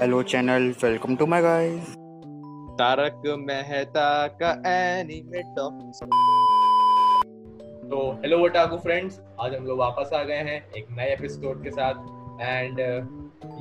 Hello 0.00 0.22
channel 0.22 0.62
welcome 0.82 1.14
to 1.16 1.26
my 1.26 1.40
guys 1.42 1.86
Tarak 2.78 3.22
Mehta 3.38 4.26
का 4.42 4.50
animator 4.66 5.90
तो 7.90 8.02
hello 8.12 8.38
वटाकू 8.44 8.76
friends 8.76 9.20
आज 9.40 9.54
हम 9.54 9.64
लोग 9.64 9.78
वापस 9.78 10.12
आ 10.14 10.22
गए 10.22 10.36
हैं 10.48 10.60
एक 10.72 10.86
नए 10.90 11.12
एपिसोड 11.12 11.62
के 11.64 11.70
साथ. 11.70 11.94
एंड 12.42 12.78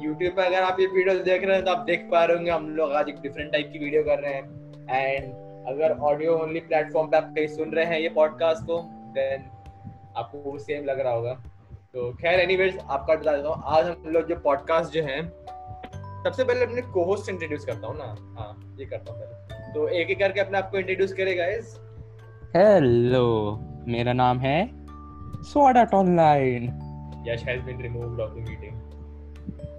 यूट्यूब 0.03 0.35
पे 0.35 0.45
अगर 0.45 0.61
आप 0.63 0.79
ये 0.79 0.87
वीडियो 0.87 1.23
देख 1.23 1.43
रहे 1.43 1.55
हैं 1.55 1.65
तो 1.65 1.71
आप 1.71 1.83
देख 1.87 2.07
पा 2.11 2.23
रहे 2.25 2.37
होंगे 2.37 2.51
हम 2.51 2.69
लोग 2.75 2.91
आज 2.91 3.09
एक 3.09 3.21
डिफरेंट 3.21 3.51
टाइप 3.51 3.69
की 3.73 3.79
वीडियो 3.79 4.03
कर 4.03 4.19
रहे 4.19 4.33
हैं. 4.33 4.43
एंड 4.89 5.23
अगर 5.67 5.97
ऑडियो 6.01 6.37
ओनली 6.37 6.59
प्लेटफॉर्म 6.59 7.07
पे 7.07 7.17
आप 7.17 7.33
कहीं 7.35 7.47
सुन 7.47 7.71
रहे 7.71 7.85
हैं 7.85 7.99
ये 7.99 8.09
पॉडकास्ट 8.19 8.63
को 8.63 8.81
देन 9.17 9.49
आपको 10.17 10.57
सेम 10.59 10.85
लग 10.85 10.99
रहा 10.99 11.13
होगा. 11.13 11.33
तो 11.93 12.11
खैर 12.13 12.39
एनीवेज 12.39 12.77
आपका 12.77 13.15
बता 13.15 13.35
देता 13.37 13.49
हूँ 13.49 13.63
आज 13.77 13.85
हम 13.85 14.09
लोग 14.09 14.27
जो 14.27 14.35
पॉडकास्ट 14.39 14.93
जो 14.93 15.03
है 15.03 15.21
सबसे 16.27 16.43
पहले 16.43 16.65
अपने 16.65 16.81
को-होस्ट 16.81 17.29
इंट्रोड्यूस 17.29 17.65
करता 17.65 17.87
हूँ 17.87 17.97
ना। 17.97 18.05
हाँ 18.39 18.75
ये 18.79 18.85
करता 18.85 19.13
हूँ 19.13 19.21
पहले। 19.21 19.73
तो 19.73 19.87
एक 19.87 20.09
एक 20.09 20.19
करके 20.19 20.39
अपने 20.39 20.57
आप 20.57 20.71
को 20.71 20.77
इंट्रोड्यूस 20.77 21.13
करेगा 21.13 21.45
गाइस 21.45 21.75
हेलो 22.55 23.25
मेरा 23.87 24.13
नाम 24.13 24.39
है 24.39 24.61
art 25.77 25.93
online 25.93 26.63
Yash 27.27 27.43
has 27.43 27.61
been 27.61 27.81
removed 27.81 28.19
off 28.19 28.31
the 28.31 28.45
meeting 28.49 28.73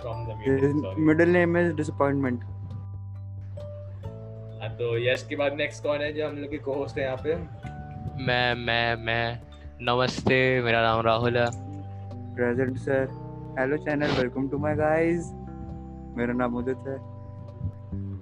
from 0.01 0.25
the 0.27 0.37
meeting 0.39 0.83
sorry 0.83 1.03
middle 1.03 1.29
name 1.29 1.59
is 1.59 1.73
disappointment 1.73 2.45
हाँ, 4.61 4.69
तो 4.69 5.11
यश 5.11 5.27
के 5.29 5.37
बाद 5.37 5.53
नेक्स्ट 5.53 5.83
कौन 5.83 6.01
है 6.01 6.13
जो 6.13 6.29
हम 6.29 6.37
लोग 6.37 6.51
के 6.51 6.59
को-होस्ट 6.59 6.99
है 6.99 7.05
यहाँ 7.05 7.17
पे? 7.17 7.35
मैं 8.25 8.55
मैं 8.55 8.97
मैं। 8.97 9.41
नमस्ते 9.83 10.63
मेरा 10.63 10.83
नाम 10.83 11.01
राहुल 11.01 11.37
है। 11.37 11.47
Present 12.35 12.77
sir 12.77 13.09
hello 13.59 13.77
channel 13.77 14.07
welcome 14.07 14.49
to 14.49 14.59
my 14.59 14.75
guys 14.75 15.31
मेरा 16.19 16.33
नाम 16.33 16.57
उदित 16.57 16.77
है। 16.77 16.97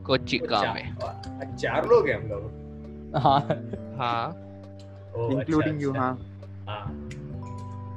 कोची 0.04 0.38
काम 0.38 0.62
चार- 0.62 0.74
में। 0.74 0.96
अच्छा, 0.96 1.56
चार 1.56 1.86
लोग 1.86 2.08
हैं 2.08 2.22
हम 2.22 2.28
लोग। 2.28 2.42
हाँ। 3.16 3.40
हाँ। 3.96 4.32
अच्छा, 4.32 5.32
इंक्लूडिंग 5.32 5.82
यू 5.82 5.90
अच्छा। 5.90 6.02
हाँ। 6.02 6.18
हाँ। 6.66 7.08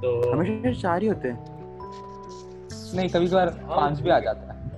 तो 0.01 0.31
हमेशा 0.31 0.81
चार 0.81 1.01
ही 1.01 1.07
होते 1.07 1.27
हैं। 1.27 1.59
नहीं 2.95 3.09
कभी 3.09 3.27
कभार 3.27 3.49
पाँच 3.49 3.99
भी 4.01 4.09
आ 4.09 4.19
जाता 4.19 4.53
है। 4.53 4.69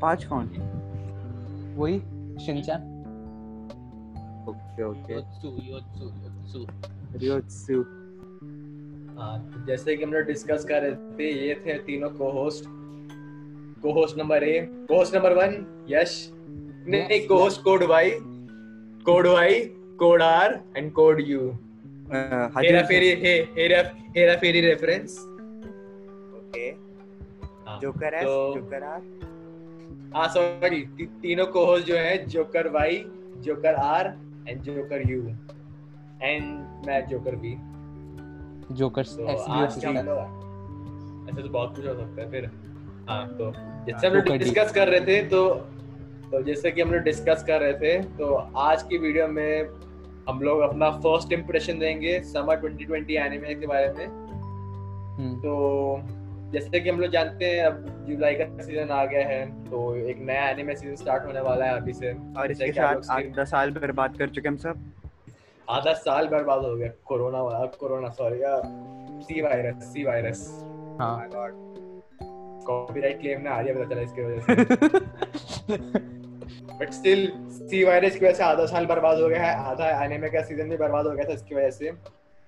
पाँच 0.00 0.24
कौन? 0.24 0.46
वही 1.76 1.98
Shinchan. 2.46 2.90
Okay 4.48 4.84
okay. 4.84 5.14
Yotsu 5.14 5.48
Yotsu 5.48 6.04
Yotsu. 6.04 6.66
Ryotsu 7.18 7.74
हाँ 9.20 9.50
तो 9.54 9.66
जैसे 9.66 9.96
कि 9.96 10.04
हम 10.04 10.12
लोग 10.12 10.22
डिस्कस 10.22 10.64
कर 10.64 10.82
रहे 10.82 10.92
थे 10.92 11.48
ये 11.48 11.62
थे 11.66 11.74
तीनों 11.74 12.10
co-host 12.10 12.64
co-host 13.84 14.18
number 14.18 14.44
A 14.44 14.58
co-host 14.88 15.14
number 15.14 15.32
one 15.32 15.56
Yash 15.88 16.12
नहीं 16.88 17.20
co-host 17.26 17.62
code 17.62 17.82
Y 17.82 18.10
code 19.06 19.26
Y 19.26 19.60
code 19.98 20.22
R 20.22 20.60
and 20.76 20.92
code 20.92 21.20
U 21.26 21.50
Hera 22.58 22.82
Pheri 22.82 23.08
hey 23.22 23.34
Hera 23.58 23.82
Hera 24.16 24.36
Pheri 24.36 24.60
reference 24.60 25.18
okay 26.38 26.70
joker 27.80 28.14
है 28.14 28.22
जोकर 28.24 28.82
आर 28.84 29.00
हाँ 30.16 30.26
सॉरी 30.28 30.80
तीनों 31.22 31.46
को-होस्ट 31.46 31.86
जो 31.86 31.96
हैं 31.96 32.16
joker 32.28 32.68
Y 32.68 33.04
joker 33.46 33.74
R 33.84 34.14
and 34.48 34.62
joker 34.62 35.10
U 35.10 35.22
and 36.22 36.44
मैं 36.86 37.00
joker 37.08 37.36
B 37.36 37.54
joker 38.74 39.02
तो 39.02 39.26
के 39.80 39.86
भी 39.86 40.02
लोग 40.02 40.42
ऐसे 41.30 41.42
तो 41.42 41.48
बहुत 41.48 41.76
कुछ 41.76 41.86
हो 41.86 41.94
सकता 41.94 42.22
है 42.22 42.30
फिर। 42.30 42.50
हाँ 43.08 43.26
तो 43.28 43.52
जैसे 43.86 44.06
हम 44.06 44.14
लोग 44.14 44.36
डिस्कस 44.36 44.72
कर 44.72 44.88
रहे 44.88 45.00
थे 45.00 45.22
तो 45.28 45.48
तो 46.30 46.42
जैसे 46.42 46.70
कि 46.70 46.80
हम 46.80 46.92
लोग 46.92 47.02
डिस्कस 47.02 47.44
कर 47.46 47.60
रहे 47.60 47.72
थे 47.72 48.02
तो 48.02 48.34
आज 48.56 48.82
की 48.82 48.98
वीडियो 48.98 49.28
में 49.28 49.68
हम 50.28 50.40
लोग 50.40 50.60
अपना 50.60 50.90
फ़र्स्ट 50.90 51.32
इंप्रेशन 51.32 51.78
देंगे 51.78 52.20
समर 52.20 52.60
2020 52.60 53.10
एनिमे 53.10 53.54
के 53.54 53.66
बारे 53.66 53.88
में। 53.88 54.06
हम्म, 54.06 55.36
तो 55.36 56.00
जैसे 56.52 56.80
कि 56.80 56.88
हम 56.90 57.00
लोग 57.00 57.10
जानते 57.10 57.44
हैं 57.44 57.64
अब 57.64 58.04
जुलाई 58.08 58.34
का 58.34 58.44
सीज़न 58.64 58.90
आ 58.90 59.04
गया 59.04 59.26
है 59.28 59.44
तो 59.64 59.94
एक 59.96 60.18
नया 60.22 60.48
एनिमे 60.48 60.74
सीज़न 60.74 60.94
स्टार्ट 60.96 61.26
होने 61.26 61.40
वाला 61.40 61.64
है 61.64 61.76
अभी 61.76 61.92
से। 61.92 62.12
और 62.38 62.50
इसके 62.50 62.72
साथ 62.72 63.10
आठ 63.10 63.26
दस 63.36 63.50
साल 63.50 63.70
बर्बाद 63.70 64.16
कर 64.18 64.28
चुके 64.28 64.48
हम 64.48 64.56
सब। 64.56 64.92
आधा 65.70 65.92
साल 65.92 66.28
बर्बाद 66.28 66.64
हो 66.64 66.76
गया 66.76 66.88
कोरोना 67.04 67.42
वाला 67.42 67.66
corona 67.80 68.08
sorry 68.08 68.40
C 69.24 69.40
virus 69.42 69.84
C 69.92 70.04
virus 70.04 70.48
हाँ। 71.00 71.16
कॉपीराइट 72.66 73.20
क्लेम 73.20 73.40
ना 73.40 73.50
आ 73.50 73.60
रही 73.60 73.68
है 73.68 73.74
पता 73.74 73.88
चला 73.90 74.02
इसकी 74.02 74.22
वजह 74.22 74.40
से। 74.40 74.52
बट 76.74 76.90
स्टिल 76.92 77.30
सी 77.50 77.82
वायरस 77.84 78.16
की 78.16 78.24
वजह 78.24 78.34
से 78.34 78.42
आधा 78.44 78.66
साल 78.66 78.86
बर्बाद 78.86 79.20
हो 79.20 79.28
गया 79.28 79.42
है। 79.42 79.54
आधा 79.66 79.88
एनिमे 80.04 80.28
का 80.30 80.42
सीज़न 80.42 80.68
भी 80.68 80.76
बर्बाद 80.76 81.06
हो 81.06 81.12
गया 81.12 81.24
था 81.24 81.32
इसकी 81.32 81.54
वजह 81.54 81.70
से। 81.70 81.90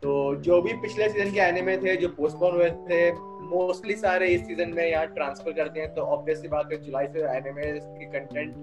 तो 0.03 0.34
जो 0.43 0.60
भी 0.62 0.72
पिछले 0.81 1.09
सीज़न 1.09 1.31
के 1.32 1.41
एनिमे 1.41 1.77
थे 1.78 1.97
जो 1.97 2.09
पोस्टपोन 2.16 2.54
हुए 2.54 2.71
थे 2.88 3.10
मोस्टली 3.47 3.94
सारे 3.97 4.27
इस 4.28 4.47
सीज़न 4.47 4.72
में 4.77 4.84
यहाँ 4.87 5.06
ट्रांसफ़र 5.15 5.53
करते 5.53 5.81
हैं। 5.81 5.94
तो 5.94 6.03
ऑब्वियसली 6.15 6.48
बात 6.48 6.72
है 6.72 6.83
जुलाई 6.83 7.06
से 7.06 7.21
एनिमे 7.37 7.72
की 7.72 8.06
कंटेंट 8.12 8.54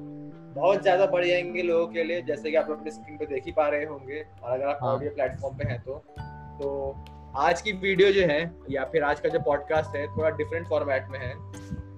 बहुत 0.56 0.82
ज़्यादा 0.82 1.06
बढ़ 1.06 1.26
जाएँगे 1.26 1.62
लोगों 1.62 1.88
के 1.88 2.04
लिए 2.04 2.22
जैसे 2.22 2.50
कि 2.50 2.56
आप 2.56 2.70
लोग 2.70 2.80
अपने 2.80 2.92
स्क्रीन 2.92 3.18
पे 3.18 3.26
देख 3.26 3.46
ही 3.46 3.52
पा 3.52 3.68
रहे 3.68 3.86
होंगे। 3.86 4.24
और 4.44 4.52
अगर 4.52 4.66
आप 4.66 4.80
हाँ। 4.82 4.94
ऑडियो 4.94 5.12
प्लेटफॉर्म 5.12 5.58
पे 5.58 5.64
हैं 5.70 5.80
तो। 5.82 5.94
तो 6.60 6.70
आज 7.38 7.62
की 7.62 7.72
वीडियो 7.72 8.12
जो 8.12 8.22
है 8.22 8.56
या 8.70 8.84
फिर 8.86 9.04
आज 9.04 9.20
का 9.20 9.30
जो 9.30 9.40
पॉडकास्ट 9.40 9.96
है 9.96 10.08
थोड़ा 10.08 10.30
डिफरेंट 10.30 10.68
फॉर्मेट 10.68 11.08
में 11.10 11.20
है। 11.20 11.32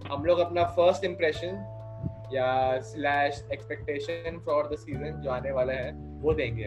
हम 0.09 0.23
लोग 0.25 0.39
अपना 0.39 0.63
फ़र्स्ट 0.63 1.03
इम्प्रेशन 1.03 1.47
या 2.33 2.79
slash 2.81 3.47
expectation 3.53 4.39
for 4.45 4.67
the 4.67 4.77
season 4.77 5.21
जो 5.21 5.31
आने 5.31 5.51
वाला 5.51 5.73
है 5.73 5.91
वो 5.93 6.33
देंगे। 6.33 6.65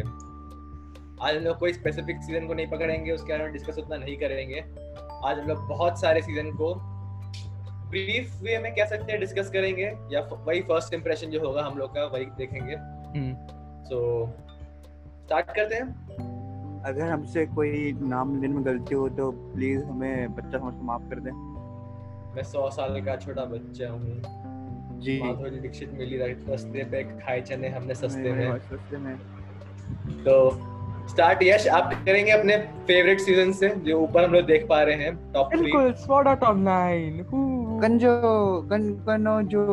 आज 1.22 1.36
हम 1.36 1.42
लोग 1.42 1.58
कोई 1.58 1.72
स्पेसिफिक 1.72 2.16
सीज़न 2.16 2.46
को 2.46 2.54
नहीं 2.54 2.66
पकड़ेंगे 2.66 3.12
उसके 3.12 3.32
बारे 3.32 3.44
में 3.44 3.52
डिस्कस 3.52 3.78
उतना 3.78 3.96
नहीं 3.96 4.16
करेंगे। 4.16 4.60
आज 5.24 5.38
हम 5.38 5.48
लोग 5.48 5.68
बहुत 5.68 6.00
सारे 6.00 6.22
सीज़न 6.22 6.50
को 6.50 6.74
ब्रीफ 7.90 8.40
वे 8.42 8.58
में 8.58 8.74
कह 8.74 8.84
सकते 8.84 9.12
हैं 9.12 9.20
डिस्कस 9.20 9.50
करेंगे 9.50 9.92
या 10.12 10.20
वही 10.32 10.60
फ़र्स्ट 10.60 10.94
इम्प्रेशन 10.94 11.26
जो 11.26 11.40
होगा 11.40 11.62
हम 11.62 11.78
लोग 11.78 11.94
का 11.94 12.04
वही 12.04 12.24
देखेंगे। 12.24 12.76
सो 13.88 14.26
स्टार्ट 15.24 15.46
so, 15.46 15.56
करते 15.56 15.74
हैं। 15.74 16.37
अगर 16.84 17.02
हमसे 17.02 17.46
कोई 17.46 17.92
नाम 17.92 18.42
लेने 18.42 18.54
में 18.54 18.66
गलती 18.66 18.94
हो 18.94 19.08
तो 19.08 19.30
प्लीज़ 19.30 19.84
हमें 19.84 20.34
बच्चा 20.34 20.58
समझ 20.58 20.74
माफ़ 20.82 21.02
कर 21.02 21.20
दें। 21.20 21.32
मैं 22.36 22.42
सौ 22.42 22.70
साल 22.70 23.00
का 23.00 23.16
छोटा 23.16 23.44
बच्चा 23.44 23.90
हूँ। 23.90 24.22
जी। 25.00 25.22
माधुरी 25.22 25.60
दीक्षित 25.60 25.92
मिली 25.92 26.18
रस्ते 26.18 26.84
पे 26.84 27.02
खाए 27.02 27.40
चने 27.40 27.68
हमने 27.68 27.94
सस्ते 27.94 28.32
में। 28.32 28.58
सस्ते 28.58 28.96
में। 28.96 29.16
तो 30.24 30.50
स्टार्ट 31.08 31.38
यश 31.42 31.68
आप 31.68 31.92
करेंगे 32.06 32.30
अपने 32.30 32.56
फेवरेट 32.58 33.20
सीज़न 33.20 33.52
से 33.52 33.68
जो 33.68 34.00
ऊपर 34.00 34.24
हम 34.24 34.32
लोग 34.32 34.44
देख 34.44 34.66
पा 34.68 34.82
रहे 34.82 34.94
हैं 34.94 35.32
टॉप 35.32 35.50
थ्री 35.52 35.62
बिल्कुल 35.62 35.92
ऑनलाइन 36.44 37.24
कंजो 37.82 39.42
जो 39.42 39.64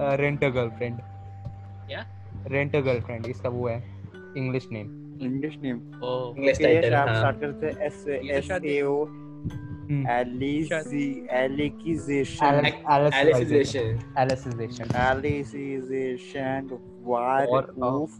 रेंट 0.00 0.44
अ 0.44 0.48
गर्लफ्रेंड 0.48 0.98
क्या? 0.98 2.04
रेंट 2.46 2.76
अ 2.76 2.80
गर्लफ्रेंड 2.80 3.26
इसका 3.26 3.48
वो 3.48 3.68
है 3.68 3.84
English 4.36 4.68
name 4.72 4.97
English 5.20 5.56
name 5.62 5.76
English 5.76 6.58
title 6.58 6.94
आप 6.94 7.08
हाँ 7.08 7.18
स्टार्ट 7.18 7.40
करते 7.40 7.66
हैं 7.66 7.86
S 7.86 8.04
S 8.08 8.50
A 8.64 8.80
O 8.82 8.96
Alici 10.10 11.06
Alicization 11.32 12.66
Alicization 12.66 13.98
Alicization 14.18 14.96
Alicization 15.02 16.68
war 17.04 17.46
और, 17.46 17.74
ऑफ़ 17.82 18.18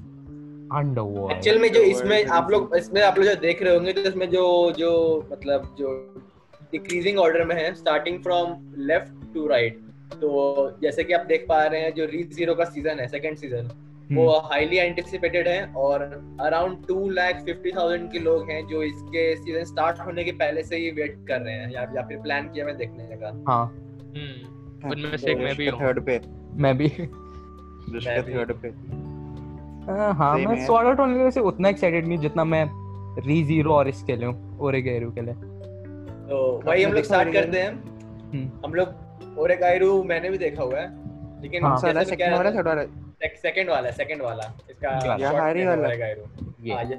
अंडरवर्ल्ड 0.70 1.32
एक्चुअल 1.32 1.59
में 1.59 1.72
जो 1.72 1.82
इसमें 1.82 2.25
आप 2.38 2.50
लोग 2.50 2.76
इसमें 2.76 3.03
आप 3.03 3.19
लोग 3.19 3.26
जो 3.26 3.34
देख 3.41 3.62
रहे 3.62 3.75
होंगे 3.75 3.92
तो 3.92 4.00
इसमें 4.09 4.28
जो 4.30 4.47
जो 4.78 4.92
मतलब 5.32 5.74
जो 5.78 5.92
डिक्रीजिंग 6.72 7.18
ऑर्डर 7.18 7.45
में 7.45 7.54
है 7.56 7.72
starting 7.74 8.22
from 8.22 8.56
left 8.89 9.34
to 9.34 9.47
right 9.47 9.80
तो 10.12 10.30
जैसे 10.83 11.04
कि 11.04 11.12
आप 11.12 11.27
देख 11.27 11.45
पा 11.48 11.62
रहे 11.65 11.80
हैं 11.80 11.95
जो 11.95 12.06
री 12.06 12.22
ज़ीरो 12.24 12.54
का 12.54 12.65
सीज़न 12.66 13.00
है 13.00 13.09
सेकंड 13.09 13.36
सीज़न 13.36 13.71
वो 14.13 14.39
हाईली 14.39 14.77
एंटिसिपेटेड 14.77 15.49
है 15.49 15.72
और 15.72 16.03
around 16.41 16.87
two 16.87 17.10
lakh 17.10 17.34
fifty 17.34 17.71
thousand 17.71 18.13
के 18.13 18.19
लोग 18.19 18.51
हैं 18.51 18.66
जो 18.66 18.83
इसके 18.83 19.37
सीज़न 19.37 19.65
स्टार्ट 19.65 20.01
होने 20.01 20.25
के 20.25 20.33
पहले 20.33 20.63
से 20.63 20.77
ही 20.77 20.91
वेट 20.91 21.16
कर 21.28 21.41
रहे 21.41 21.55
हैं 21.55 21.71
या, 21.71 21.83
या 21.83 22.03
फिर 22.03 22.19
प्लान 22.19 22.49
किया 22.49 22.66
मैं 22.66 22.77
देखने 22.77 23.09
का। 23.13 23.45
हाँ। 23.49 23.66
हम्म। 24.16 24.91
उनमें 24.91 25.16
से 25.16 25.31
एक 25.33 25.39
मैं 25.39 25.57
भी 25.57 25.71
थर्ड 25.71 26.07
पे। 26.07 26.21
मैं 26.53 26.78
भी। 26.78 26.89
थर्ड 26.89 28.53
पे। 28.53 28.69
हाँ 29.93 30.15
हाँ, 30.15 30.39
मैं 30.39 30.57
है। 30.57 30.66
स्वॉर्ड 30.66 30.89
आर्ट 30.89 31.01
ऑनलाइन 31.01 31.31
से 31.31 31.41
उतना 31.41 31.69
एक्साइटेड 31.69 32.07
नहीं 32.07 32.19
जितना 32.19 32.45
मैं 32.45 32.66
री 33.27 33.45
ज़ीरो 33.45 33.72
और 33.72 33.89
इसके 33.89 34.16
लिए 34.16 34.27
हूँ 34.27 34.59
ओरेगेरू 34.60 35.10
के 35.10 35.21
लिए। 35.21 35.34
तो 35.34 36.63
वही 36.66 36.83
हम 36.83 36.93
लोग 36.93 37.05
स्टार्ट 37.05 37.33
करते 37.33 37.59
हैं। 37.59 37.71
हम्म। 38.33 38.51
हम 38.65 38.75
लोग 38.75 38.89
ओरेगाइरू 39.39 40.03
मैंने 40.03 40.31
भी 40.31 40.39
देखा 40.39 40.63
हुआ 40.63 40.81
है। 40.81 40.89
लेकिन 41.43 41.65
हाँ। 41.65 41.81
मैं 41.95 42.05
सेकंड 42.05 42.34
वाला 42.34 42.51
थर्ड 42.51 42.69
वाला। 42.69 42.83
सेकंड 43.22 43.70
वाला 43.70 43.91
सेकंड 43.91 44.22
वाला। 44.22 44.53
इसका 44.70 45.16
यहारी 45.20 45.65
वाला। 45.66 45.88
ये। 45.92 46.97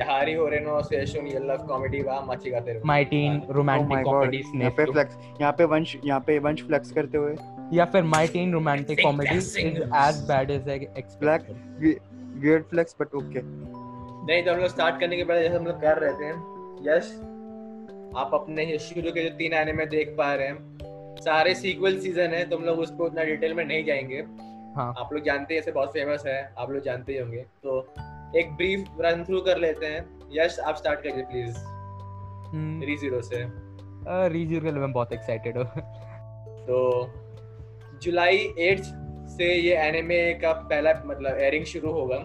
यहारी 0.00 0.32
हो 0.34 0.46
रहे 0.48 0.60
नो 0.60 0.80
सेशन 0.82 1.26
ये 1.26 1.38
लव 1.38 1.66
कॉमेडी 1.68 2.00
वा 2.02 2.20
मची 2.20 2.50
गाते 2.50 2.72
रहो। 2.72 2.82
माय 2.86 3.04
टीन 3.04 3.40
रोमांटिक 3.50 4.04
कॉमेडी 4.04 4.42
स्नेप 4.42 4.72
पे 4.76 4.84
फ्लेक्स 4.84 5.16
यहाँ 5.40 5.52
पे 5.52 5.64
वंश 5.64 5.96
यहाँ 6.04 6.20
पे 6.20 6.38
वंश 6.38 6.62
फ्लेक्स 6.62 6.90
करते 6.92 7.18
हुए। 7.18 7.34
या 7.72 7.84
फिर 7.84 8.02
my 8.04 8.26
teen 8.26 8.52
romantic 8.52 9.00
comedy 9.02 9.36
is 9.36 9.58
as 9.58 10.20
bad 10.28 10.50
as 10.50 10.68
x 10.68 11.16
ब्लैक 11.20 11.46
वियर्ड 11.80 12.64
फ्लेक्स 12.64 12.96
बट 13.00 13.14
ओके 13.14 13.40
नहीं 13.42 14.42
तो 14.42 14.52
हम 14.52 14.58
लोग 14.58 14.68
स्टार्ट 14.68 15.00
करने 15.00 15.16
के 15.16 15.24
पहले 15.24 15.42
जैसे 15.42 15.56
हम 15.56 15.66
लोग 15.66 15.80
कर 15.80 15.98
रहे 15.98 16.12
थे 16.12 16.28
यस 16.90 17.12
आप 18.16 18.30
अपने 18.34 18.78
शुरू 18.78 19.10
के 19.10 19.28
जो 19.28 19.36
तीन 19.36 19.52
एनीमे 19.52 19.86
देख 19.86 20.14
पा 20.18 20.34
रहे 20.34 20.48
हैं 20.48 20.56
सारे 21.20 21.54
सीक्वल 21.54 21.98
सीज़न 21.98 22.34
है 22.34 22.44
तो 22.48 22.56
हम 22.56 22.64
लोग 22.64 22.78
उसको 22.78 23.04
उतना 23.04 23.22
डिटेल 23.24 23.54
में 23.54 23.64
नहीं 23.64 23.84
जाएँगे। 23.84 24.22
हाँ। 24.76 24.94
आप 24.98 25.12
लोग 25.12 25.22
जानते 25.22 25.54
हैं 25.54 25.60
ऐसे 25.60 25.72
बहुत 25.72 25.88
फ़ेमस 25.88 26.22
है 26.26 26.54
आप 26.58 26.70
लोग 26.70 26.82
जानते 26.82 27.12
ही 27.12 27.18
होंगे। 27.18 27.44
तो 27.62 27.94
एक 28.36 28.52
ब्रीफ 28.56 28.88
रन 29.00 29.24
थ्रू 29.24 29.40
कर 29.40 29.58
लेते 29.58 29.86
हैं। 29.86 30.20
यश 30.32 30.58
आप 30.60 30.76
स्टार्ट 30.76 31.00
करिए 31.00 31.22
प्लीज़ 31.22 31.58
हम्म, 31.58 32.82
री 32.82 32.96
ज़ीरो 32.96 33.22
से 33.22 33.44
रीजर 34.28 34.60
के 34.60 34.70
लिए 34.70 34.80
मैं 34.80 34.92
बहुत 34.92 35.12
एक्साइटेड 35.12 35.58
हूँ। 35.58 35.66
तो 36.66 37.10
जुलाई 38.02 38.36
एट 38.58 38.80
से 39.28 39.54
ये 39.54 39.76
एनिमे 39.76 40.34
का 40.34 40.52
पहला 40.52 41.02
मतलब 41.06 41.38
एयरिंग 41.38 41.64
शुरू 41.64 41.92
होगा। 41.92 42.18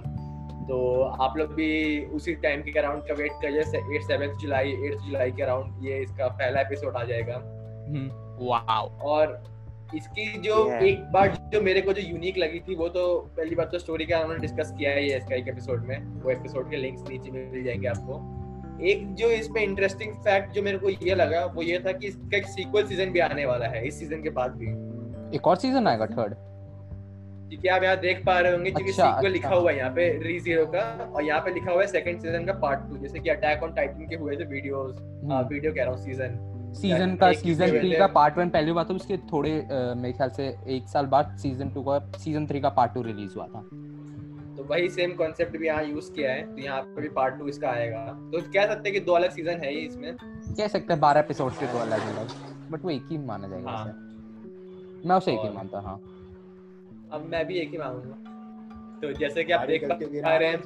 तो 0.62 1.02
आप 1.04 1.38
लोग 1.38 1.54
भी 1.54 2.06
उसी 2.06 2.36
टाइम 2.36 2.62
के 2.62 2.80
अराउंड 2.80 3.04
का 3.04 3.14
वेट 3.14 3.32
करिए 3.32 3.60
at 3.96 4.02
seventh 4.02 4.38
July 4.40 4.72
eight 4.72 4.98
July 4.98 5.32
के 5.32 5.44
अराउंड 5.44 5.86
ये 5.86 6.00
इसका 6.00 6.28
पहला 6.28 6.62
एपिसोड 6.62 6.96
आ 6.96 7.04
जाएगा। 7.04 7.36
हम्म, 7.36 8.10
वाओ 8.48 8.90
और 9.00 9.44
इसकी 9.96 10.26
जो 10.42 10.56
Yeah. 10.66 10.84
एक 10.84 11.04
बार 11.12 11.36
जो 11.54 11.62
मेरे 11.62 11.82
को 11.82 11.94
जो 11.94 12.02
यूनिक 12.02 12.38
लगी 12.38 12.60
थी 12.60 12.76
वो 12.76 12.88
तो 12.90 13.04
पहली 13.38 13.56
बात 13.56 13.72
तो 13.72 13.80
स्टोरी 13.80 14.06
का 14.06 14.20
उन्होंने 14.20 14.40
डिस्कस 14.42 14.74
किया 14.78 14.94
ही 14.94 15.10
है 15.10 15.18
इसका 15.18 15.36
एक 15.36 15.48
एपिसोड 15.48 15.86
में। 15.88 15.98
वो 16.22 16.32
एपिसोड 16.32 16.70
के 16.70 16.78
लिंक्स 16.78 17.10
नीचे 17.10 17.32
में 17.32 17.52
मिल 17.52 17.64
जाएँगे 17.64 17.88
आपको। 17.88 18.20
एक 18.86 19.14
जो 19.16 19.30
इसमें 19.30 19.62
इंटरेस्टिंग 19.64 20.14
फैक्ट 20.14 20.54
जो 20.54 20.62
मेरे 20.62 20.78
को 20.78 20.90
ये 20.90 21.16
लगा 21.16 21.46
वो 21.46 21.62
ये 21.62 21.80
था 21.80 21.92
कि 21.92 22.08
इसका 22.08 22.38
एक 22.38 22.46
सीक्वल 22.46 22.86
सीज़न 22.86 23.12
भी 23.12 23.20
आने 23.20 23.46
वाला 23.46 23.68
है 23.68 23.88
इस 23.88 24.00
सीज़न 24.00 24.24
के 24.24 24.30
बाद 24.30 24.56
भी। 24.56 24.72
एक 25.36 25.48
और 25.48 25.56
सीज़न 25.56 25.88
आएगा 25.88 26.06
थर्ड 26.06 26.36
क्योंकि 27.50 27.68
आप 27.68 27.84
यहाँ 27.84 27.98
देख 27.98 28.26
पा 28.26 28.40
रहे 28.40 28.52
होंगे 28.52 28.72
क्योंकि 28.72 28.92
अच्छा, 28.92 29.04
सीक्वल 29.04 29.18
अच्छा। 29.18 29.30
लिखा 29.30 29.56
हुआ 29.56 29.72
है 29.72 29.78
यहाँ 29.78 29.92
पे 29.92 30.08
री 30.24 30.40
ज़ीरो 30.40 30.66
का 30.66 31.12
और 31.16 31.24
यहाँ 31.24 31.42
पे 31.42 31.54
लिखा 31.54 31.72
हुआ 31.72 31.82
है 31.82 31.88
सेकंड 31.88 32.20
सीज़न 32.20 32.46
का 32.46 32.54
पार्ट 32.54 32.80
टू 32.80 32.98
जैसे 32.98 33.20
कि 33.20 33.30
अटैक 33.30 33.64
ऑन 33.64 33.74
टाइटन 33.74 34.08
के 34.10 34.16
हुए 34.16 34.36
थे 34.36 34.46
वीडियोस 34.46 34.96
वीडियो 35.52 35.74
कह 35.74 35.84
रहा 35.84 35.94
हूँ 35.94 36.04
सीज़न 36.04 36.51
सीज़न 36.74 37.16
का 37.16 37.32
सीज़न 37.34 37.70
थ्री 37.70 37.92
का 37.94 38.08
पार्ट 38.10 38.38
वन 38.38 38.50
पहली 38.50 38.72
बात 38.72 38.88
तो 38.88 38.94
उसके 38.96 39.18
थोड़े 39.32 39.52
मेरे 39.96 40.14
ख्याल 40.14 40.30
से 40.32 40.48
एक 40.76 40.88
साल 40.88 41.06
बाद 41.08 41.36
सीज़न 41.40 41.70
टू 41.70 41.84
का 41.84 42.00
सीज़न 42.18 42.48
थ्री 42.48 42.62
का 42.62 42.70
पार्ट 42.72 42.94
टू 42.94 43.02
रिलीज़ 43.04 43.36
हुआ 43.36 43.48
था। 43.48 43.62
तो 44.58 44.64
वही 44.70 44.90
सेम 44.92 45.14
कॉन्सेप्ट 45.16 45.58
भी 45.58 45.68
यहाँ 45.68 45.84
यूज़ 45.84 46.12
किया 46.14 46.32
है 46.32 46.42
तो 46.46 46.62
यहाँ 46.62 46.82
पे 46.86 47.02
भी 47.02 47.10
पार्ट 47.12 47.38
टू 47.40 47.48
इसका 47.48 47.70
आएगा। 47.70 48.06
तो 48.32 48.42
कह 48.44 48.66
सकते 48.68 48.90
हैं 48.90 48.94
कि 48.94 49.00
दो 49.02 49.14
अलग 49.14 49.32
सीज़न 49.32 49.64
है 49.64 49.72
ही 49.72 49.80
इसमें। 49.80 50.16
कह 50.16 50.68
सकते 50.68 50.94
हैं 50.94 51.00
बारह 51.02 51.20
एपिसोड 51.20 51.52
के 51.54 51.68
दो 51.68 51.80
अलग 51.80 52.08
अलग 52.10 52.72
बट 52.72 52.84
वो 52.86 52.90
एक 52.92 53.08
ही 53.12 53.18
माना 53.20 53.48
जाएगा 53.48 53.72
हाँ। 53.72 53.86
मैं 55.06 55.16
उसे 55.16 55.34
एक 55.34 55.40
ही 55.40 55.50
मानता 55.50 55.80
हाँ 55.82 56.00
अब 57.14 57.28
मैं 57.32 57.46
भी 57.48 57.60
एक 57.60 57.72
ही 57.72 57.78
मांगूँगा 57.78 58.30
तो 59.02 59.12
जैसे 59.20 59.44
कि 59.44 59.54
आप 59.54 59.68
देख 59.68 59.84
पा 59.86 60.36
रहे 60.38 60.48
हैं 60.48 60.58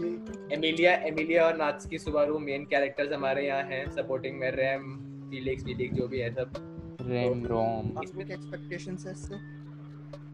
एमिलिया 0.53 0.93
एमिलिया 1.07 1.45
और 1.45 1.57
नात्सुकी 1.57 1.97
सुबारू 1.97 2.39
मेन 2.39 2.63
कैरेक्टर्स 2.71 3.13
हमारे 3.13 3.45
यहाँ 3.47 3.63
हैं 3.65 3.85
सपोर्टिंग 3.91 4.39
में 4.39 4.49
रैम 4.51 4.83
फीलिक्स 5.29 5.63
फीलिक्स 5.63 5.97
जो 5.97 6.07
भी 6.07 6.19
है 6.19 6.31
सब। 6.33 6.51
रेम 7.01 7.45
रोम 7.45 7.97
आपके 7.97 8.33
एक्सपेक्टेशंस 8.33 9.05
है 9.05 9.11
इससे? 9.11 9.35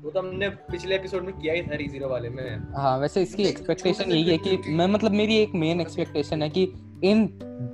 वो 0.03 0.11
तो 0.11 0.19
हमने 0.19 0.49
पिछले 0.49 0.95
एपिसोड 0.95 1.23
में 1.23 1.33
किया 1.39 1.53
ही 1.53 1.61
था 1.61 1.75
री 1.75 1.87
ज़ीरो 1.87 2.09
वाले 2.09 2.29
में। 2.29 2.73
हाँ 2.75 2.97
वैसे 2.97 3.21
इसकी 3.21 3.43
एक्सपेक्टेशन 3.43 4.11
यही 4.11 4.23
है 4.23 4.37
कि 4.37 4.57
मैं 4.69 4.87
मतलब 4.87 5.11
मेरी 5.11 5.37
एक 5.37 5.51
मेन 5.55 5.81
एक्सपेक्टेशन 5.81 6.41
है 6.41 6.49
कि 6.49 6.63
इन 7.03 7.25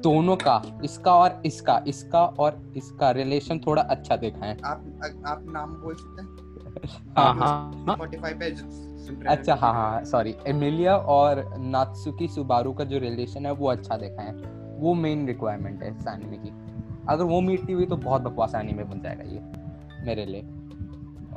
दोनों 0.04 0.36
का 0.36 0.62
इसका 0.84 1.14
और 1.16 1.42
इसका 1.46 1.84
इसका 1.88 2.26
और 2.26 2.74
इसका 2.78 3.12
रिलेशन 3.12 3.60
थोड़ा 3.60 3.82
अच्छा 3.82 4.16
दिखाएँ। 4.16 4.58
आप 4.66 4.84
आप 5.26 5.46
नाम 5.50 5.74
बोल 5.74 5.96
सकते 5.96 6.22
हैं? 6.22 6.46
हाँ 7.18 7.34
हाँ 7.34 7.84
हाँ। 7.88 7.98
Spotify 7.98 8.34
पे 8.40 8.46
हैं। 8.46 9.26
अच्छा 9.26 9.56
हाँ 9.56 9.74
हाँ 9.74 10.04
सॉरी 10.06 10.36
एमिलिया 10.48 10.98
और 10.98 11.44
नात्सुकी 11.58 12.28
सुबारू 12.28 12.74
का 12.74 12.84
जो 12.84 13.00
रिलेशन 13.00 13.46
है 13.46 13.52
वो 13.52 13.68
अच्छा 13.68 13.98
दिखाएँ। 13.98 14.32
वो 14.80 14.94
मेन 14.94 15.28
रिक्वायरमेंट 15.28 15.84
है 15.84 15.90
इस 15.92 16.08
एनिमे 16.08 16.38
की। 16.38 16.67
अगर 17.10 17.24
वो 17.24 17.42
मीटती 17.42 17.74
हुई 17.74 17.86
तो 17.86 17.96
बहुत 17.96 18.22
बकवास 18.22 18.56
एनिमे 18.56 18.84
बन 18.84 19.02
जाएगा 19.02 19.24
ये 19.24 19.40
मेरे 20.06 20.26
लिए। 20.26 20.42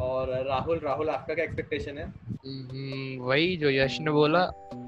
और 0.01 0.45
राहुल 0.49 0.79
राहुल 0.79 1.09
आपका 1.11 1.35
क्या 1.35 1.45
एक्सपेक्टेशन 1.45 1.99
है? 1.99 2.05
हम्म, 2.05 3.25
वही 3.25 3.57
जो 3.57 3.71
यश 3.71 4.01
ने 4.01 4.11
बोला 4.11 4.43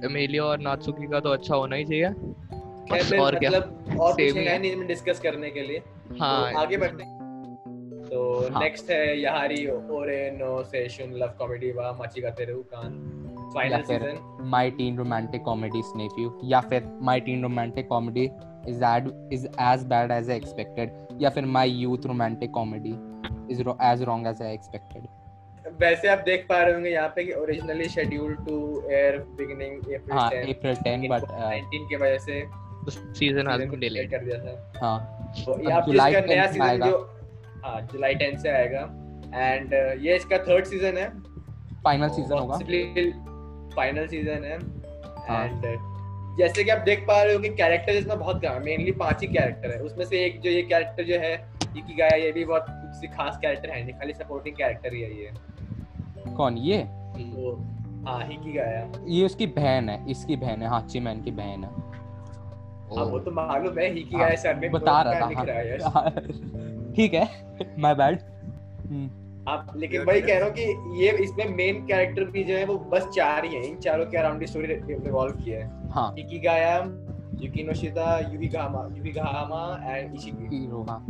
एमिलिया 0.04 0.44
और 0.44 0.58
नात्सुकी 0.58 1.06
का 1.06 1.20
तो 1.20 1.30
अच्छा 1.30 1.54
होना 1.54 1.76
ही 1.76 1.84
चाहिए। 1.84 2.08
बस 2.08 3.12
और 3.12 3.38
क्या। 3.38 3.50
मतलब 3.50 4.00
और 4.00 4.12
कुछ 4.12 4.36
है 4.36 4.44
है। 4.44 4.58
नहीं 4.58 4.70
इसमें 4.70 4.86
डिस्कस 4.86 5.20
करने 5.20 5.50
के 5.50 5.62
लिए। 5.62 5.82
हाँ। 6.20 6.52
तो 6.52 6.58
आगे 6.58 6.76
बढ़ते 6.76 7.04
तो 8.02 8.48
हाँ। 8.52 8.62
नेक्स्ट 8.62 8.90
है 8.90 9.20
याहारी 9.20 9.66
ओरे 9.70 10.30
नो 10.30 10.62
सेशन 10.62 11.12
लव 11.12 11.34
कॉमेडी 11.38 11.70
वा 11.72 11.92
माचिगा 11.92 12.30
तेरू 12.30 12.56
कान 12.56 12.90
फाइनल 13.54 13.72
या 13.72 13.78
फिर 13.78 14.00
season 14.00 14.48
my 14.48 14.70
teen 14.70 14.96
romantic 14.98 15.42
comedy 15.42 15.82
snafu 16.18 16.40
या 16.44 16.60
फिर 16.60 16.98
my 17.00 17.20
teen 17.20 17.42
romantic 17.42 17.88
comedy 17.88 18.28
is 18.68 18.78
that 18.80 19.32
is 19.32 19.46
as 19.46 19.84
bad 19.84 20.10
as 20.10 20.30
I 20.30 20.36
expected 20.36 21.22
या 21.22 21.30
फिर 21.30 21.44
my 21.46 21.70
youth 21.70 22.06
romantic 22.06 22.50
comedy 22.50 22.94
is 23.52 23.60
as 23.60 24.02
wrong 24.02 24.26
as 24.26 24.42
I 24.42 24.54
expected 24.54 25.06
वैसे 25.80 26.08
आप 26.08 26.18
देख 26.18 26.46
पा 26.48 26.62
रहे 26.62 26.74
होंगे 26.74 26.90
यहाँ 26.90 27.08
पे 27.08 27.24
कि 27.24 27.32
originally 27.32 27.88
schedule 27.88 28.34
to 28.34 28.56
air 28.90 29.18
beginning 29.18 29.76
April 29.76 30.18
हाँ 30.18 30.30
10 30.30 30.48
अप्रैल 30.48 30.74
10 30.74 31.08
बट 31.10 31.22
19 31.22 31.88
की 31.88 31.96
वजह 31.96 32.18
से 32.18 32.44
सीज़न 32.90 33.46
season 33.46 33.70
को 33.70 33.76
delay 33.76 34.10
कर 34.10 34.24
दिया 34.24 34.38
था। 34.38 34.72
हाँ 34.80 34.98
तो 35.46 35.52
अब 35.52 35.60
ये 35.60 35.82
जुलाई 35.82 36.12
इसका 36.12 36.26
नया 36.26 36.46
10 36.46 36.52
सीज़न 36.52 36.90
जो 36.90 36.96
हाँ 37.64 37.80
जुलाई 37.92 38.14
10 38.14 38.42
से 38.42 38.48
आएगा। 38.48 38.80
एंड 39.34 39.74
ये 40.04 40.16
इसका 40.16 40.38
थर्ड 40.38 40.64
सीज़न 40.64 40.96
है। 40.96 41.08
फाइनल 41.84 42.08
सीज़न 42.08 42.38
होगा। 42.38 42.56
फाइनल 43.76 44.06
सीज़न 44.06 44.44
है। 44.44 44.58
हाँ। 45.28 45.44
एंड 45.44 45.66
जैसे 46.38 46.64
कि 46.64 46.70
आप 46.70 46.78
देख 46.78 47.00
पा 47.08 47.22
रहे 47.22 47.34
हो 47.34 47.40
कि 47.40 47.48
कैरेक्टर 47.48 47.92
इसमें 47.92 48.18
बहुत 48.18 48.42
कम 48.42 48.52
है 48.52 48.62
मेनली 48.64 48.92
पाँच 49.00 49.20
ही 49.20 49.26
कैरेक्टर 49.26 49.72
है। 49.72 49.78
उसमें 49.80 50.04
से 50.04 50.24
एक 50.24 50.40
जो 50.40 50.50
ये 50.50 50.62
कैरेक्टर 50.62 51.04
जो 51.04 51.18
है 51.20 51.34
इकी 51.76 51.94
गाया 51.94 52.16
ये 52.16 52.32
भी 52.32 52.44
बहुत 52.44 52.66
कुछ 52.68 53.10
खास 53.10 53.38
कैरेक्टर 53.42 53.70
है 53.70 53.82
नहीं 53.84 53.94
खाली 53.94 54.12
सपोर्टिंग 54.12 54.56
कैरेक्टर 54.56 54.94
ही 54.94 55.02
है 55.02 55.10
ये। 55.20 55.30
कौन 56.36 56.56
ये? 56.58 56.78
तो 57.18 57.54
हाँ 58.06 58.20
हिकी 58.26 58.52
गाया 58.52 58.86
ये 59.06 59.24
उसकी 59.26 59.46
बहन 59.58 59.88
है 59.88 60.10
इसकी 60.10 60.36
बहन 60.36 60.62
है 60.62 60.68
हाची 60.68 61.00
मैन 61.00 61.22
की 61.22 61.30
बहन 61.30 61.64
है। 61.64 61.70
हाँ 62.96 63.04
वो 63.04 63.18
तो 63.18 63.30
मालूम 63.30 63.78
है 63.78 63.88
हाँ, 63.88 64.20
गाया 64.20 64.34
सर 64.36 64.54
में 64.54 64.70
बता 64.70 65.00
रहा 65.02 65.20
था 65.20 66.00
है। 66.00 66.92
ठीक 66.94 67.14
है 67.14 67.28
माय 67.78 67.94
बैड 67.94 68.18
आप 69.48 69.72
लेकिन 69.76 70.02
वही 70.02 70.20
कह 70.20 70.38
रहा 70.38 70.48
हूँ 70.48 70.54
कि 70.54 71.04
ये 71.04 71.10
इसमें 71.22 71.46
मेन 71.56 71.86
कैरेक्टर 71.86 72.24
भी 72.24 72.44
जो 72.44 72.54
है 72.54 72.64
वो 72.64 72.76
बस 72.92 73.08
चार 73.14 73.44
ही 73.44 73.54
हैं। 73.54 73.62
इन 73.62 73.76
चारों 73.76 74.04
के 74.06 74.16
अराउंड 74.16 74.44
स्टोरी 74.46 74.66
रिवॉल्व 74.66 75.32
की 75.34 75.50
है। 75.50 75.64
हाँ 75.92 76.14
इकिगाया 76.18 76.76
युकिनोशिता 77.40 78.18
युविगामा 78.32 78.86
युविगामा 78.96 79.62
एंड 79.84 80.14
इशिकी 80.14 80.56
हीरो 80.56 80.82
हाँ 80.88 81.00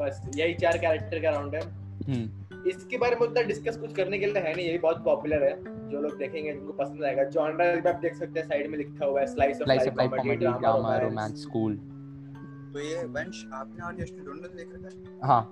बस 0.00 0.20
यही 0.36 0.54
चार 0.54 0.78
कैरेक्टर 0.78 1.18
के 1.20 1.26
अराउंड 1.26 1.54
है। 1.54 1.60
हम्म। 1.60 2.68
इसके 2.70 2.98
बारे 2.98 3.16
में 3.16 3.26
उतना 3.26 3.42
डिस्कस 3.42 3.76
कुछ 3.76 3.94
करने 3.94 4.18
के 4.18 4.26
लिए 4.26 4.42
है 4.42 4.54
नहीं 4.56 4.66
ये 4.66 4.72
भी 4.72 4.78
बहुत 4.78 5.04
पॉपुलर 5.04 5.42
है। 5.42 5.54
जो 5.90 6.00
लोग 6.00 6.16
देखेंगे 6.18 6.52
जिनको 6.52 6.72
पसंद 6.72 7.04
आएगा। 7.04 7.24
जॉनरा 7.24 7.74
भी 7.74 7.88
आप 7.88 7.96
देख 7.96 8.14
सकते 8.14 8.40
हैं 8.40 8.46
साइड 8.48 8.70
में 8.70 8.78
लिखा 8.78 9.06
हुआ 9.06 9.20
है 9.20 9.26
slice 9.26 9.60
of 9.60 9.68
life 9.68 9.94
comedy 9.98 10.46
drama 10.46 10.96
romance 10.98 11.42
school 11.42 11.76
तो 12.74 12.80
ये 12.80 13.04
वंश 13.06 13.44
आपने 13.54 13.84
और 13.86 14.02
यश 14.02 14.12
ने 14.12 14.24
दोनों 14.24 14.40
ने 14.42 14.48
देख 14.56 14.68
रखा 14.74 14.88
है। 14.88 15.28
हाँ 15.28 15.42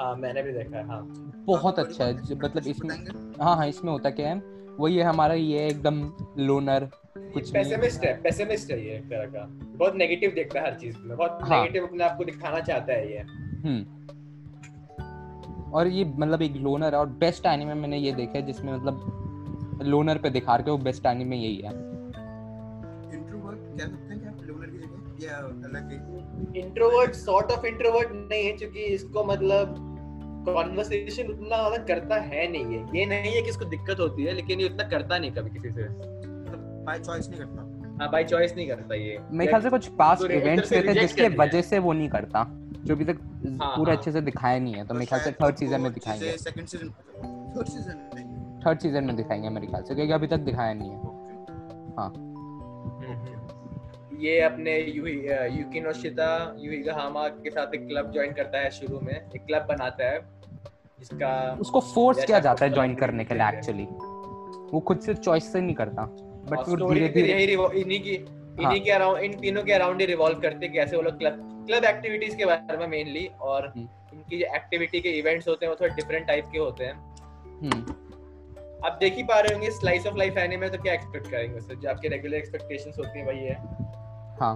हाँ 0.00 0.14
मैंने 0.16 0.42
भी 0.42 0.52
देखा 0.52 0.76
है 0.78 0.86
हाँ। 0.86 1.02
बहुत 1.46 1.78
अच्छा 1.78 2.04
है 2.04 2.12
मतलब 2.14 2.66
इसमें 2.66 2.88
बताएँगे? 2.88 3.42
हाँ 3.44 3.56
हाँ 3.56 3.66
इसमें 3.68 3.90
होता 3.92 4.10
क्या 4.10 4.28
है? 4.28 4.42
वही 4.78 4.96
है 4.96 5.04
हमारा 5.04 5.34
ये 5.34 5.66
एकदम 5.66 6.00
लोनर 6.38 6.88
कुछ 7.34 7.50
पेसिमिस्ट 7.52 8.04
है 8.04 8.12
पेसिमिस्ट 8.22 8.70
है 8.70 8.78
ये 8.86 8.94
एक 8.96 9.04
तरह 9.04 9.26
का 9.26 9.46
बहुत 9.76 9.94
नेगेटिव 9.96 10.30
देखता 10.34 10.60
है 10.60 10.66
हर 10.66 10.74
चीज़ 10.80 10.96
में 10.98 11.16
बहुत 11.16 11.38
हाँ। 11.42 11.60
नेगेटिव 11.60 11.86
अपने 11.86 12.04
आप 12.04 12.16
को 12.18 12.24
दिखाना 12.24 12.60
चाहता 12.60 12.92
है 12.92 13.12
ये। 13.12 13.18
हम्म। 13.64 13.82
और 15.72 15.88
ये 15.88 16.04
मतलब 16.06 16.42
एक 16.42 16.56
लोनर 16.56 16.94
है 16.94 17.00
और 17.00 17.06
बेस्ट 17.20 17.46
एनिमे 17.46 17.74
मैंने 17.74 17.98
ये 17.98 18.12
देखा 18.12 18.38
है 18.38 18.44
जिसमें 18.46 18.72
मतलब 18.72 19.80
लोनर 19.84 20.18
पे 20.18 20.30
दिखा 20.30 20.56
के 20.56 20.70
वो 20.70 20.78
बेस्ट 20.80 21.06
एनिमे 21.06 21.36
यही 21.36 21.56
है। 21.56 21.70
इंट्रोवर्ट 23.14 23.58
कह 23.58 23.86
सकते 23.86 24.14
हैं 24.14 24.20
क्या 24.20 24.32
लोनर 24.46 24.66
की 24.66 24.78
जगह 24.78 25.26
या 25.26 25.36
अलग 25.68 25.90
है 25.92 26.62
इंट्रोवर्ट 26.62 27.14
सॉर्ट 27.14 27.50
ऑफ़ 27.52 27.66
इंट्रोवर्ट 27.66 28.08
नहीं 28.12 28.44
है 28.44 28.52
क्योंकि 28.52 28.80
इसको 28.94 29.24
मतलब 29.24 29.74
कॉन्वर्सेशन 30.46 31.28
उतना 31.32 31.46
ज़्यादा 31.48 31.76
करता 31.84 32.16
है 32.22 32.46
नहीं 32.52 32.64
है। 32.64 32.98
ये 32.98 33.04
नहीं 33.06 33.32
है 33.34 33.42
कि 33.42 33.48
इसको 33.50 33.64
दिक्कत 33.64 34.00
होती 34.00 34.24
है 34.24 34.32
लेकिन 34.34 34.60
ये 34.60 34.66
उतना 34.68 34.88
करता 34.88 35.18
नहीं 35.18 35.30
कभी 35.32 35.50
किसी 35.50 35.70
से। 35.70 35.84
बाय 36.84 36.98
चॉइस 36.98 37.28
नहीं 37.28 37.40
करता। 37.40 37.96
हाँ 38.00 38.10
बाई 38.12 38.24
चॉइस 38.24 38.54
नहीं 38.56 38.68
करता 38.68 38.94
ये। 38.94 39.18
मेरे 39.30 39.50
ख्याल 39.50 39.62
से 39.62 39.70
कुछ 39.70 39.86
पास्ट 39.98 40.22
तो 40.22 40.28
इवेंट्स 40.28 40.68
से 40.68 40.82
थे 40.82 40.94
जिसके 40.94 41.28
वजह 41.36 41.62
से 41.62 41.78
वो 41.78 41.92
नहीं 41.92 42.08
करता 42.08 42.44
जो 42.84 42.94
अभी 42.94 43.04
तक 43.04 43.18
हाँ, 43.60 43.76
पूरा 43.76 43.92
हाँ। 43.92 43.96
अच्छे 43.96 44.12
से 44.12 44.20
दिखाया 44.20 44.58
नहीं 44.58 44.74
है 44.74 44.84
तो 44.86 44.94
मेरे 44.94 45.06
ख्याल 45.06 45.20
से 45.20 45.32
थर्ड 45.32 45.56
सीज़न 45.56 45.80
में 45.80 45.92
दिखाएँगे। 45.92 46.36
सेकंड 46.38 46.66
सीज़न 46.66 46.88
थर्ड 47.56 47.68
सीज़न 47.68 47.96
में 48.14 48.60
थर्ड 48.66 48.78
सीज़न 48.80 49.04
में 49.04 49.16
दिखाएँगे 49.16 49.48
मेरे 49.48 49.66
ख्याल 49.66 49.82
से 49.82 49.94
क्योंकि 49.94 50.12
अभी 50.12 50.26
तक 50.26 50.38
दिखाया 50.50 50.74
नहीं 50.74 50.90
है। 50.90 50.96
हाँ। 51.98 52.12
ये 54.20 54.40
अपने 54.40 54.78
यूही 54.78 55.12
यूकिनो 55.58 55.92
शिता 55.92 56.26
यूहिगाहामा 56.58 57.26
के 57.28 57.50
साथ 57.50 57.74
एक 57.74 57.86
क्लब 57.88 58.12
ज्वाइन 58.12 58.32
करता 58.32 58.58
है 58.58 58.70
शुरू 58.70 59.00
में 59.02 59.14
एक 59.14 59.44
क्लब 59.46 59.66
बनाता 59.68 60.10
है 60.10 60.20
जिसका 61.00 61.30
उसको 61.60 61.80
फोर्स 61.80 62.24
किया 62.24 62.38
जाता 62.40 62.64
है 62.64 62.72
ज्वाइन 62.72 62.94
करने 62.94 63.24
के 63.24 63.34
लिए 63.34 63.48
एक्चुअली 63.48 63.86
वो 64.72 64.80
खुद 64.88 65.00
से 65.00 65.14
चॉइस 65.14 65.52
से 65.52 65.60
नहीं 65.60 65.74
करता। 65.74 66.06
बट 66.50 66.68
वो 66.68 66.92
धीरे 66.92 67.08
धीरे 67.08 67.32
यही 67.32 67.80
इन्हीं 67.80 68.00
की 68.00 68.16
हाँ। 68.16 68.62
इन्हीं 68.62 68.80
के 68.84 68.90
अराउंड 68.90 69.18
इन 69.18 69.38
तीनों 69.38 69.62
के 69.64 69.72
अराउंड 69.72 70.00
ही 70.00 70.06
रिवॉल्व 70.06 70.40
करते 70.40 70.66
हैं 70.66 70.74
कैसे 70.74 70.96
वो 70.96 71.02
लोग 71.02 71.18
क्लब 71.18 71.66
क्लब 71.66 71.84
एक्टिविटीज़ 71.84 72.36
के 72.36 72.44
बारे 72.44 72.76
में 72.76 72.86
मेनली 72.86 73.26
और 73.40 73.66
हम्म। 73.66 73.88
इनकी 74.14 74.38
जो 74.38 74.54
एक्टिविटी 74.56 75.00
के 75.00 75.08
इवेंट्स 75.18 75.48
होते 75.48 75.66
हैं 75.66 75.72
वो 75.72 75.78
थोड़े 75.80 75.94
डिफरेंट 75.94 76.26
टाइप 76.26 76.48
के 76.52 76.58
होते 76.58 76.84
हैं। 76.84 76.94
हम्म, 76.94 77.80
आप 78.86 78.96
देख 79.00 79.14
ही 79.16 79.22
पा 79.22 79.38
रहे 79.40 79.54
होंगे 79.54 79.70
स्लाइस 79.70 80.06
ऑफ़ 80.06 80.16
लाइफ 80.16 80.38
एनिमे 80.38 80.68
तो 80.68 80.78
क्या 80.78 80.92
एक्सपेक्ट 80.92 81.30
करेंगे? 81.30 81.58
उससे 81.58 81.76
जो 81.76 81.88
आपके 81.90 82.08
रेगुलर 82.08 82.36
एक्सपेक्टेशंस 82.36 82.98
होती 82.98 83.18
है 83.18 83.24
वही 83.26 83.44
है 83.44 83.54
हाँ। 84.40 84.54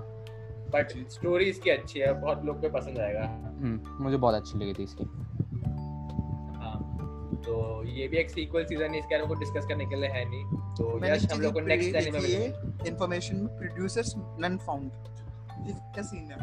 बट 0.73 0.91
स्टोरी 1.11 1.45
इसकी 1.45 1.71
अच्छी 1.71 2.01
है 2.01 2.13
बहुत 2.21 2.45
लोग 2.45 2.61
को 2.61 2.69
पसंद 2.71 2.99
आएगा। 2.99 3.23
हम्म, 3.23 4.05
मुझे 4.05 4.17
बहुत 4.17 4.35
अच्छी 4.35 4.59
लगी 4.59 4.73
थी 4.73 4.83
इसकी। 4.83 5.05
तो 7.45 7.85
ये 7.87 8.07
भी 8.09 8.17
एक 8.17 8.31
सीक्वल 8.31 8.65
सीज़न 8.65 8.95
है 8.95 8.99
इसके 8.99 9.15
बारे 9.15 9.21
में 9.21 9.29
कुछ 9.29 9.39
डिस्कस 9.39 9.67
करने 9.69 9.85
के 9.87 9.97
लिए 9.97 10.09
है 10.11 10.25
नहीं। 10.25 10.45
तो 10.77 11.01
यश 11.05 11.27
हम 11.33 11.41
लोग 11.41 11.53
को 11.55 11.61
नेक्स्ट 11.63 11.97
एनिमे 11.97 12.21
में 12.21 12.29
है 12.31 12.47
इन्फॉर्मेशन 12.89 13.37
में 13.37 13.57
प्रोड्यूसर्स 13.59 14.15
नन 14.17 14.57
फाउंड 14.67 14.91
क्या 15.95 16.03
सीन 16.03 16.31
है? 16.31 16.39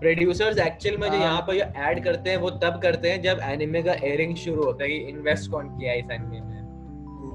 प्रोड्यूसर्स 0.00 0.58
एक्चुअल 0.58 0.96
में 0.98 1.08
जो 1.08 1.16
हाँ। 1.16 1.24
यहाँ 1.24 1.40
पर 1.40 1.54
जो 1.54 1.64
ऐड 1.82 2.02
करते 2.04 2.30
हैं 2.30 2.36
वो 2.36 2.50
तब 2.64 2.80
करते 2.82 3.10
हैं 3.10 3.22
जब 3.22 3.40
एनिमे 3.42 3.82
का 3.82 3.92
एयरिंग 4.04 4.34
शुरू 4.36 4.64
होता 4.64 4.84
है 4.84 4.90
कि 4.90 4.96
इन्वेस्ट 5.08 5.50
कौन 5.50 5.68
किया 5.78 5.92
है 5.92 5.98
इस 5.98 6.10
एनिमे 6.10 6.40
में। 6.40 6.62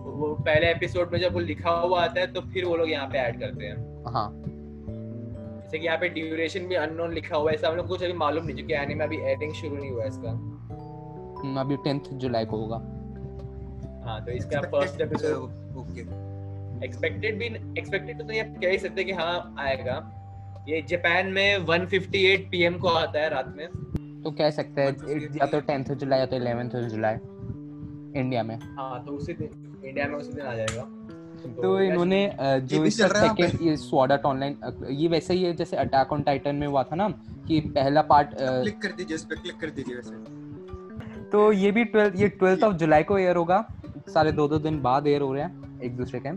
तो 0.03 0.11
वो 0.17 0.33
पहले 0.35 0.71
एपिसोड 0.71 1.11
में 1.13 1.19
जब 1.19 1.33
वो 1.33 1.39
लिखा 1.39 1.71
हुआ 1.71 2.03
आता 2.03 2.21
है 2.21 2.31
तो 2.33 2.41
फिर 2.53 2.65
वो 2.65 2.75
लोग 2.77 2.89
यहाँ 2.91 3.07
पे 3.07 3.17
ऐड 3.17 3.39
करते 3.39 3.65
हैं। 3.65 3.77
हाँ। 4.13 4.29
जैसे 5.61 5.79
कि 5.79 5.85
यहाँ 5.85 5.97
पे 5.97 6.09
ड्यूरेशन 6.09 6.67
भी 6.67 6.75
अननोन 6.75 7.13
लिखा 7.13 7.35
हुआ 7.35 7.51
है 7.51 7.55
ऐसा 7.55 7.67
हम 7.67 7.75
लोग 7.75 7.87
को 7.87 7.93
कुछ 7.93 8.03
अभी 8.03 8.13
मालूम 8.19 8.45
नहीं 8.45 8.55
क्योंकि 8.55 8.73
एनिमे 8.73 9.03
अभी 9.03 9.17
एयरिंग 9.21 9.53
शुरू 9.53 9.75
नहीं 9.75 9.89
हुआ 9.89 10.03
है 10.03 10.09
इसका। 10.09 10.31
अभी 11.39 11.75
टेंथ 11.83 12.13
जुलाई 12.19 12.45
को 12.45 12.57
होगा। 12.57 12.77
हाँ 14.05 14.23
तो 14.25 14.31
इसका 14.31 14.61
फ़र्स्ट 14.61 15.01
एपिसोड 15.01 15.77
ओके 15.77 16.01
एक्सपेक्टेड 16.85 17.37
भी 17.39 17.45
एक्सपेक्टेड 17.79 18.17
तो 18.19 18.25
नहीं 18.25 18.39
आप 18.41 18.55
कह 18.61 18.69
ही 18.69 18.77
सकते 18.79 19.03
कि 19.03 19.11
हाँ 19.13 19.55
आएगा। 19.59 19.95
ये 20.67 20.81
जापान 20.89 21.27
में 21.27 21.57
158 21.57 22.49
पीएम 22.51 22.77
को 22.79 22.87
आता 22.89 23.19
है 23.19 23.29
रात 23.29 23.53
में। 23.57 23.67
तो 24.23 24.31
कह 24.31 24.49
सकते 24.51 24.81
हैं 24.81 24.91
या 25.37 25.45
तो 25.45 25.59
टेंथ 25.61 25.93
जुलाई 25.95 26.19
या 26.19 26.25
तो 26.25 26.35
इलेवेंथ 26.35 26.69
जुलाई 26.89 27.15
इंडिया 28.15 28.43
में। 28.43 28.57
हाँ 28.77 29.03
तो 29.05 29.11
उसी 29.11 29.33
दिन 29.33 29.81
इंडिया 29.85 30.07
में 30.07 30.15
उसी 30.15 30.33
दिन 30.33 30.45
आ 30.45 30.55
जाएगा। 30.55 30.81
तो 31.61 31.79
इन्होंने 31.81 32.19
जो 32.39 32.83
इसका 32.85 33.07
सेकंड 33.09 33.61
ये 33.61 33.75
स्वॉर्ड 33.77 34.11
आर्ट 34.11 34.25
ऑनलाइन 34.25 34.57
ये 34.91 35.07
वैसे 35.07 35.33
ही 35.33 35.43
है 35.43 35.53
जैसे 35.55 35.77
अटैक 35.77 36.11
ऑन 36.13 36.23
टाइटन 36.23 36.55
में 36.55 36.67
हुआ 36.67 36.83
था 36.83 36.95
ना 36.95 37.07
कि 37.47 37.59
पहला 37.69 38.01
पार्ट 38.09 38.29
क्लिक 38.33 38.81
कर 38.81 38.91
दीजिए 38.91 39.15
इस 39.15 39.23
पे 39.25 39.35
क्लिक 39.35 39.59
कर 39.61 39.69
दीजिए 39.69 39.95
वैसे। 39.95 40.38
तो 41.31 41.51
ये 41.51 41.71
भी 41.71 41.83
ट्वेल्थ 41.85 42.15
ये 42.15 42.27
ट्वेल्थ 42.29 42.63
ऑफ़ 42.63 42.75
जुलाई 42.75 43.03
को 43.03 43.17
एयर 43.17 43.35
होगा। 43.35 43.65
सारे 44.07 44.31
दो 44.31 44.47
दो 44.47 44.57
दिन 44.59 44.81
बाद 44.81 45.07
एयर 45.07 45.21
हो 45.21 45.33
रहे 45.33 45.43
हैं, 45.43 45.81
एक 45.81 45.97
दूसरे 45.97 46.19
के। 46.19 46.31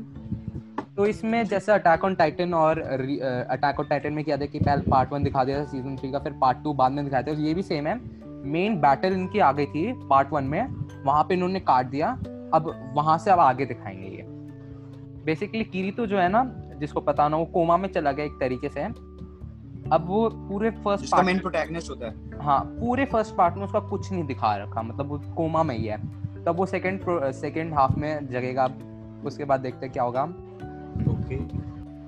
तो 0.97 1.07
इसमें 1.07 1.45
जैसे 1.47 1.73
अटैक 1.73 2.05
ऑन 2.05 2.15
टाइटन 2.15 2.55
और 2.55 2.81
अटैक 2.81 3.81
ऑन 3.81 3.87
टाइटन 3.87 4.13
में 4.13 4.25
क्या 4.25 4.37
था 4.37 4.47
कि 4.47 4.59
पहले 4.59 4.91
पार्ट 4.91 5.13
वन 5.13 5.23
दिखा 5.23 5.45
दिया 5.45 5.61
था 5.61 5.65
सीज़न 5.65 5.97
थ्री 5.97 6.11
का, 6.13 6.19
फिर 6.19 6.33
पार्ट 6.33 6.63
टू 6.65 6.73
बाद 6.73 6.93
में 6.93 7.05
दिखाया 7.05 7.23
था। 7.23 7.31
ये 7.43 7.55
भी 7.55 7.63
सेम 7.63 7.87
है। 7.87 8.01
मेन 8.47 8.77
बैटल 8.77 9.13
इनकी 9.13 9.39
आ 9.39 9.53
गई 9.53 9.67
थी 9.67 9.93
पार्ट 10.11 10.33
वन 10.33 10.45
में। 10.45 10.63
वहाँ 11.05 11.23
पे 11.23 11.35
इन्होंने 11.35 11.61
काट 11.61 11.87
दिया। 11.87 12.09
अब 12.55 12.93
वहाँ 12.97 13.17
से 13.19 13.31
अब 13.31 13.41
आगे 13.41 13.67
दिखाएँगे 13.67 14.09
ये। 14.09 14.27
बेसिकली 15.25 15.65
कीरी 15.65 15.91
तो 15.91 16.07
जो 16.07 16.19
है 16.19 16.29
ना, 16.29 16.45
जिसको 16.81 17.01
पता 17.01 17.29
ना 17.29 17.37
वो 17.37 17.45
कोमा 17.45 17.77
में 17.77 17.89
चला 17.89 18.13
गया 18.13 18.25
एक 18.25 18.37
तरीके 18.41 18.69
से। 18.69 18.87
अब 19.93 20.07
वो 20.09 20.29
पूरे 20.49 20.71
फ़र्स्ट 20.71 21.11
पार्ट 21.11 21.27
मेन 21.27 21.39
प्रोटैगनिस्ट 21.39 21.91
होता 21.91 22.07
है। 22.07 22.41
हाँ 22.41 22.61
पूरे 22.81 23.05
फ़र्स्ट 23.05 23.35
पार्ट 23.37 23.57
में 23.57 23.65
उसका 23.65 23.81
कुछ 23.89 24.11
नहीं 24.13 24.25
दिखा 24.25 24.55
रखा 24.57 24.83
मतलब 24.83 25.09
वो 25.09 25.19
कोमा 25.37 25.63
में 25.63 25.77
ही 25.77 25.87
है। 25.87 25.97
तब 26.45 26.57
वो 26.57 26.67
सेकंड 26.67 27.01
सेकंड 27.33 27.75
हाफ़ 27.75 27.97
में 27.97 28.29
जगेगा। 28.29 28.67
उसके 29.27 29.45
बाद 29.45 29.61
देखते 29.61 29.87
हैं 29.87 29.93
क्या 29.93 30.03
होगा। 30.03 30.23
ओके 31.13 31.37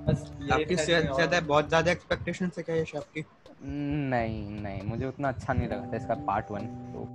बस 0.05 0.31
ये 0.41 0.51
आपकी 0.51 0.75
ज़्यादा 0.75 1.39
बहुत 1.41 1.67
ज़्यादा 1.67 1.91
एक्सपेक्टेशन 1.91 2.49
से 2.49 2.63
क्या 2.63 2.75
है 2.75 2.81
आपकी? 2.97 3.25
नहीं 3.63 4.61
नहीं 4.61 4.81
मुझे 4.83 5.05
उतना 5.05 5.27
अच्छा 5.27 5.53
नहीं 5.53 5.67
लगा 5.67 5.91
था 5.91 5.97
इसका 5.97 6.15
पार्ट 6.25 6.51
वन 6.51 6.65
तो 6.93 7.05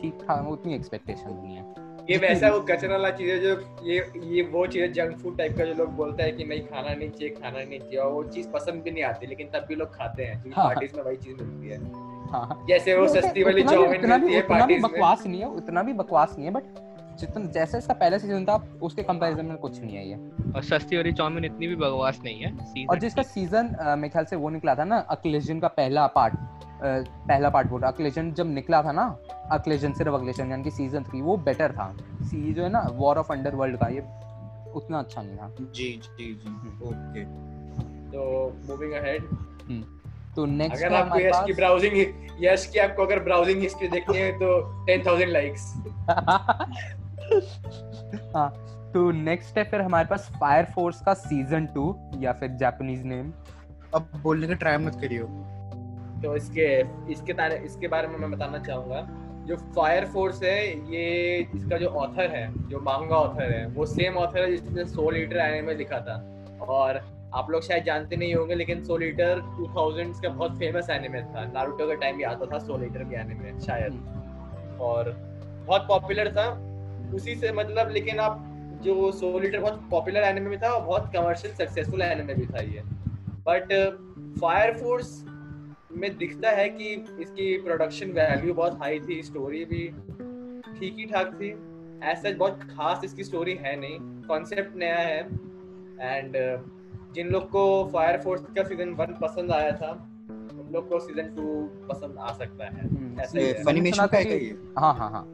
ठीक 0.00 0.18
था 0.22 0.40
उतनी 0.48 0.74
एक्सपेक्टेशन 0.74 1.30
नहीं 1.32 1.56
है। 1.56 1.85
ये 2.10 2.16
वैसा 2.18 2.48
वो 2.50 2.60
कचरा 2.60 2.90
वाला 2.92 3.10
चीज़ 3.10 3.30
है 3.30 3.38
जो 3.40 3.52
ये 3.84 3.96
ये 4.34 4.42
वो 4.52 4.66
चीज़ 4.66 4.82
है 4.82 4.88
जंक 4.92 5.16
फ़ूड 5.18 5.36
टाइप 5.38 5.56
का 5.58 5.64
जो 5.64 5.74
लोग 5.74 5.94
बोलते 5.96 6.22
हैं 6.22 6.36
कि 6.36 6.44
नहीं 6.44 6.60
खाना 6.62 6.94
नहीं 6.94 7.08
चाहिए 7.10 7.30
खाना 7.34 7.58
नहीं 7.60 7.78
चाहिए 7.78 7.98
और 7.98 8.12
वो 8.12 8.22
चीज़ 8.28 8.48
पसंद 8.50 8.82
भी 8.82 8.90
नहीं 8.90 9.04
आती 9.04 9.26
लेकिन 9.26 9.48
तब 9.54 9.64
भी 9.68 9.74
लोग 9.74 9.94
खाते 9.94 10.24
हैं 10.24 10.40
क्योंकि 10.42 10.60
हाँ। 10.60 10.66
पार्टीज़ 10.66 10.96
में 10.96 11.02
वही 11.04 11.16
चीज़ 11.16 11.42
मिलती 11.42 11.68
है। 11.68 11.78
हाँ 12.32 12.64
जैसे 12.68 12.94
वो 12.96 13.06
सस्ती 13.08 13.42
वाली 13.42 13.62
उतना 13.62 13.72
भी- 13.72 14.00
चाउमीन 14.00 14.10
मिलती 14.12 14.34
है 14.34 14.40
पार्टीज़ 14.48 14.82
में। 14.82 14.90
बकवास 14.90 15.26
नहीं 15.26 15.40
है 15.40 15.48
उतना 15.56 15.82
भी 15.82 15.92
बकवास 15.94 16.34
नहीं 16.36 16.46
है 16.46 16.52
बट 16.52 16.64
जितना 17.20 17.44
जैसे 17.52 17.78
इसका 17.78 17.94
पहला 17.94 18.18
सीज़न 18.18 18.44
था 18.44 18.56
उसके 18.82 19.02
कंपैरिजन 19.02 19.46
में 19.46 19.56
कुछ 19.58 19.80
नहीं 19.80 19.96
है 19.96 20.08
ये। 20.08 20.14
और 20.56 20.62
सस्ती 20.64 20.96
वाली 20.96 21.12
चाउमीन 21.12 21.44
इतनी 21.44 21.66
भी 21.66 21.76
बकवास 21.76 22.20
नहीं 22.24 22.40
है 22.40 22.86
और 22.86 22.98
जिसका 22.98 23.22
सीज़न 23.30 23.76
मेरे 23.98 24.08
ख्याल 24.08 24.24
से 24.24 24.36
वो 24.36 24.48
निकला 24.50 24.74
था 24.74 24.84
ना 24.84 24.98
अक्लेजन 25.10 25.60
का 25.60 25.68
पहला 25.78 26.06
पार्ट 26.18 26.34
पहला 26.82 27.48
पार्ट 27.50 27.68
बोल 27.68 27.80
रहा 27.80 27.90
अक्लेजन 27.90 28.32
जब 28.32 28.52
निकला 28.54 28.82
था 28.82 28.92
ना 28.92 29.04
अक्लेजन 29.52 29.92
सिर्फ़ 29.92 30.14
अक्लेजन 30.14 30.50
यानी 30.50 30.64
कि 30.64 30.70
सीज़न 30.70 31.04
थ्री 31.04 31.20
वो 31.20 31.36
बेटर 31.36 31.72
था। 31.72 31.96
सी 32.22 32.52
जो 32.52 32.62
है 32.62 32.68
ना 32.68 32.88
वॉर 32.92 33.18
ऑफ़ 33.18 33.32
अंडरवर्ल्ड 33.32 33.76
का 33.76 33.88
ये 33.88 34.00
उतना 34.72 34.98
अच्छा 34.98 35.22
नहीं 35.22 35.36
था। 35.36 35.54
जी 35.60 36.00
जी 36.18 36.34
जी। 36.34 36.48
ओके। 36.88 37.24
तो 38.10 38.52
मूविंग 38.68 38.92
अहेड 38.92 39.22
तो 40.36 40.46
नेक्स्ट 40.46 40.84
अगर 40.84 40.94
आपको 40.94 41.18
यश 41.18 41.42
की 41.46 41.52
ब्राउजिंग 41.52 41.92
यश 42.44 42.66
की 42.66 42.78
आपको 42.78 43.02
अगर 43.02 43.20
ब्राउजिंग 43.20 43.60
हिस्ट्री 43.60 43.88
देखनी 43.88 44.18
है 44.18 44.32
तो 44.32 44.84
10000 44.86 45.28
लाइक्स 45.28 45.74
हाँ 48.36 48.52
तो 48.94 49.10
नेक्स्ट 49.10 49.58
है 49.58 49.64
फिर 49.64 49.80
हमारे 49.80 50.08
पास 50.08 50.30
फायर 50.40 50.64
फोर्स 50.64 51.00
का 51.00 51.14
सीज़न 51.14 51.66
टू 51.66 51.98
या 52.20 52.32
फिर 52.32 52.50
जापानीज 52.50 53.04
नेम 53.04 53.32
अब 53.94 54.08
बोलने 54.22 54.46
का 54.46 54.54
ट्राई 54.54 54.76
मत 54.76 55.00
करियो। 55.00 55.24
तो 56.22 56.36
इसके 56.36 56.80
इसके 57.12 57.32
तारे 57.32 57.56
इसके 57.56 57.88
बारे 57.88 58.08
में 58.08 58.18
मैं 58.18 58.30
बताना 58.30 58.58
चाहूँगा। 58.58 59.25
जो 59.46 59.56
फायर 59.56 60.04
फोर्स 60.04 60.42
है, 60.42 60.92
ये 60.94 61.38
इसका 61.54 61.76
जो 61.76 61.86
ऑथर 61.86 62.30
है, 62.30 62.68
जो 62.68 62.80
मांगा 62.80 63.16
ऑथर 63.16 63.52
है, 63.52 63.66
वो 63.66 63.86
सेम 63.86 64.14
ऑथर 64.14 64.38
है 64.38 64.56
जिसने 64.56 64.84
सोल 64.84 65.14
लीटर 65.14 65.36
एनिमे 65.36 65.74
लिखा 65.74 65.98
था। 65.98 66.46
और 66.64 67.16
आप 67.34 67.50
लोग 67.50 67.62
शायद 67.62 67.84
जानते 67.84 68.16
नहीं 68.16 68.34
होंगे, 68.34 68.54
लेकिन 68.54 68.84
सोल 68.84 69.00
लीटर 69.00 69.40
2000s 69.40 70.22
का 70.22 70.28
बहुत 70.28 70.58
फ़ेमस 70.58 70.90
एनिमे 70.90 71.22
था। 71.22 71.44
नारुतो 71.54 71.86
के 71.86 71.96
टाइम 71.96 72.16
भी 72.16 72.22
आता 72.22 72.46
था 72.46 72.58
सोल 72.58 72.80
लीटर 72.80 73.04
भी 73.04 73.14
एनिमे 73.14 73.60
शायद। 73.60 73.92
और 74.80 75.10
बहुत 75.66 75.82
पॉपुलर 75.88 76.32
था। 76.32 76.48
उसी 77.14 77.34
से 77.34 77.52
मतलब 77.52 77.90
लेकिन 77.90 78.18
आप 78.18 78.42
जो 78.82 79.12
सो 79.12 79.38
लीटर 79.38 79.60
बहुत 79.60 79.88
पॉपुलर 79.90 80.20
एनिमे 80.20 80.50
भी 80.50 80.56
था, 80.56 80.68
और 80.68 80.84
बहुत 80.84 81.12
कमर्शियल 81.14 81.54
सक्सेसफुल 81.54 82.02
एनिमे 82.02 82.34
भी 82.34 82.46
था 82.46 82.58
ये। 82.58 82.82
बट 83.48 83.72
फायर 84.40 84.74
फोर्स 84.74 85.24
में 85.96 86.16
दिखता 86.16 86.50
है 86.50 86.68
कि 86.68 86.84
इसकी 87.20 87.58
प्रोडक्शन 87.58 88.10
वैल्यू 88.10 88.54
बहुत 88.54 88.78
हाई 88.78 89.00
थी 89.00 89.22
स्टोरी 89.22 89.64
भी 89.64 89.88
ठीक 90.80 90.96
ही 90.98 91.04
ठाक 91.04 91.34
थी 91.34 91.56
ऐसा 92.02 92.32
बहुत 92.32 92.60
खास 92.62 93.00
इसकी 93.04 93.24
स्टोरी 93.24 93.54
है 93.54 93.76
नहीं। 93.76 93.98
कॉन्सेप्ट 94.00 94.76
नया 94.76 94.96
है। 94.96 95.20
एंड 96.00 96.32
जिन 97.14 97.28
लोग 97.28 97.50
को 97.50 97.90
फायर 97.92 98.20
फोर्स 98.20 98.42
का 98.42 98.64
सीज़न 98.64 98.88
वन 98.88 99.06
पसंद 99.06 99.50
आया 99.50 99.72
था 99.72 99.90
उन 100.30 100.68
लोग 100.72 100.88
को 100.88 100.98
सीज़न 100.98 101.34
टू 101.34 101.70
पसंद 101.86 102.16
आ 102.18 102.32
सकता 102.32 102.64
है। 102.64 102.88
हम्म, 102.88 103.20
ऐसा 103.20 103.38
ही 103.38 103.46
है। 103.46 103.64
मैंने 103.64 103.90
सुना 103.90 104.06
था 104.06 104.22
कि- 104.22 104.54
हाँ 104.78 104.94
हाँ 104.94 105.10
हाँ। 105.10 105.24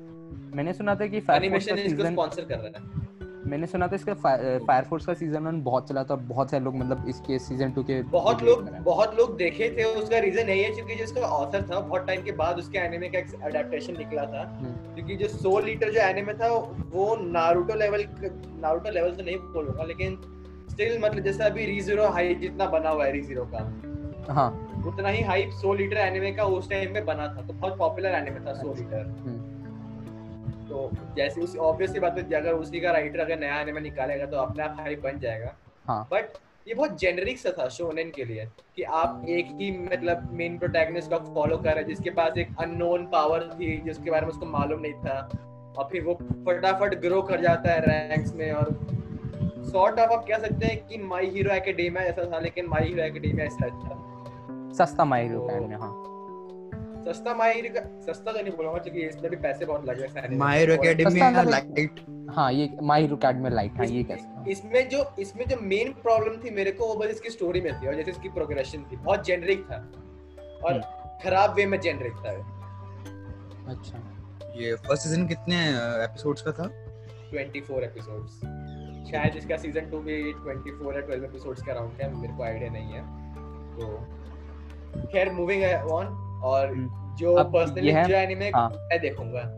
मैंने 0.55 0.73
सुना 0.73 0.95
था 0.95 1.07
कि 1.07 1.21
फायर 1.21 1.41
फोर्स 1.41 1.69
एनिमेशन 1.69 1.77
का 1.77 1.83
इसको 1.83 1.97
सीज़न 1.97 2.13
स्पॉन्सर 2.13 2.45
कर 2.45 2.55
रहा 2.55 3.01
है। 3.01 3.02
मैंने 3.47 3.67
सुना 3.67 3.87
था 3.89 3.97
इसका 3.97 4.15
फायर 4.15 4.85
फोर्स 4.85 5.07
का 5.07 5.15
सीज़न 5.15 5.43
वन 5.43 5.61
बहुत 5.63 5.89
चला 5.89 6.03
था 6.05 6.15
बहुत 6.27 6.51
सारे 6.51 6.63
लोग 6.65 6.77
मतलब 6.77 7.09
इसके 7.09 7.39
सीज़न 7.39 7.73
टू 7.73 7.83
के 7.83 8.01
बहुत 8.11 8.43
लोग। 8.43 8.69
बहुत 8.85 9.17
लोग 9.19 9.37
देखे 9.37 9.69
थे 9.79 9.85
उसका 9.95 10.19
रीजन 10.19 10.49
यही 10.49 10.63
है 10.63 10.71
क्योंकि 10.71 10.95
जो 10.95 11.05
इसका 11.05 11.21
ऑथर 11.21 11.63
था 11.63 11.81
बहुत 11.81 12.07
टाइम 12.07 12.23
के 12.23 12.33
बाद 12.33 12.59
उसके 12.59 12.79
एनिमे 12.79 13.09
का 13.09 13.19
एक 13.19 13.35
अडेप्टेशन 13.43 13.99
निकला 13.99 14.25
था 14.25 14.43
हम्म। 14.43 14.95
क्योंकि 14.95 15.17
जो 15.17 15.29
सोल 15.29 15.65
लीटर 15.65 15.93
जो 15.93 16.01
एनिमे 16.01 16.35
था 16.35 16.53
वो 16.93 17.17
नारुतो 17.23 17.75
लेवल 17.75 18.07
नारुतो 18.63 18.91
लेवल 18.91 19.15
तो 19.17 19.23
नहीं 19.23 19.37
बोलूँगा 19.53 19.85
लेकिन 19.85 20.19
स्टिल 20.71 20.99
मतलब 20.99 21.25
जैसा 21.25 21.47
अभी 21.47 21.67
रीजीरो 21.67 22.09
हाई 22.09 22.35
जितना 22.37 22.67
बना 22.71 22.91
हुआ 22.91 23.05
है 23.05 23.13
रीजीरो 23.13 23.49
का 23.55 23.71
हाँ 24.31 24.51
उतना 24.87 25.09
ही 25.09 25.23
हाइप 25.23 25.51
सोल 25.53 25.77
लीटर 25.77 25.97
एनिमे 25.97 26.31
का 26.33 26.45
उस 26.57 26.69
टाइम 26.71 26.93
में 26.95 27.05
बना 27.05 27.27
था 27.29 27.47
तो 27.47 27.53
बहुत 27.53 27.77
पॉपुलर 27.79 28.15
एनिमे 28.15 28.41
था 28.47 28.53
सोल 28.55 28.77
लीटर। 28.77 29.42
तो 30.73 30.91
जैसे 31.17 31.41
उसी 31.41 31.59
ऑब्वियसली 31.59 32.01
बात 32.01 32.19
है 32.19 32.31
अगर 32.35 32.53
उसी 32.55 32.81
का 32.81 32.91
राइटर 32.91 33.21
अगर 33.21 33.39
नया 33.39 33.61
एनिमे 33.61 33.81
निकालेगा 33.81 34.27
तो 34.27 34.37
अपने 34.37 34.63
आप 34.63 34.77
हाइप 34.81 35.03
बन 35.03 35.19
जाएगा। 35.19 35.55
हाँ। 35.87 36.07
बट 36.13 36.39
ये 36.69 36.75
बहुत 36.75 36.99
जेनरिक 36.99 37.39
सा 37.39 37.51
था 37.51 37.69
शोनेन 37.69 38.11
के 38.11 38.25
लिए 38.25 38.47
कि 38.77 38.83
आप 38.83 39.25
एक 39.29 39.47
ही 39.61 39.71
मतलब 39.79 40.29
मेन 40.33 40.59
प्रोटैगनिस्ट 40.59 41.11
का 41.11 41.19
फॉलो 41.35 41.57
कर 41.57 41.75
रहे 41.75 41.85
जिसके 41.85 42.11
पास 42.11 42.39
एक 42.39 42.55
अननोन 42.61 43.07
पावर 43.07 43.49
थी 43.55 43.77
जिसके 43.85 44.11
बारे 44.11 44.27
में 44.27 44.33
उसको 44.33 44.47
मालूम 44.47 44.81
नहीं 44.81 44.93
था। 44.93 45.19
और 45.79 45.89
फिर 45.93 46.03
वो 46.05 46.15
फटाफट 46.47 46.95
ग्रो 47.01 47.21
कर 47.23 47.41
जाता 47.41 47.73
है 47.73 47.81
रैंक्स 47.81 48.35
में 48.35 48.51
और 48.53 48.73
सॉर्ट 49.73 49.99
ऑफ़ 49.99 50.13
आप 50.13 50.25
कह 50.29 50.39
सकते 50.39 50.67
हैं 50.67 50.87
कि 50.87 50.99
माय 50.99 51.27
हीरो 51.27 51.55
एकेडेमिया 51.55 52.05
जैसा 52.05 52.31
था 52.33 52.39
लेकिन 52.39 52.67
माय 52.67 52.85
हीरो 52.85 53.03
एकेडेमिया 53.03 53.47
इससे 53.47 53.67
अच्छा 53.67 54.75
सस्ता 54.79 55.05
माहिर 55.05 55.39
पैन 55.39 55.69
में 55.69 55.77
हाँ। 55.77 56.12
सस्ता 57.05 57.35
माय 57.35 57.61
का 57.69 57.81
सस्ता 58.07 58.33
तो 58.33 58.41
नहीं 58.43 58.53
बोलूँगा 58.53 58.79
क्योंकि 58.79 59.01
इसमें 59.01 59.31
भी 59.31 59.37
पैसे 59.37 59.65
बहुत 59.65 59.87
लगे 59.87 60.03
हैं। 60.03 60.23
anime 60.23 60.39
मायर 60.39 60.71
एकेडमी 60.71 61.11
सस्ता 61.11 61.43
लाइट 61.43 62.01
हाँ 62.31 62.53
ये 62.53 62.69
माहिर 62.83 63.13
अकेडमी 63.13 63.51
लाइट 63.51 63.77
हाँ 63.77 63.87
ये 63.87 64.03
हूँ 64.03 64.47
इसमें 64.49 64.89
जो 64.89 65.15
इसमें 65.19 65.45
जो 65.49 65.57
मेन 65.63 65.93
प्रॉब्लम 65.93 66.37
थी 66.37 66.51
मेरे 66.51 66.71
को 66.73 66.87
वो 66.87 66.95
बस 66.95 67.07
इसकी 67.07 67.31
स्टोरी 67.31 67.61
में 67.61 67.73
थी 67.83 67.87
और 67.87 67.95
जैसे 67.95 68.11
इसकी 68.11 68.29
प्रोग्रेशन 68.29 68.85
थी। 68.93 68.97
बहुत 68.97 69.25
जेनरिक 69.25 69.65
था। 69.65 69.77
और 70.65 70.73
हम्म। 70.73 71.19
खराब 71.25 71.55
वे 71.55 71.67
में 71.67 71.81
जेनरिक 71.81 72.13
था 72.13 72.31
अच्छा। 73.73 73.99
ये 74.57 74.75
फ़र्स्ट 74.75 75.03
सीज़न 75.03 75.27
कितने 75.27 75.57
एपिसोड्स 76.05 76.43
का 76.43 76.53
था? 76.53 76.65
24 77.35 77.83
एपिसोड्स 77.83 78.41
शायद 79.11 79.37
इसका 79.37 79.57
सीज़न 79.57 79.91
2 79.91 80.01
भी 80.01 80.17
24 80.33 80.97
या 80.97 81.07
12 81.07 81.25
एपिसोड्स 81.25 81.63
का 81.63 81.73
अराउंड 81.73 82.03
है 82.03 82.15
मेरे 82.17 82.35
को 82.35 82.43
आईडिया 82.43 82.71
नहीं 82.71 82.93
है। 82.93 83.03
तो 83.77 85.07
खैर 85.13 85.31
मूविंग 85.33 85.65
ऑन 85.65 86.22
और 86.43 86.69
हम्म। 86.69 87.17
जो 87.17 87.37
पर्सनली 87.45 87.93
जो 87.93 88.17
एनीमे 88.17 88.49
हाँ। 88.51 88.69
मैं 88.71 89.01
देखूँगा 89.01 89.51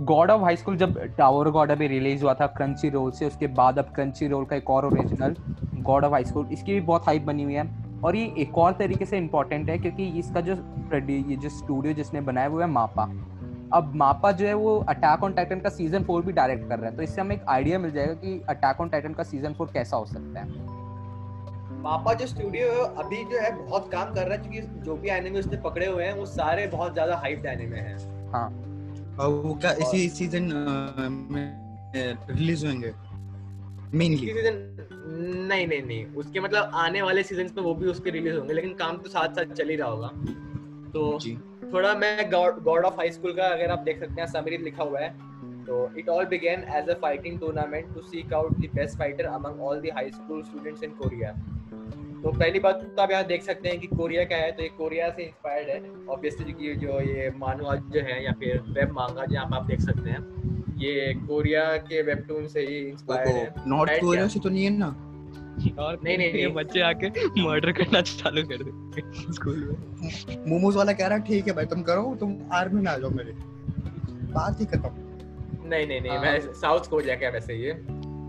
गॉड 0.00 0.30
ऑफ़ 0.30 0.42
हाई 0.42 0.56
स्कूल 0.56 0.76
जब 0.76 0.98
टावर 1.16 1.50
गॉड 1.50 1.70
अभी 1.70 1.86
रिलीज़ 1.88 2.22
हुआ 2.22 2.34
था 2.34 2.46
क्रंची 2.48 2.88
रोल 2.90 3.10
से 3.10 3.26
उसके 3.26 3.46
बाद 3.54 3.78
अब 3.78 3.92
क्रंची 3.94 4.28
रोल 4.28 4.44
का 4.44 4.56
एक 4.56 4.70
और 4.70 4.84
original 4.86 5.34
god 5.82 6.04
of 6.04 6.12
high 6.12 6.24
school 6.24 6.46
इसकी 6.52 6.72
भी 6.72 6.80
बहुत 6.82 7.06
हाइप 7.06 7.22
बनी 7.22 7.42
हुई 7.42 7.54
है 7.54 7.66
और 8.04 8.16
ये 8.16 8.32
एक 8.38 8.58
और 8.58 8.72
तरीके 8.72 9.06
से 9.06 9.18
इम्पोर्टेंट 9.18 9.68
है 9.70 9.78
क्योंकि 9.78 10.06
इसका 10.18 10.40
जो 10.40 10.54
ये 10.92 11.36
जो 11.36 11.48
स्टूडियो 11.48 11.94
जिसने 11.94 12.20
बनाया 12.20 12.48
वो 12.48 12.60
है 12.60 12.66
मापा 12.68 13.04
अब 13.74 13.92
मापा 13.94 14.30
जो 14.32 14.46
है 14.46 14.54
वो 14.54 14.78
अटैक 14.88 15.22
ऑन 15.24 15.32
टाइटन 15.32 15.60
का 15.60 15.68
सीज़न 15.68 16.04
फोर 16.04 16.22
भी 16.22 16.32
डायरेक्ट 16.32 16.68
कर 16.68 16.78
रहा 16.78 16.90
है 16.90 16.96
तो 16.96 17.02
इससे 17.02 17.20
हमें 17.20 17.34
एक 17.36 17.44
आइडिया 17.48 17.78
मिल 17.78 17.90
जाएगा 17.90 18.14
कि 18.14 18.40
अटैक 18.48 18.80
ऑन 18.80 18.88
टाइटन 18.88 19.12
का 19.12 19.22
सीज़न 19.22 19.54
फोर 19.54 19.70
कैसा 19.74 19.96
हो 19.96 20.04
सकता 20.06 20.40
है 20.40 20.80
मापा 21.82 22.12
जो 22.14 22.26
स्टूडियो 22.26 22.68
अभी 22.70 23.24
जो 23.24 23.38
है 23.40 23.50
बहुत 23.58 23.90
काम 23.92 24.12
कर 24.14 24.26
रहा 24.26 24.34
है 24.34 24.42
क्योंकि 24.42 24.84
जो 24.84 24.96
भी 24.96 25.08
एनिमे 25.10 25.38
उसने 25.38 25.56
पकड़े 25.62 25.86
हुए 25.86 26.04
हैं 26.04 26.12
वो 26.14 26.26
सारे 26.28 26.66
बहुत 26.68 26.92
ज़्यादा 26.92 27.16
हाइप्ड 27.16 27.46
एनिमे 27.46 27.78
हैं। 27.78 27.96
हाँ। 28.32 28.48
और 29.20 29.32
वो 29.34 29.54
क्या 29.54 29.72
इसी 29.82 30.08
सीज़न 30.10 30.44
में 31.30 31.46
रिलीज़ 32.30 32.66
होंगे? 32.66 32.92
मेनली 33.94 34.14
इसी 34.16 34.32
सीज़न 34.32 34.54
नहीं 35.48 35.66
नहीं 35.66 35.82
नहीं। 35.82 36.04
उसके 36.16 36.40
मतलब 36.40 36.70
आने 36.74 37.02
वाले 37.02 37.22
सीज़न 37.22 37.50
में 37.56 37.62
वो 37.62 37.74
भी 37.74 37.86
उसके 37.86 38.10
रिलीज़ 38.10 38.36
होंगे 38.36 38.54
लेकिन 38.54 38.74
काम 38.74 38.96
तो 38.96 39.10
साथ 39.10 39.34
साथ 39.36 39.54
चल 39.54 39.68
ही 39.68 39.76
रहा 39.76 39.88
होगा। 39.88 40.08
तो 40.92 41.18
थोड़ा 41.72 41.94
मैं 41.94 42.30
गॉड 42.30 42.84
ऑफ़ 42.84 42.94
हाई 42.94 43.10
स्कूल 43.10 43.32
का 43.32 43.46
अगर 43.48 43.70
आप 43.70 43.78
देख 43.80 44.00
सकते 44.00 44.20
हैं 44.20 44.28
समरी 44.28 44.56
लिखा 44.60 44.82
हुआ 44.82 45.00
है। 45.00 45.14
तो 45.66 45.90
it 45.98 46.08
all 46.08 46.24
began 46.26 46.64
as 46.76 46.88
a 46.88 46.94
fighting 47.02 47.38
tournament 47.40 47.94
to 47.94 48.00
seek 48.02 48.32
out 48.34 48.58
the 48.58 48.70
best 48.74 48.98
fighter 48.98 49.24
among 49.30 49.60
all 49.62 49.80
the 49.80 49.94
high 49.96 50.10
school 50.12 50.42
students 50.42 50.82
in 50.82 50.90
Korea 51.02 51.32
तो 52.22 52.30
पहली 52.30 52.58
बात 52.60 52.82
तो 52.96 53.02
आप 53.02 53.10
यहाँ 53.10 53.24
देख 53.26 53.42
सकते 53.42 53.68
हैं 53.68 53.78
कि 53.80 53.86
कोरिया 53.88 54.24
का 54.24 54.36
है 54.36 54.50
तो 54.52 54.62
ये 54.62 54.68
कोरिया 54.78 55.08
से 55.10 55.22
इंस्पायर्ड 55.22 55.68
है। 55.68 55.78
ऑब्वियसली 56.08 56.52
कि 56.52 56.74
जो 56.82 57.00
ये 57.02 57.30
मानुआ 57.38 57.74
जो 57.94 58.00
है 58.08 58.24
या 58.24 58.32
फिर 58.40 58.60
वेब 58.76 58.92
मांगा 58.98 59.24
जहाँ 59.32 59.48
आप 59.54 59.66
देख 59.66 59.80
सकते 59.80 60.10
हैं 60.10 60.20
ये 60.82 61.12
कोरिया 61.16 61.64
के 61.88 62.02
वेबटून 62.02 62.46
से 62.48 62.60
ही 62.60 62.78
इंस्पायर्ड 62.80 63.28
है। 63.30 63.68
नॉर्थ 63.68 64.00
कोरिया 64.00 64.26
से 64.28 64.40
तो 64.40 64.48
नहीं 64.48 64.64
है 64.64 64.70
ना? 64.78 64.86
और 65.78 65.98
नहीं, 66.04 66.16
नहीं, 66.18 66.28
ये 66.28 66.44
नहीं। 66.44 66.54
बच्चे 66.54 66.80
आके 66.82 67.08
मर्डर 67.42 67.72
करना 67.72 68.00
चालू 68.02 68.42
कर 68.52 68.62
दे। 68.62 69.32
स्कूल 69.32 69.58
में। 69.64 70.46
मोमोज 70.48 70.76
वाला 70.76 70.92
कह 70.92 71.06
रहा 71.06 71.18
ठीक 71.28 71.48
है 71.48 71.54
भाई 71.54 71.66
तुम 71.72 71.82
करो 71.82 72.16
तुम 72.20 72.36
आर्मी 72.52 72.80
में 72.80 72.90
आ 72.90 72.96
जाओ 72.98 73.10
मेरे 73.12 73.32
बात 74.32 74.60
ही 74.60 74.66
खत्म। 74.66 75.01
नहीं 75.72 75.86
नहीं 75.86 76.00
नहीं 76.00 76.12
हाँ। 76.12 76.22
मैं 76.22 76.52
साउथ 76.60 76.88
कोरिया 76.90 77.14
का 77.16 77.28
वैसे 77.30 77.54
ये 77.56 77.72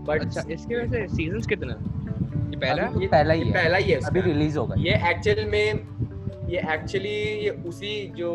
बट 0.08 0.20
अच्छा 0.20 0.42
इसके 0.50 0.76
वैसे 0.76 1.06
सीजंस 1.08 1.46
कितने 1.46 1.72
ये 1.72 2.56
पहला 2.58 2.82
ये- 3.00 3.10
पहला 3.10 3.34
ही 3.34 3.40
है। 3.42 3.52
पहला 3.52 3.78
ही 3.78 3.90
है 3.90 4.00
अभी 4.06 4.20
रिलीज़ 4.22 4.58
होगा। 4.58 4.74
ये 4.78 4.94
एक्चुअल 5.10 5.44
में 5.46 6.48
ये 6.50 6.58
एक्चुअली 6.74 7.14
ये 7.44 7.50
उसी 7.68 7.94
जो 8.16 8.30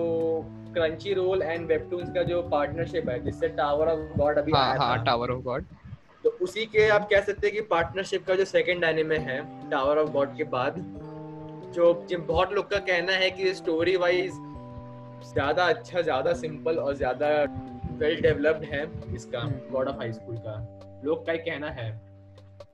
क्रंची 0.74 1.14
रोल 1.14 1.42
एंड 1.42 1.68
वेबटून्स 1.68 2.10
का 2.16 2.24
जो 2.24 2.42
पार्टनरशिप 2.50 3.10
है 3.10 3.20
जिससे 3.24 3.48
टावर 3.60 3.88
ऑफ़ 3.88 4.18
गॉड 4.18 4.38
अभी 4.38 4.52
हाँ 4.52 4.64
आया 4.64 4.80
हाँ 4.80 4.98
था। 4.98 5.04
टावर 5.04 5.32
ऑफ़ 5.32 5.42
गॉड 5.44 5.66
तो 6.24 6.30
उसी 6.42 6.66
के 6.66 6.88
आप 6.90 7.08
कह 7.10 7.22
सकते 7.22 7.48
हैं 7.48 7.56
कि 7.56 7.62
पार्टनरशिप 7.70 8.26
का 8.28 8.36
जो 8.36 8.46
सेकंड 8.46 8.84
एनिमे 8.84 9.18
है 9.28 9.40
टावर 9.70 9.98
ऑफ़ 9.98 10.10
गॉड 10.12 10.36
के 10.38 10.44
बाद 10.56 10.76
जो 11.76 11.94
जो 12.10 12.18
बहुत 12.28 12.54
लोग 12.54 12.70
का 12.70 12.78
कहना 12.88 13.14
है 13.14 13.30
कि 13.32 13.54
स्टोरी 13.54 13.96
वाइज 13.96 14.32
ज़्यादा 15.34 15.64
अच्छा 15.66 16.02
ज़्यादा 16.02 16.34
सिंपल 16.34 16.78
और 16.78 16.96
ज़्यादा 16.96 17.30
वेल 18.00 18.22
डेवलप्ड 18.22 18.64
है 18.66 18.84
इसका 19.16 19.40
गॉड 19.72 19.88
ऑफ़ 19.88 19.98
हाई 19.98 20.12
स्कूल 20.14 20.38
का। 20.38 20.54
लोग 21.06 21.26
का 21.26 21.36
कहना 21.38 21.70
है। 21.72 21.90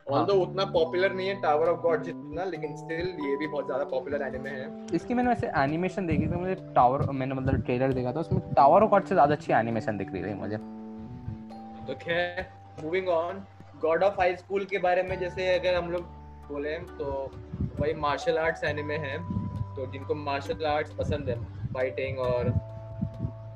ऑल्दो 0.10 0.34
उतना 0.42 0.64
पॉपुलर 0.74 1.14
नहीं 1.14 1.28
है 1.28 1.36
टावर 1.42 1.68
ऑफ़ 1.68 1.80
गॉड 1.82 2.04
जितना 2.04 2.44
लेकिन 2.46 2.76
स्टिल 2.78 3.08
ये 3.22 3.36
भी 3.38 3.48
बहुत 3.48 3.66
ज़्यादा 3.66 3.84
पॉपुलर 3.86 4.22
एनिमे 4.22 4.50
है। 4.50 4.68
इसकी 4.96 5.14
मैंने 5.14 5.30
वैसे 5.30 5.48
एनिमेशन 5.58 6.08
देखी 6.08 6.28
थी 6.28 6.36
मुझे 6.36 6.56
टावर 6.76 7.06
मैंने 7.12 7.36
मतलब 7.36 7.64
ट्रेलर 7.66 7.94
देखा 7.94 8.12
था 8.12 8.20
उसमें 8.20 8.42
टावर 8.54 8.84
ऑफ़ 8.84 8.92
गॉड 8.92 9.06
से 9.06 9.16
ज़्यादा 9.16 9.36
अच्छी 9.36 9.54
एनिमेशन 9.54 9.98
दिख 9.98 10.12
रही 10.14 10.24
थी 10.24 10.34
मुझे। 10.36 10.58
तो 11.88 11.96
खैर 12.04 12.46
moving 12.84 13.10
on 13.10 13.44
god 13.82 14.04
of 14.04 14.20
high 14.20 14.36
school 14.36 14.66
के 14.66 14.78
बारे 14.80 15.04
में 15.04 15.18
जैसे 15.20 15.54
अगर 15.56 15.76
हम 15.76 15.92
लोग 15.92 16.04
बोले 16.48 16.78
तो 16.94 17.32
वही 17.80 17.94
मार्शल 18.00 18.38
आर्ट्स 18.38 18.64
एनिमे 18.64 18.98
है 19.00 19.18
तो 19.76 19.92
जिनको 19.92 20.16
मार्शल 20.16 20.66
आर्ट्स 20.68 20.94
पसंद 20.96 21.30
है 21.30 21.36
फाइटिंग 21.74 22.20
और 22.22 22.50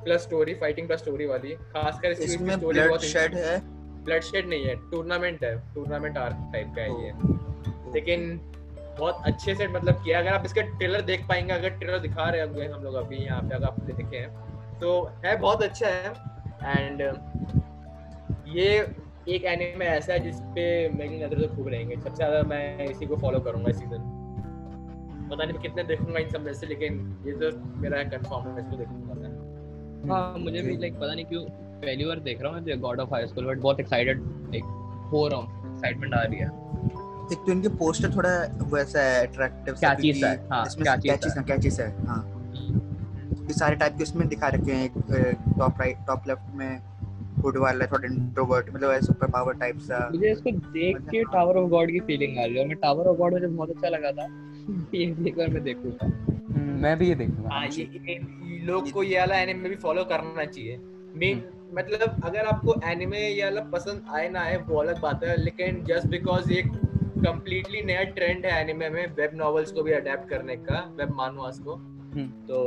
plus 0.03 0.21
story 0.23 0.53
fighting 0.55 0.87
plus 0.87 0.99
story 0.99 1.25
वाली। 1.25 1.51
खासकर 1.73 2.11
इस 2.11 2.19
इसमें 2.21 2.59
ब्लड 2.59 2.97
शेड 3.01 3.35
है। 3.35 3.59
ब्लड 4.03 4.21
शेड 4.23 4.47
नहीं 4.49 4.65
है 4.65 4.75
टूर्नामेंट 4.91 5.43
है 5.43 5.55
टूर्नामेंट 5.73 6.17
आर्क 6.17 6.49
टाइप 6.53 6.73
का 6.75 6.81
है 6.81 7.05
ये 7.05 7.11
लेकिन 7.93 8.39
बहुत 8.99 9.21
अच्छे 9.25 9.55
से 9.55 9.67
मतलब 9.69 10.01
किया। 10.03 10.19
अगर 10.19 10.29
आप 10.29 10.45
इसका 10.45 10.61
ट्रेलर 10.69 11.01
देख 11.03 11.27
पाएँगे 11.27 11.53
अगर 11.53 11.69
ट्रेलर 11.71 11.99
दिखा 11.99 12.29
रहे 12.29 12.41
होंगे 12.41 12.65
हम 12.67 12.83
लोग 12.83 12.95
अभी 12.97 13.17
यहाँ 13.17 13.41
पे 13.41 13.55
अगर 13.55 13.65
आपने 13.67 13.93
देखे 13.93 14.17
हैं। 14.17 14.79
तो 14.79 14.89
है 15.25 15.35
बहुत 15.39 15.63
अच्छा 15.63 15.87
है। 15.87 16.13
एंड 16.67 17.01
ये 18.49 18.69
एक 19.29 19.43
एनिमे 19.45 19.85
ऐसा 19.87 20.13
है 20.13 20.19
जिसपे 20.19 20.67
मेरी 20.89 21.17
नज़र 21.17 21.41
तो 21.41 21.55
खूब 21.55 21.67
रहेंगे। 21.67 21.95
सबसे 21.95 22.15
ज़्यादा 22.15 22.41
मैं 22.49 22.85
इसी 22.85 23.05
को 23.05 23.17
फॉलो 23.17 23.39
करूँगा 23.41 23.69
इस 23.69 23.79
सीज़न 23.79 24.15
पता 25.29 25.43
नहीं 25.43 25.53
मैं 25.53 25.61
कितने 25.61 25.83
देखूँगा 25.85 26.19
इन 26.19 26.29
सब 26.29 26.41
में 26.41 26.53
से 26.53 26.67
लेकिन 26.67 26.93
ये 27.25 27.33
तो 27.33 27.57
मेरा 27.81 28.03
कंफर्म 28.11 28.47
है 28.49 28.59
इसको 28.59 28.77
देखूँगा 28.77 29.13
मैं। 29.13 29.28
हाँ 30.07 30.37
मुझे 30.37 30.61
भी 30.61 30.77
लाइक 30.77 30.93
पता 30.93 31.13
नहीं 31.13 31.25
क्यों 31.25 31.43
पहली 31.81 32.05
बार 32.05 32.19
देख 32.19 32.41
रहा 32.41 32.51
हूँ 32.53 32.77
god 32.79 32.99
of 32.99 33.13
high 33.13 33.27
school 33.27 33.45
but 33.45 33.57
बहुत 33.57 33.79
एक्साइटेड 33.79 34.21
लाइक 34.21 34.63
हो 35.11 35.27
रहा 35.27 35.39
हूँ। 35.39 35.73
एक्साइटमेंट 35.73 36.13
आ 36.13 36.21
रही 36.23 36.39
है। 36.39 36.47
एक 37.31 37.37
तो 37.45 37.51
इनके 37.51 37.67
पोस्टर 37.67 38.15
थोड़ा 38.15 38.29
वैसा 38.73 39.01
है 39.01 39.27
अट्रैक्टिव 39.27 39.75
सा 39.75 39.87
है, 39.87 40.47
हाँ, 40.51 40.65
इसमें 40.65 40.85
catchy 40.85 41.07
कैची 41.07 41.29
सा 41.29 41.35
सा 41.35 41.41
कैची 41.41 41.69
सा 41.71 41.83
है 41.83 42.05
हाँ। 42.05 42.35
ये 43.47 43.53
सारे 43.53 43.75
टाइप 43.75 43.97
के 43.97 44.03
उसमें 44.03 44.27
दिखा 44.27 44.47
रखे 44.47 44.71
हैं 44.71 44.85
एक 44.85 44.93
टॉप 45.59 45.79
राइट 45.79 45.97
टॉप 46.07 46.27
लेफ़्ट 46.27 46.55
में 46.55 46.81
गुड 47.39 47.57
वाला 47.57 47.85
थोड़ा 47.85 48.07
इंट्रोवर्ट 48.07 48.69
मतलब 48.73 48.91
ऐसे 48.91 49.05
सुपर 49.05 49.27
पावर 49.27 49.53
टाइप 49.53 49.77
सा। 49.79 50.09
मुझे 50.11 50.31
इसको 50.31 50.51
देख 50.51 50.97
के 50.97 51.23
टावर 51.23 51.57
ऑफ़ 51.57 51.69
गॉड 51.69 51.91
की 51.91 51.99
फीलिंग 51.99 52.37
आ 52.39 52.43
रही 52.45 52.55
है 52.55 52.61
और 52.61 52.67
मैं 52.67 52.77
टावर 52.77 53.05
ऑफ़ 53.05 53.17
गॉड 53.17 53.33
मुझे 53.33 53.47
बहुत 53.47 53.69
अच्छा 53.69 53.89
लगा 53.89 54.11
था। 54.11 54.27
ये 54.95 55.03
एक 55.27 55.37
बार 55.37 55.47
मैं 55.47 55.63
देखूँगा। 55.63 56.38
मैं 56.81 56.97
भी 56.97 57.07
ये 57.09 57.15
देखूँगा 57.15 57.49
हाँ 57.49 57.67
ये, 57.67 58.19
लोग 58.65 58.91
को 58.91 59.03
ये 59.03 59.19
वाला 59.19 59.37
एनिमे 59.37 59.69
भी 59.69 59.75
फॉलो 59.77 60.03
करना 60.05 60.45
चाहिए। 60.45 60.77
मेन 61.15 61.43
मतलब 61.73 62.21
अगर 62.25 62.45
आपको 62.45 62.75
एनिमे 62.85 63.19
ये 63.19 63.43
वाला 63.43 63.61
पसंद 63.71 64.11
आए 64.15 64.29
ना 64.29 64.39
आए 64.41 64.57
वो 64.67 64.77
अलग 64.77 65.01
बात 65.01 65.23
है 65.23 65.35
लेकिन 65.37 65.83
जस्ट 65.85 66.07
बिकॉज़ 66.07 66.51
ये 66.53 66.61
कंप्लीटली 66.61 67.81
नया 67.83 68.03
ट्रेंड 68.15 68.45
है 68.45 68.61
एनिमे 68.61 68.89
में 68.89 69.05
वेब 69.15 69.31
नॉवेल्स 69.35 69.71
को 69.71 69.83
भी 69.83 69.91
अडेप्ट 69.91 70.29
करने 70.29 70.55
का 70.57 70.79
वेब 70.97 71.13
मानुआस 71.15 71.59
को 71.59 71.75
तो 72.47 72.59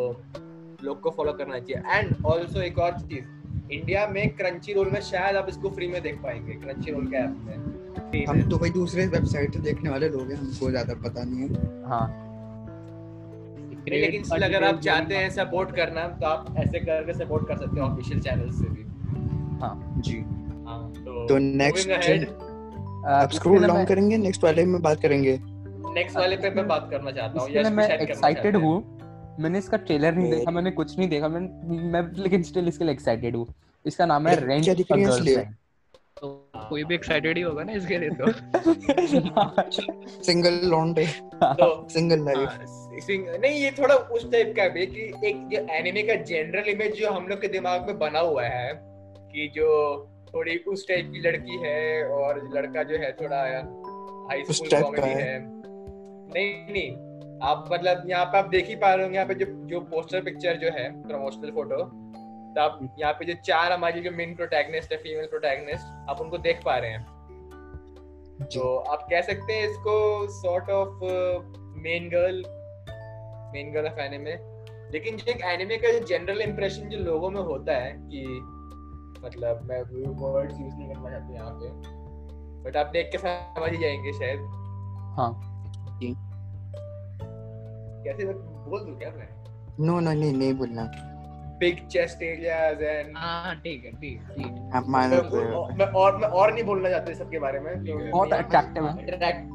लोग 0.84 1.00
को 1.00 1.10
फॉलो 1.10 1.32
करना 1.32 1.58
चाहिए। 1.58 1.98
एंड 1.98 2.24
ऑल्सो 2.26 2.60
एक 2.60 2.78
और 2.78 2.98
चीज़ 3.00 3.24
इंडिया 3.72 4.06
में 4.06 4.28
क्रंची 4.36 4.72
रोल 4.72 4.90
में 4.90 5.00
शायद 5.02 5.36
आप 5.36 5.48
इसको 5.48 5.70
फ्री 5.70 5.86
में 5.88 6.00
देख 6.02 6.18
पाएँगे 6.22 6.54
क्रंची 6.54 6.90
रोल 6.90 7.06
के 7.06 7.16
ऐप 7.16 7.36
में। 7.46 8.26
हम 8.26 8.42
तो 8.50 8.58
भाई 8.58 8.70
दूसरे 8.70 9.06
वेबसाइट 9.08 9.54
से 9.54 9.60
देखने 9.60 9.90
वाले 9.90 10.08
लोग 10.08 10.30
हैं 10.30 10.38
हमको 10.38 10.70
ज़्यादा 10.70 10.94
पता 11.04 11.24
नहीं 11.24 11.48
है। 11.48 11.88
हाँ। 11.88 12.31
नहीं, 13.90 14.00
लेकिन 14.00 14.22
still 14.22 14.42
अगर 14.42 14.64
आप 14.64 14.80
चाहते 14.80 15.16
हैं 15.16 15.30
सपोर्ट 15.30 15.76
करना 15.76 16.08
तो 16.08 16.26
आप 16.26 16.54
ऐसे 16.58 16.78
करके 16.80 17.14
सपोर्ट 17.14 17.48
कर 17.48 17.56
सकते 17.56 17.80
हैं 17.80 17.88
ऑफिशियल 17.88 18.20
चैनल 18.20 18.50
से 18.50 18.64
भी। 18.64 18.84
जी। 20.00 20.18
हाँ 20.66 20.92
तो 20.92 21.28
तो 21.28 21.38
next 21.38 21.88
moving 21.88 22.08
ahead, 22.08 23.32
scroll 23.32 23.66
down 23.66 23.84
करेंगे 23.84 24.16
नेक्स्ट 24.16 24.44
वाले 24.44 24.64
में 24.64 24.82
बात 24.82 25.00
करेंगे। 25.00 25.40
नेक्स्ट 25.94 26.16
वाले 26.16 26.36
पे 26.36 26.50
मैं 26.50 26.68
बात 26.68 26.88
करना 26.90 27.10
चाहता 27.10 27.42
हूँ 27.42 27.50
मैं 27.70 27.88
एक्साइटेड 27.88 28.56
हूँ। 28.56 28.98
मैंने 29.40 29.58
इसका 29.58 29.76
ट्रेलर 29.76 30.14
नहीं 30.14 30.30
तो- 30.30 30.38
देखा 30.38 30.50
मैंने 30.50 30.70
कुछ 30.70 30.98
नहीं 30.98 31.08
देखा 31.08 31.28
मैं 31.28 31.40
मैं 31.92 32.22
लेकिन 32.22 32.42
स्टिल 32.42 32.68
इसके 32.68 32.84
लिए 32.84 32.92
एक्साइटेड 32.92 33.36
हूँ। 33.36 33.54
इसका 33.86 34.06
नाम 34.06 34.26
है 34.26 34.46
रेंट 34.46 34.68
है? 35.28 35.58
तो 36.20 36.51
कोई 36.68 36.84
भी 36.84 36.94
एक्साइटेड 36.94 37.36
ही 37.36 37.42
होगा 37.42 37.64
ना 37.64 37.72
इसके 37.72 37.98
लिए 37.98 38.10
तो। 38.10 38.32
सिंगल 40.22 40.60
लॉन्डे 40.64 41.06
सिंगल 41.88 42.24
लाइफ 42.24 42.58
नहीं 43.40 43.60
ये 43.60 43.70
थोड़ा 43.70 43.94
उस 43.94 44.32
टाइप 44.32 44.54
का 44.56 44.68
भी 44.68 44.80
है 44.80 44.86
कि 44.86 45.00
एक 45.00 45.48
जो 45.48 45.74
एनिमे 45.74 46.02
का 46.02 46.14
जनरल 46.14 46.70
इमेज 46.70 46.94
जो 46.94 47.10
हम 47.10 47.26
लोग 47.26 47.40
के 47.40 47.48
दिमाग 47.48 47.86
में 47.86 47.98
बना 47.98 48.18
हुआ 48.18 48.44
है 48.44 48.72
कि 49.32 49.52
जो 49.54 49.68
थोड़ी 50.34 50.56
उस 50.56 50.88
टाइप 50.88 51.10
की 51.12 51.20
लड़की 51.20 51.56
है 51.56 52.08
और 52.08 52.50
लड़का 52.54 52.82
जो 52.82 52.96
है 52.96 53.12
थोड़ा 53.12 53.42
हाई 54.28 54.44
स्कूल 54.50 54.82
कॉमेडी 54.82 55.08
है। 55.08 55.22
है। 55.22 55.40
नहीं 56.34 56.72
नहीं 56.72 57.12
आप 57.42 57.68
मतलब 57.72 58.02
यहाँ 58.10 58.24
पे 58.24 58.38
आप 58.38 58.48
देख 58.48 58.68
ही 58.68 58.74
पा 58.74 58.94
रहे 58.94 59.02
होंगे 59.02 59.16
यहाँ 59.18 59.28
पे 59.28 59.34
जो 59.34 59.46
जो 59.66 59.80
पोस्टर 59.80 60.20
पिक्चर 60.20 60.56
जो 60.56 60.70
है 60.70 61.02
प्रमोशनल 61.02 61.50
फ़ोटो 61.50 62.01
तो 62.54 62.60
आप 62.60 62.96
यहाँ 62.98 63.12
पे 63.12 63.24
जो 63.24 63.32
चार 63.44 63.72
हमारी 63.72 64.00
जो 64.00 64.10
मेन 64.10 64.34
प्रोटैगनिस्ट 64.34 64.92
है 64.92 64.98
फीमेल 64.98 65.26
प्रोटैगनिस्ट 65.26 66.10
आप 66.10 66.20
उनको 66.20 66.38
देख 66.38 66.60
पा 66.64 66.76
रहे 66.76 66.90
हैं। 66.90 67.22
तो 68.42 68.76
आप 68.78 69.02
कह 69.02 69.20
सकते 69.20 69.52
हैं 69.52 69.68
इसको 69.68 70.26
sort 70.28 70.70
of 70.70 70.88
main 71.78 72.08
girl 72.08 72.44
main 73.54 73.72
girl 73.72 73.86
of 73.86 74.00
anime 74.00 74.34
लेकिन 74.92 75.16
जो 75.16 75.30
एक 75.32 75.42
एनिमे 75.44 75.76
का 75.76 75.92
जो 75.92 76.06
जनरल 76.06 76.40
इंप्रेशन 76.40 76.88
जो 76.88 76.98
लोगों 76.98 77.30
में 77.30 77.40
होता 77.40 77.72
है 77.72 77.92
कि 77.92 78.24
मतलब 79.24 79.60
मैं 79.62 79.80
वर्ड्स 80.32 80.60
यूज़ 80.60 80.74
नहीं 80.74 80.88
करना 80.88 81.10
चाहता 81.10 81.34
यहाँ 81.34 81.50
पे 81.50 81.68
बट 82.62 82.76
आप 82.76 82.86
देख 82.86 83.10
के 83.12 83.18
समझ 83.18 83.70
ही 83.72 83.78
जाएँगे 83.78 84.12
शायद। 84.12 84.38
हाँ। 85.16 85.30
कैसे? 88.04 88.24
बोल 88.24 88.80
दूँ 88.80 88.98
क्या 88.98 89.10
मैं? 89.10 89.28
नो 89.80 90.00
नो 90.00 90.12
नहीं 90.12 90.32
नहीं 90.32 90.54
बोलना। 90.54 91.08
बिग 91.62 91.86
चेस्ट 91.92 92.22
एरियाज़ 92.22 92.82
एंड 92.82 93.16
हाँ 93.16 93.54
ठीक 93.64 93.84
है 93.84 93.90
ठीक 93.92 94.20
है, 94.20 94.34
ठीक 94.36 94.46
है 94.46 94.70
आप 94.76 94.84
हो 95.32 95.66
मैं 95.78 95.86
और 96.02 96.16
मैं 96.18 96.28
और 96.40 96.52
नहीं 96.52 96.64
बोलना 96.64 96.90
चाहता 96.90 97.12
इस 97.12 97.22
बारे 97.42 97.60
में 97.60 97.74
तो 97.84 97.98
बहुत 98.12 98.28
attractive 98.38 98.86
है। 98.88 99.06
Attract- 99.06 99.50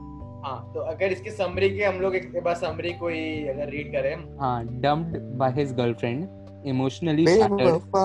हाँ 0.45 0.57
तो 0.73 0.79
अगर 0.89 1.11
इसकी 1.11 1.31
समरी 1.31 1.69
की 1.69 1.81
हम 1.83 1.99
लोग 2.01 2.15
एक 2.15 2.41
बार 2.43 2.55
समरी 2.55 2.91
कोई 2.99 3.21
अगर 3.53 3.69
रीड 3.69 3.91
करें 3.91 4.13
हाँ 4.41 4.57
dumped 4.85 5.15
by 5.41 5.49
his 5.55 5.71
girlfriend 5.79 6.67
emotionally 6.73 7.25
shattered 7.31 7.63
बेवफा 7.63 8.03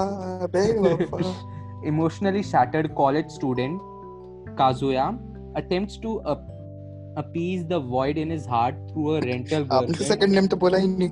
बेवफा 0.57 1.33
emotionally 1.91 2.43
shattered 2.53 2.89
college 3.01 3.31
student 3.37 3.89
Kazuya 4.61 5.05
attempts 5.61 6.01
to 6.07 6.15
ap- 6.33 6.49
appease 7.17 7.63
the 7.73 7.81
void 7.95 8.19
in 8.25 8.35
his 8.37 8.47
heart 8.55 8.83
through 8.91 9.15
a 9.15 9.21
rental 9.29 9.69
आपने. 9.79 10.05
सेकंड 10.05 10.35
नेम 10.35 10.47
तो 10.47 10.57
बोला 10.65 10.79
ही 10.79 10.89
नहीं 10.89 11.11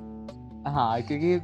हाँ 0.74 1.00
क्योंकि 1.10 1.38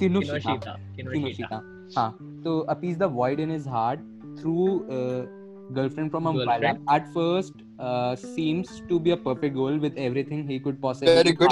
किनुशिता 0.00 0.38
किनोशिता 0.38 0.72
किनोशिता 0.96 1.18
किनुशिता 1.18 1.60
हाँ 1.96 2.10
तो 2.44 2.52
appease 2.74 2.98
the 2.98 3.08
void 3.18 3.40
in 3.44 3.50
his 3.56 3.66
heart 3.74 4.00
through 4.40 4.66
uh, 4.98 5.26
girlfriend 5.78 6.10
from 6.10 6.26
a 6.26 6.32
Girlfriend. 6.36 6.78
at 6.88 7.12
first 7.14 7.54
uh, 7.78 8.14
seems 8.16 8.70
to 8.88 9.00
be 9.00 9.10
a 9.10 9.16
perfect 9.16 9.54
girl 9.54 9.78
with 9.78 9.96
everything 9.96 10.46
he 10.48 10.58
could 10.68 10.80
possibly 10.80 11.14
Very 11.14 11.32
good. 11.32 11.50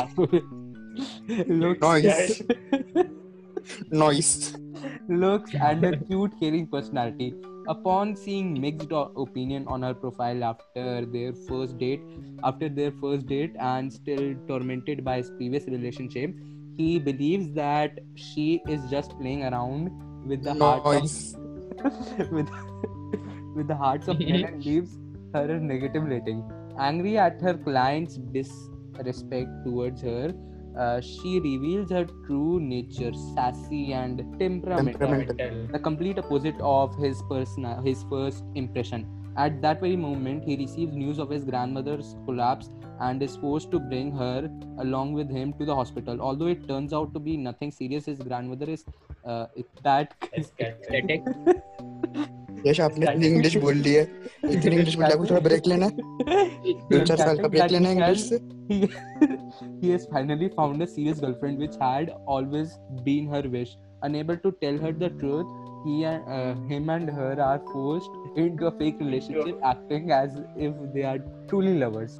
looks 1.48 1.80
Nice. 1.82 2.42
Nice 3.92 4.30
looks 5.20 5.54
and 5.68 5.84
a 5.87 5.90
cute 5.98 6.34
caring 6.40 6.66
personality 6.72 7.26
upon 7.72 8.11
seeing 8.16 8.50
mixed 8.64 8.92
opinion 9.22 9.64
on 9.76 9.82
her 9.87 9.92
profile 10.02 10.44
after 10.48 10.84
their 11.14 11.32
first 11.48 11.78
date 11.82 12.04
after 12.50 12.68
their 12.78 12.92
first 13.02 13.26
date 13.32 13.56
and 13.70 13.92
still 13.96 14.22
tormented 14.50 15.02
by 15.08 15.16
his 15.16 15.30
previous 15.38 15.66
relationship 15.74 16.37
he 16.78 16.98
believes 16.98 17.52
that 17.54 17.98
she 18.14 18.62
is 18.68 18.88
just 18.90 19.18
playing 19.18 19.42
around 19.44 19.90
with 20.26 20.44
the 20.44 20.54
hearts 20.54 21.34
of, 21.34 22.30
with, 22.30 22.48
with 23.56 23.66
the 23.66 23.76
hearts 23.76 24.06
of 24.08 24.18
men 24.20 24.44
and 24.48 24.64
leaves 24.64 24.96
her 25.34 25.50
a 25.56 25.60
negative 25.60 26.04
rating. 26.04 26.44
Angry 26.78 27.18
at 27.18 27.40
her 27.40 27.54
clients' 27.54 28.18
disrespect 28.36 29.50
towards 29.64 30.02
her, 30.02 30.32
uh, 30.78 31.00
she 31.00 31.40
reveals 31.40 31.90
her 31.90 32.06
true 32.26 32.60
nature, 32.60 33.12
sassy 33.34 33.92
and 33.92 34.18
temperamental, 34.38 35.08
temperamental. 35.08 35.66
the 35.72 35.78
complete 35.80 36.18
opposite 36.18 36.60
of 36.60 36.96
his 36.96 37.20
persona, 37.28 37.82
his 37.84 38.04
first 38.08 38.44
impression. 38.54 39.04
at 39.38 39.62
that 39.62 39.79
very 39.79 39.95
moment 39.95 40.43
he 40.43 40.55
receives 40.55 40.95
news 40.95 41.19
of 41.19 41.29
his 41.29 41.43
grandmother's 41.43 42.15
collapse 42.25 42.69
and 42.99 43.23
is 43.23 43.36
forced 43.38 43.71
to 43.71 43.79
bring 43.79 44.12
her 44.12 44.49
along 44.79 45.13
with 45.13 45.29
him 45.29 45.53
to 45.53 45.65
the 45.65 45.75
hospital 45.75 46.21
although 46.21 46.47
it 46.47 46.67
turns 46.67 46.93
out 46.93 47.13
to 47.13 47.19
be 47.19 47.36
nothing 47.38 47.71
serious 47.71 48.05
his 48.05 48.19
grandmother 48.19 48.69
is 48.69 48.86
uh, 49.25 49.47
that 49.83 50.13
Aesthetic. 50.38 51.23
यश 52.65 52.79
आपने 52.79 53.05
इतनी 53.12 53.27
English 53.27 53.55
बोल 53.63 53.77
ली 53.86 53.93
है 53.93 54.03
इतनी 54.03 54.75
English 54.75 54.95
बोल 54.95 55.05
आपको 55.05 55.25
थोड़ा 55.29 55.39
break 55.47 55.67
लेना 55.67 55.86
है 55.86 56.73
दो 56.91 57.03
चार 57.05 57.17
साल 57.17 57.38
का 57.38 57.47
ब्रेक 57.47 57.71
लेना 57.71 57.89
है 57.89 57.95
इंग्लिश 57.95 58.29
से 58.29 58.39
he, 58.69 58.77
he 59.81 59.89
has 59.93 60.05
finally 60.12 60.49
found 60.59 60.81
a 60.81 60.88
serious 60.88 61.19
girlfriend 61.19 61.63
which 61.63 61.75
had 61.81 62.12
always 62.36 62.77
been 63.07 63.27
her 63.33 63.41
wish 63.55 63.75
unable 64.03 64.38
to 64.45 64.51
tell 64.63 64.77
her 64.86 64.91
the 65.03 65.09
truth 65.23 65.51
he 65.88 65.98
and 66.05 66.33
uh, 66.38 66.55
him 66.70 66.90
and 66.94 67.11
her 67.18 67.35
are 67.42 67.61
forced 67.72 68.16
into 68.37 68.66
a 68.70 68.72
fake 68.81 68.98
relationship 69.01 69.68
acting 69.70 70.11
as 70.16 70.35
if 70.57 70.83
they 70.94 71.05
are 71.12 71.18
truly 71.53 71.74
lovers. 71.85 72.18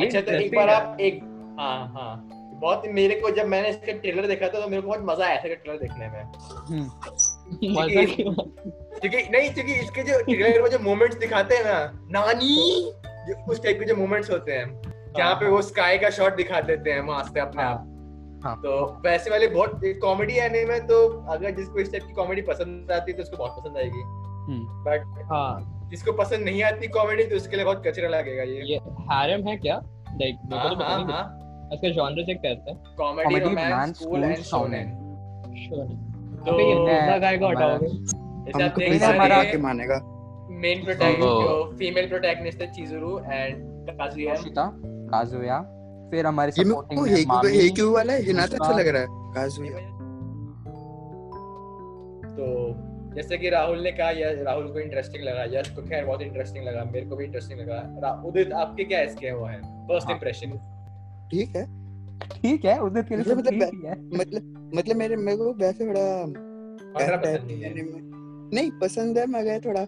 अच्छा 0.00 0.20
तो 0.20 0.32
एक 0.32 0.54
बार 0.56 0.68
आप 0.68 1.00
एक 1.00 1.20
हाँ 1.58 1.80
हाँ। 1.96 2.12
बहुत 2.62 2.82
मेरे 2.96 3.14
को 3.20 3.30
जब 3.36 3.46
मैंने 3.46 3.68
इसका 3.68 3.92
ट्रेलर 3.92 4.26
देखा 4.26 4.48
था 4.48 4.60
तो 4.60 4.68
मेरे 4.68 4.82
को 4.82 4.88
बहुत 4.88 5.00
मज़ा 5.04 5.26
आया 5.26 5.36
था 5.36 5.54
ट्रेलर 5.54 5.78
देखने 5.78 6.08
में। 6.08 6.22
क्यों? 8.14 8.34
क्योंकि 9.00 9.22
नहीं 9.30 9.50
क्योंकि 9.54 9.72
इसके 9.72 10.02
जो 10.02 10.20
ट्रेलर 10.24 10.62
में 10.62 10.70
जो 10.70 10.78
मोमेंट्स 10.78 11.16
दिखाते 11.18 11.56
हैं 11.56 11.64
ना 11.64 11.78
नानी 12.18 12.56
जो 13.28 13.34
उस 13.52 13.62
टाइप 13.62 13.78
के 13.78 13.84
जो 13.84 13.96
मोमेंट्स 13.96 14.30
होते 14.30 14.52
हैं 14.52 14.66
जहाँ 15.16 15.34
पे 15.40 15.48
वो 15.48 15.62
स्काई 15.62 15.98
का 15.98 16.10
शॉट 16.18 16.36
दिखा 16.36 16.60
देते 16.70 16.92
हैं 16.92 17.00
वहाँ 17.08 17.24
से 17.24 17.40
अपने 17.40 17.62
आप। 17.62 17.88
हाँ। 18.44 18.56
तो 18.56 19.00
वैसे 19.04 19.30
वाले 19.30 19.46
बहुत 19.46 19.80
कॉमेडी 19.84 20.38
आने 20.38 20.64
में 20.64 20.86
तो 20.86 21.24
अगर 21.28 21.50
जिसको 21.50 21.78
इस 21.78 21.92
टाइप 21.92 22.04
की 22.04 22.12
कॉमेडी 22.12 22.42
पसंद 22.42 22.92
आती 22.92 23.12
है 23.12 23.16
तो 23.16 23.22
उसको 23.22 23.36
बहुत 23.36 23.50
पसंद 23.50 23.76
आएगी. 23.76 24.02
बट 24.84 25.22
हाँ। 25.32 25.88
जिसको 25.90 26.12
पसंद 26.12 26.44
नहीं 26.44 26.62
आती 26.62 26.88
कॉमेडी 26.88 27.24
तो 27.24 27.36
उसके 27.36 27.56
लिए 27.56 27.64
बहुत 27.64 27.86
कचरा 27.86 28.08
लगेगा 28.08 28.42
ये। 28.42 28.62
ये 28.62 28.76
हैरम 29.14 29.48
है 29.48 29.56
क्या? 29.56 29.76
लाइक 30.12 30.34
मेरे 30.44 30.56
हाँ 30.56 30.62
को 30.62 30.68
तो 30.68 30.76
पता 30.76 30.88
हाँ 30.88 31.04
नहीं 31.04 31.14
हाँ। 31.14 31.38
इसका 31.72 31.88
जॉनर 31.88 32.22
चेक 32.22 32.36
करते 32.36 32.70
हैं। 32.70 32.94
Comedy 32.96 33.38
romance 33.38 34.02
school 34.02 34.24
and 34.24 34.36
shonen 34.36 34.90
तो 36.46 36.52
दूसरा 36.52 37.18
गाय 37.18 37.38
को 37.38 37.48
हटाओगे। 37.48 37.86
जैसे 37.86 38.64
आप 38.64 38.78
देख 38.78 38.92
सकते 38.92 39.14
हमारा- 39.14 39.44
के 39.44 39.58
मानेगा। 39.58 39.94
Main 40.50 40.84
protagonist. 40.84 41.78
फीमेल 41.78 42.08
प्रोटैगनिस्ट 42.08 42.62
है 42.62 42.72
चिजुरू 42.72 43.18
एंड 43.18 43.90
काजुया 43.90 44.34
Kazuya 44.34 45.81
फिर 46.12 46.26
हमारे 46.26 46.52
ये 46.58 46.64
को 46.64 47.02
में 47.02 47.10
हेक्यू 47.10 47.34
मामी, 47.34 47.56
हेक्यू 47.56 47.90
वाला 47.90 48.12
है? 48.12 48.22
हिनाता 48.22 48.56
अच्छा 48.56 48.78
लग 48.78 48.88
रहा 48.88 49.02
है। 49.02 49.08
काजुया 49.10 49.78
तो 52.36 52.74
जैसे 53.14 53.38
कि 53.38 53.50
राहुल 53.50 53.78
ने 53.78 53.92
कहा 53.92 54.10
या 54.10 54.42
राहुल 54.42 54.72
को 54.72 54.78
इंटरेस्टिंग 54.78 55.24
लगा। 55.24 55.60
यश 55.60 55.70
को 55.70 55.82
खैर 55.82 56.04
बहुत 56.04 56.22
इंटरेस्टिंग 56.22 56.64
लगा। 56.64 56.84
मेरे 56.84 57.06
को 57.06 57.16
भी 57.16 57.24
इंटरेस्टिंग 57.24 57.60
लगा। 57.60 58.22
उदित 58.26 58.52
आपके 58.52 58.84
क्या 58.84 59.00
इसके 59.00 59.32
वो 59.32 59.44
है? 59.44 59.60
फ़र्स्ट 59.60 60.06
हाँ। 60.06 60.16
इंप्रेशन 60.16 60.50
ठीक 61.30 61.56
है। 61.56 61.82
ठीक 62.28 62.64
है 62.64 62.78
उदित 62.78 63.08
के 63.08 63.16
लिए 63.16 63.34
मतलब- 63.34 63.74
ही 63.74 63.86
है। 63.86 64.04
मतलब 64.06 64.72
मतलब 64.74 64.96
मेरे 64.96 65.16
मेरे 65.16 65.36
को 65.36 65.52
वैसे 65.52 65.86
बड़ा 65.86 66.24
नहीं 68.54 68.70
पसंद 68.70 69.18
है 69.18 69.26
मगर 69.26 69.60
थोड़ा 69.64 69.82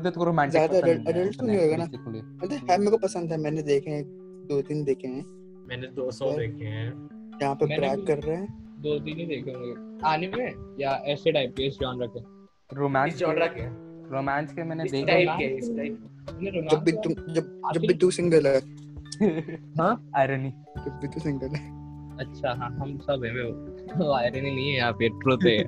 उदित 0.00 0.16
को 0.16 0.24
रोमांटिक 0.24 0.70
ज़्यादा 0.70 0.86
नहीं 0.86 1.30
तो 1.30 1.46
नहीं 1.46 1.58
होगा 1.58 1.76
ना? 1.76 1.84
मतलब 1.84 2.70
है 2.70 2.78
मेरे 2.78 2.90
को 2.90 2.96
पसंद 2.96 3.32
है 3.32 3.38
मैंने 3.38 3.62
देखे 3.62 3.90
हैं। 3.90 4.21
दो 4.48 4.62
तीन 4.62 4.84
देखे 4.84 5.08
हैं। 5.08 5.24
मैंने 5.68 5.86
200 5.86 6.32
देखे 6.32 6.64
हैं। 6.64 7.08
यहाँ 7.42 7.54
पे 7.54 7.66
भी- 7.66 8.06
कर 8.06 8.18
रहे 8.18 8.36
हैं। 8.36 8.74
दो 8.78 8.98
तीन 8.98 9.18
ही 9.18 9.26
देखे 9.26 9.50
होंगे। 9.50 10.06
आने 10.06 10.28
में 10.28 10.76
या 10.80 10.90
ऐसे 10.90 11.32
टाइप 11.32 11.54
के 11.56 11.62
इस 11.62 11.78
जॉनर 11.78 12.06
के? 12.06 12.20
रोमांस 12.76 13.16
जॉनरा 13.16 13.46
के 13.46 13.66
रोमांस 14.14 14.52
के 14.52 14.62
मैंने 14.62 14.84
देखे। 14.84 15.06
टाइप 15.06 15.28
के 15.30 15.44
इस 15.44 15.76
टाइप 15.76 15.98
जब 16.70 16.78
भी 16.78 16.92
तुम 16.92 17.12
जब 17.34 17.62
जब 17.74 17.80
भी 17.80 17.94
तू 17.94 18.10
सिंगल 18.10 18.46
है। 18.46 18.58
हाँ? 19.78 20.10
आयरनी 20.16 20.50
जब 20.50 20.98
भी 21.02 21.08
तू 21.08 21.20
सिंगल 21.20 21.48
है। 21.48 21.82
अच्छा 22.18 22.54
हाँ 22.54 22.70
हम 22.70 22.98
सब 22.98 23.22
है 23.24 23.30
वो 24.04 24.12
आयरनी 24.12 24.40
नहीं 24.40 24.70
है 24.70 24.76
यहाँ 24.76 24.92
पे 24.92 25.08
ट्रुथ 25.08 25.38
है। 25.46 25.58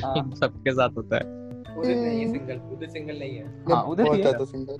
हाँ। 0.00 0.18
हम 0.18 0.34
सबके 0.34 0.72
साथ 0.72 0.88
होता 0.88 1.16
है। 1.16 1.46
उदित 1.78 1.96
नहीं 1.96 2.20
है 2.20 2.32
सिंगल 2.32 2.56
उदित 2.56 2.90
सिंगल 2.90 3.18
नहीं 3.18 3.36
है। 3.36 3.64
हाँ, 3.68 3.82
उधर 3.82 4.14
ही 4.14 4.22
है। 4.22 4.38
तो 4.38 4.44
सिंगल 4.44 4.74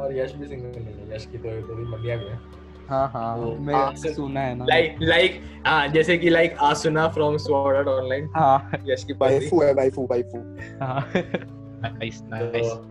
और 0.00 0.16
यश 0.18 0.34
भी 0.34 0.46
सिंगल 0.46 0.66
नहीं 0.66 0.94
है। 0.94 1.16
यश 1.16 1.26
की 1.26 1.38
तो 1.38 1.60
तो 1.62 1.74
भी 1.74 1.84
मलिया 1.84 2.16
भी 2.16 2.65
है 2.86 2.96
हाँ 2.96 3.08
हाँ 3.14 3.36
तो 3.36 3.54
मैं 3.60 4.12
सुना 4.14 4.40
है 4.40 4.54
ना। 4.54 4.64
लाइक 4.64 4.96
लाइक 5.02 5.40
हाँ 5.66 5.86
जैसे 5.88 6.16
कि 6.18 6.30
like 6.30 6.56
Asuna 6.62 7.06
from 7.08 7.36
Sword 7.36 7.76
Art 7.76 7.88
Online 7.88 8.28
हाँ। 8.36 8.70
यश 8.86 9.04
की 9.04 9.12
वाइफू 9.12 9.62
है 9.62 9.72
वाइफू 9.74 10.06
वाइफू 10.10 10.38
हाँ। 10.82 11.10
नाइस 11.14 12.22
नाइस 12.24 12.66
तो 12.66 12.84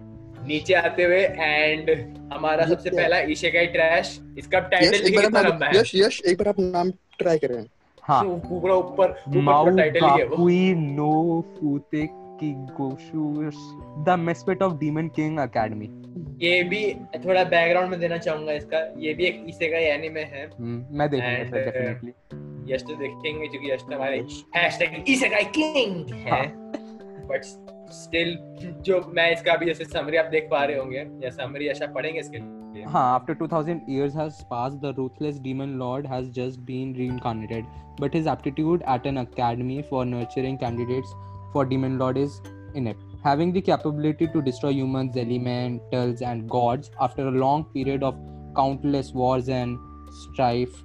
नीचे 0.48 0.74
आते 0.74 1.04
हुए 1.04 1.22
एंड 1.22 1.90
हमारा 2.34 2.66
सबसे? 2.66 2.90
पहला 2.90 3.20
इशेगाई 3.20 3.66
ट्रैश 3.66 4.20
इसका 4.38 4.60
टाइटल 4.60 4.96
एक 4.96 5.18
कितना 5.20 5.42
लंबा 5.42 5.66
है। 5.66 5.80
यश 5.80 5.92
यश 5.96 6.22
एक 6.26 6.38
बार 6.38 6.48
आप 6.48 6.60
नाम 6.60 6.92
ट्राई 7.20 7.38
करें। 7.38 7.66
हाँ। 8.04 8.24
पूरा 8.24 8.76
ऊपर 8.76 9.12
ऊपर 9.28 9.76
टाइटल 9.78 10.06
ही 10.06 10.20
है 10.20 10.26
वो। 10.28 10.48
नो 10.96 11.42
फूते 11.56 12.06
की 12.40 12.54
गोशुस 12.80 13.58
the 14.08 14.16
misfit 14.20 14.62
of 14.62 14.74
demon 14.80 15.08
king 15.16 15.40
academy 15.40 15.90
ये 16.46 16.64
भी 16.64 16.82
थोड़ा 17.26 17.44
बैकग्राउंड 17.44 17.90
में 17.90 18.00
देना 18.00 18.18
चाहूँगा 18.18 18.54
इसका। 18.54 18.80
ये 19.00 19.14
भी 19.14 19.26
एक 19.26 19.46
इसेगाई 19.50 19.84
एनीमे 19.84 20.22
है 20.34 20.50
मैं 20.60 21.10
देखूँगा 21.10 21.44
सर 21.44 21.64
डेफिनेटली 21.66 22.74
यश 22.74 22.84
तो 22.84 22.96
देखेंगे 22.96 23.48
क्योंकि 23.48 23.72
यश 23.72 23.82
तो 23.82 23.96
हमारे 23.96 24.26
हैशटैग 24.56 25.04
इसेगाई 25.10 25.44
किंग 25.58 26.14
है 26.16 26.32
हाँ। 26.32 26.46
बट 27.30 27.44
स्टिल 27.94 28.38
जो 28.86 29.00
मैं 29.16 29.32
इसका 29.34 29.54
अभी 29.54 29.66
जैसे 29.66 29.86
समरी 29.86 30.18
आप 30.18 30.26
देख 30.32 30.48
पा 30.52 30.64
रहे 30.64 30.78
होंगे 30.78 31.06
या 31.24 31.30
समरी 31.30 31.68
ऐसा 31.68 31.88
पढ़ेंगे 31.96 32.20
इसके 32.20 32.38
लिए। 32.38 32.84
हाँ, 32.94 33.20
after 33.20 33.34
2000 33.36 33.82
years 33.90 34.16
has 34.20 34.40
passed, 34.50 34.82
the 34.82 34.94
ruthless 34.96 35.38
demon 35.40 35.78
lord 35.80 36.08
has 36.14 36.26
just 36.38 36.66
been 36.66 36.94
reincarnated. 36.94 37.66
But 38.00 38.18
his 38.18 38.28
aptitude 38.28 38.84
at 38.94 39.06
an 39.12 39.20
academy 39.20 39.78
for 39.92 40.02
nurturing 40.06 40.58
candidates 40.64 41.14
for 41.56 41.66
demon 41.66 41.98
lord 41.98 42.18
is 42.18 42.42
inept. 42.74 43.04
Having 43.24 43.54
the 43.54 43.62
capability 43.62 44.28
to 44.28 44.42
destroy 44.42 44.72
humans, 44.72 45.18
elementals, 45.18 46.22
and 46.22 46.50
gods 46.50 46.92
after 47.00 47.28
a 47.28 47.32
long 47.32 47.64
period 47.76 48.04
of 48.04 48.18
countless 48.56 49.14
wars 49.14 49.50
and 49.50 49.78
strife, 50.24 50.84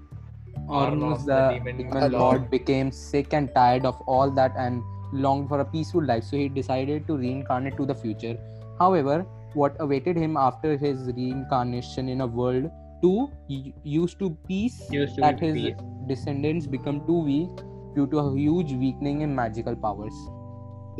Ormus, 0.68 1.24
the 1.24 1.40
demon 1.54 1.76
demon 1.78 2.00
lord. 2.00 2.12
lord, 2.12 2.50
became 2.50 2.92
sick 2.92 3.32
and 3.32 3.52
tired 3.54 3.84
of 3.84 4.00
all 4.06 4.30
that 4.30 4.54
and 4.56 4.82
longed 5.12 5.48
for 5.48 5.60
a 5.60 5.64
peaceful 5.64 6.04
life. 6.04 6.24
So 6.24 6.36
he 6.36 6.48
decided 6.48 7.06
to 7.08 7.16
reincarnate 7.16 7.76
to 7.76 7.86
the 7.86 7.94
future. 7.94 8.36
However, 8.78 9.26
what 9.54 9.76
awaited 9.80 10.16
him 10.16 10.36
after 10.36 10.76
his 10.76 11.06
reincarnation 11.16 12.08
in 12.08 12.20
a 12.20 12.26
world 12.26 12.70
too 13.02 13.30
used 13.48 14.18
to 14.20 14.30
peace 14.46 14.80
Used 14.90 15.16
to 15.16 15.20
that 15.22 15.40
his 15.40 15.54
peace. 15.54 15.74
descendants 16.06 16.66
become 16.66 17.04
too 17.06 17.20
weak 17.30 17.64
due 17.94 18.06
to 18.06 18.18
a 18.18 18.36
huge 18.36 18.72
weakening 18.72 19.22
in 19.22 19.34
magical 19.34 19.74
powers. 19.74 20.14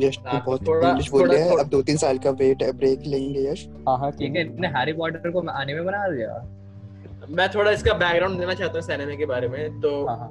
यश 0.03 0.17
तू 0.17 0.37
बहुत 0.37 0.61
English 0.61 1.09
बोल 1.11 1.27
रहा 1.29 1.43
है। 1.43 1.59
अब 1.59 1.69
दो 1.69 1.81
तीन 1.81 1.97
साल 1.97 2.17
का 2.17 2.31
वेट 2.39 2.63
ब्रेक 2.75 3.07
लेंगे 3.07 3.49
यश। 3.51 3.67
हाँ 3.87 3.97
हाँ 3.97 4.11
ठीक 4.11 4.35
है। 4.35 4.45
इतने 4.45 4.67
हैरी 4.67 4.93
पॉटर 4.93 5.31
को 5.31 5.47
आने 5.49 5.73
में 5.73 5.85
बना 5.85 6.07
दिया? 6.09 6.41
मैं 7.29 7.49
थोड़ा 7.49 7.71
इसका 7.71 7.93
बैकग्राउंड 7.93 8.39
देना 8.39 8.53
चाहता 8.53 8.79
हूँ 8.79 8.91
एनिमे 8.91 9.17
के 9.17 9.25
बारे 9.25 9.47
में। 9.47 9.79
तो 9.81 9.89
हाँ 10.07 10.17
हाँ। 10.17 10.29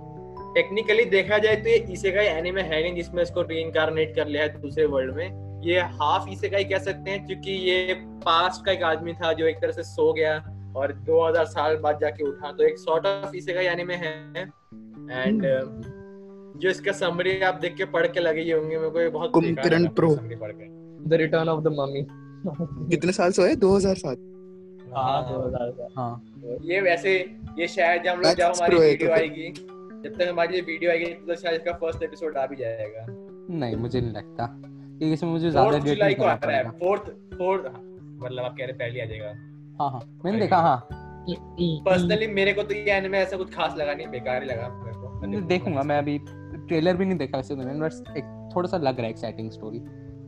टेक्निकली 0.55 1.05
देखा 1.05 1.39
जाए 1.39 1.57
तो 1.57 1.69
ये 1.69 1.77
इसेकाई 1.93 2.27
एनिमे 2.27 2.63
है 2.63 2.83
नहीं 2.83 2.95
जिसमें 2.95 3.23
इसको 3.23 3.43
रीइंकारनेट 3.43 4.15
कर 4.17 4.27
लिया 4.27 4.43
है 4.43 4.61
दूसरे 4.61 4.87
वर्ल्ड 4.87 5.15
में। 5.17 5.61
ये 5.65 5.81
हाफ़ 5.81 6.29
इसेकाई 6.29 6.65
कह 6.65 6.79
सकते 6.79 7.11
हैं 7.11 7.27
क्योंकि 7.27 7.53
ये 7.53 7.95
पास्ट 8.25 8.65
का 8.67 8.73
एक 8.73 8.83
आदमी 8.83 9.13
था 9.13 9.33
जो 9.33 9.47
एक 9.47 9.61
तरह 9.61 9.73
से 9.73 9.83
सो 9.83 10.13
गया 10.13 10.35
और 10.77 10.93
2000 11.07 11.45
साल 11.47 11.77
बाद 11.77 11.99
जाके 12.01 12.25
उठा। 12.25 12.53
तो 12.53 12.65
एक 12.65 12.79
सॉर्ट 12.79 13.07
ऑफ़ 13.07 13.37
इसेकाई 13.37 13.67
एनिमे 13.67 13.95
है। 13.95 14.13
एंड 15.13 15.45
जो 16.61 16.69
इसका 16.69 16.93
समरी 16.93 17.41
आप 17.41 17.55
देख 17.55 17.77
के 17.77 17.85
पढ़ 17.85 18.07
के 18.07 18.21
लगे 18.21 18.41
ही 18.41 18.51
होंगे 18.51 18.79
मेरे 18.79 18.91
को 18.91 19.01
ये 19.01 19.09
बहुत 19.09 19.37
लगा 19.37 19.89
pro. 19.89 20.15
The 21.09 21.13
return 21.13 21.49
of 21.49 21.65
the 21.65 21.69
mummy 21.69 22.07
कितने 22.91 23.13
साल 23.13 23.33
से 23.33 23.43
हुए 23.43 23.55
2007 23.55 24.17
हाँ 24.95 25.23
हाँ। 25.97 26.59
ये 26.63 26.81
वैसे 26.81 27.19
ये 27.59 27.67
शायद 27.69 28.03
जब 28.03 28.11
हम 28.11 28.21
लोग 28.21 28.35
जब 28.35 28.45
हमारी 28.45 28.79
वीडियो 28.79 29.09
तो 29.09 29.15
आएगी 29.15 29.49
जब 30.05 30.15
तक 30.19 30.29
हमारी 30.29 30.55
ये 30.55 30.61
वीडियो 30.61 30.91
आएगी 30.91 31.05
तो 31.05 31.35
शायद 31.35 31.61
इसका 31.61 31.73
फ़र्स्ट 31.73 32.03
एपिसोड 32.03 32.37
आ 32.37 32.47
भी 32.47 32.57
जाएगा। 32.57 33.07
नहीं 33.59 33.77
मुझे 33.77 34.01
नहीं 34.01 34.13
लगता। 34.13 34.47
क्योंकि 34.47 35.13
इसमें 35.13 35.31
मुझे 35.31 35.51
ज़्यादा 35.51 35.71
डेट 35.71 35.83
जुलाई 35.83 36.09
नहीं 36.09 36.17
को 36.17 36.25
आ 36.25 36.35
रहा 36.35 36.57
है। 36.57 36.71
फोर्थ 36.71 37.03
फोर्थ 37.37 37.65
मतलब 38.25 38.45
आप 38.45 38.57
कह 38.59 38.65
रहे 38.65 38.73
पहले 38.73 39.01
आ 39.01 39.05
जाएगा। 39.05 39.29
हाँ 39.81 39.91
हाँ 39.91 40.01
मैंने 40.25 40.39
देखा 40.39 40.57
हाँ। 40.57 40.89
पर्सनली 41.31 42.27
मेरे 42.27 42.53
को 42.53 42.63
तो 42.63 42.75
ये 42.75 42.93
एनिमे 42.93 43.19
ऐसा 43.19 43.37
कुछ 43.37 43.55
खास 43.55 43.75
लगा 43.77 43.95
नहीं 43.95 44.07
बेकार 44.07 44.43
ही 44.43 44.49
लगा 44.49 44.69
देखूँगा 45.49 45.83
मैं 45.83 45.99
अभी 45.99 46.19
ट्रेलर 46.71 46.97
भी 46.97 47.05
नहीं 47.05 47.19
देखा 47.19 47.37
वैसे 47.39 47.55
तो 47.55 47.63
मैंने 47.63 47.81
बस 47.81 48.03
एक 48.17 48.25
थोड़ा 48.55 48.69
सा 48.69 48.77
लग 48.79 48.97
रहा 48.97 49.05
है 49.05 49.11
एक्साइटिंग 49.11 49.51
स्टोरी 49.51 49.79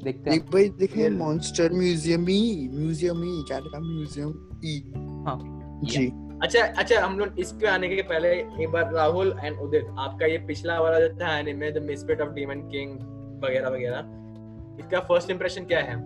देखते 0.04 0.30
हैं। 0.30 0.40
भाई 0.46 0.68
देखे 0.78 1.08
मॉन्स्टर 1.10 1.72
म्यूज़ियम 1.72 2.26
ही 2.28 2.68
म्यूज़ियम 2.72 3.22
ही 3.22 3.42
क्या 3.48 3.58
लिखा 3.58 3.78
म्यूज़ियम 3.80 4.30
ई 4.64 4.80
हाँ। 5.26 5.38
जी। 5.84 6.06
अच्छा 6.42 6.62
अच्छा 6.78 7.00
हम 7.04 7.18
लोग 7.18 7.38
इस 7.40 7.52
पे 7.52 7.66
आने 7.68 7.88
के 7.88 8.02
पहले 8.04 8.28
एक 8.34 8.68
बार 8.70 8.92
राहुल 8.92 9.34
एंड 9.44 9.58
उदित 9.60 9.86
आपका 9.98 10.26
ये 10.26 10.38
पिछला 10.46 10.80
वाला 10.80 11.00
जो 11.00 11.08
था 11.20 11.36
anime 11.38 11.70
the 11.72 11.82
misfit 11.82 12.20
of 12.20 12.30
demon 12.34 12.60
king 12.70 12.98
वगैरह 13.44 13.68
वगैरह 13.68 14.80
इसका 14.80 15.00
फ़र्स्ट 15.00 15.30
इंप्रेशन 15.30 15.64
क्या 15.64 15.80
है? 15.80 15.96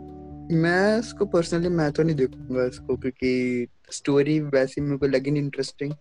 मैं 0.55 0.99
इसको 0.99 1.27
पर्सनली 1.27 1.69
मैं 1.69 1.91
तो 1.93 2.03
नहीं 2.03 2.17
देखूँगा 2.17 2.65
इसको 2.67 2.97
क्योंकि 2.97 3.67
स्टोरी 3.93 4.39
वैसी 4.55 4.81
मेरे 4.81 4.99
को 4.99 5.07
लगी 5.07 5.31
नहीं 5.31 5.43
इंटरेस्टिंग 5.43 5.93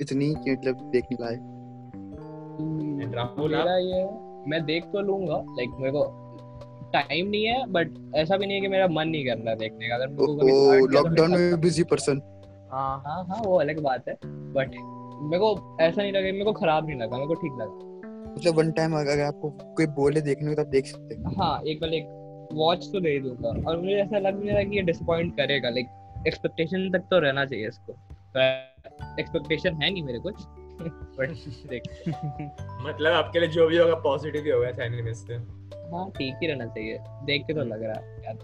इतनी 0.00 0.34
कि 0.34 0.52
मतलब 0.52 0.90
देखने 0.92 1.16
लायक। 1.20 1.40
And 3.02 3.14
राहुल 3.14 3.56
मेरा 3.56 3.76
ये 3.78 4.02
मैं 4.50 4.64
देख 4.64 4.84
तो 4.92 5.00
लूँगा 5.00 5.36
लाइक 5.50 5.70
मेरे 5.78 5.92
को 5.92 6.04
टाइम 6.92 7.28
नहीं 7.28 7.44
है 7.44 7.66
बट 7.72 7.90
ऐसा 8.16 8.36
भी 8.36 8.46
नहीं 8.46 8.56
है 8.56 8.60
कि 8.60 8.68
मेरा 8.68 8.86
मन 8.88 9.08
नहीं 9.08 9.24
कर 9.26 9.38
रहा 9.38 9.54
देखने 9.54 9.88
का। 9.88 9.94
अगर 9.94 10.08
मेरे 10.08 10.26
को 10.26 10.86
लॉकडाउन 10.86 11.30
में 11.30 11.60
बिज़ी 11.60 11.84
पर्सन 11.90 12.20
हाँ। 12.72 13.02
हाँ 13.06 13.24
हाँ 13.24 13.42
वो 13.44 13.58
अलग 13.60 13.80
बात 13.82 14.08
है 14.08 14.14
बट 14.24 14.74
मेरे 15.22 15.38
को 15.38 15.76
ऐसा 15.80 16.02
नहीं 16.02 16.12
लगा 16.12 16.32
मेरे 16.32 16.44
को 16.44 16.52
खराब 16.52 16.86
नहीं 16.86 16.98
लगा 17.00 17.16
मेरे 17.16 17.28
को 17.28 17.34
ठीक 17.34 17.52
लगा। 17.60 18.32
मतलब 18.32 18.58
वन 18.58 18.70
टाइम 18.72 18.94
अगर 18.98 19.20
आपको 19.20 19.50
कोई 19.76 19.86
बोले 19.96 20.20
देखने 20.20 20.48
को 20.48 20.54
तो 20.54 20.62
आप 20.62 20.68
देख 20.68 20.86
सकते 20.86 21.14
हैं। 21.14 21.34
हाँ 21.38 21.60
एक 21.62 21.80
बार 21.80 21.94
एक 21.94 22.48
वॉच 22.52 22.88
तो 22.92 23.00
दे 23.00 23.18
दूँगा 23.20 23.48
और 23.70 23.76
मुझे 23.76 23.96
ऐसा 23.96 24.18
लग 24.18 24.40
नहीं 24.40 24.50
रहा 24.50 24.62
कि 24.62 24.76
ये 24.76 24.82
डिसअपॉइंट 24.82 25.36
करेगा 25.36 25.68
लाइक 25.68 26.24
एक्सपेक्टेशन 26.26 26.90
तक 26.90 27.06
तो 27.10 27.18
रहना 27.18 27.44
चाहिए 27.44 27.68
इसको। 27.68 27.92
एक्सपेक्टेशन 29.20 29.82
है 29.82 29.92
नहीं 29.92 30.02
मेरे 30.02 30.18
कुछ। 30.18 30.34
मतलब 32.86 33.12
आपके 33.12 33.40
लिए 33.40 33.48
जो 33.48 33.66
भी 33.66 33.78
होगा 33.78 33.94
पॉजिटिव 33.94 34.44
ही 34.44 34.50
होगा 34.50 34.68
इस 34.68 34.78
एनिमे 34.78 35.14
से 35.14 35.60
हाँ 35.92 36.10
ठीक 36.10 36.34
ही 36.42 36.46
रहना 36.46 36.66
चाहिए। 36.66 36.98
देख 37.24 37.46
के 37.46 37.54
तो 37.54 37.60
लग 37.60 37.82
रहा 37.82 37.92
है 37.92 38.24
यार। 38.24 38.38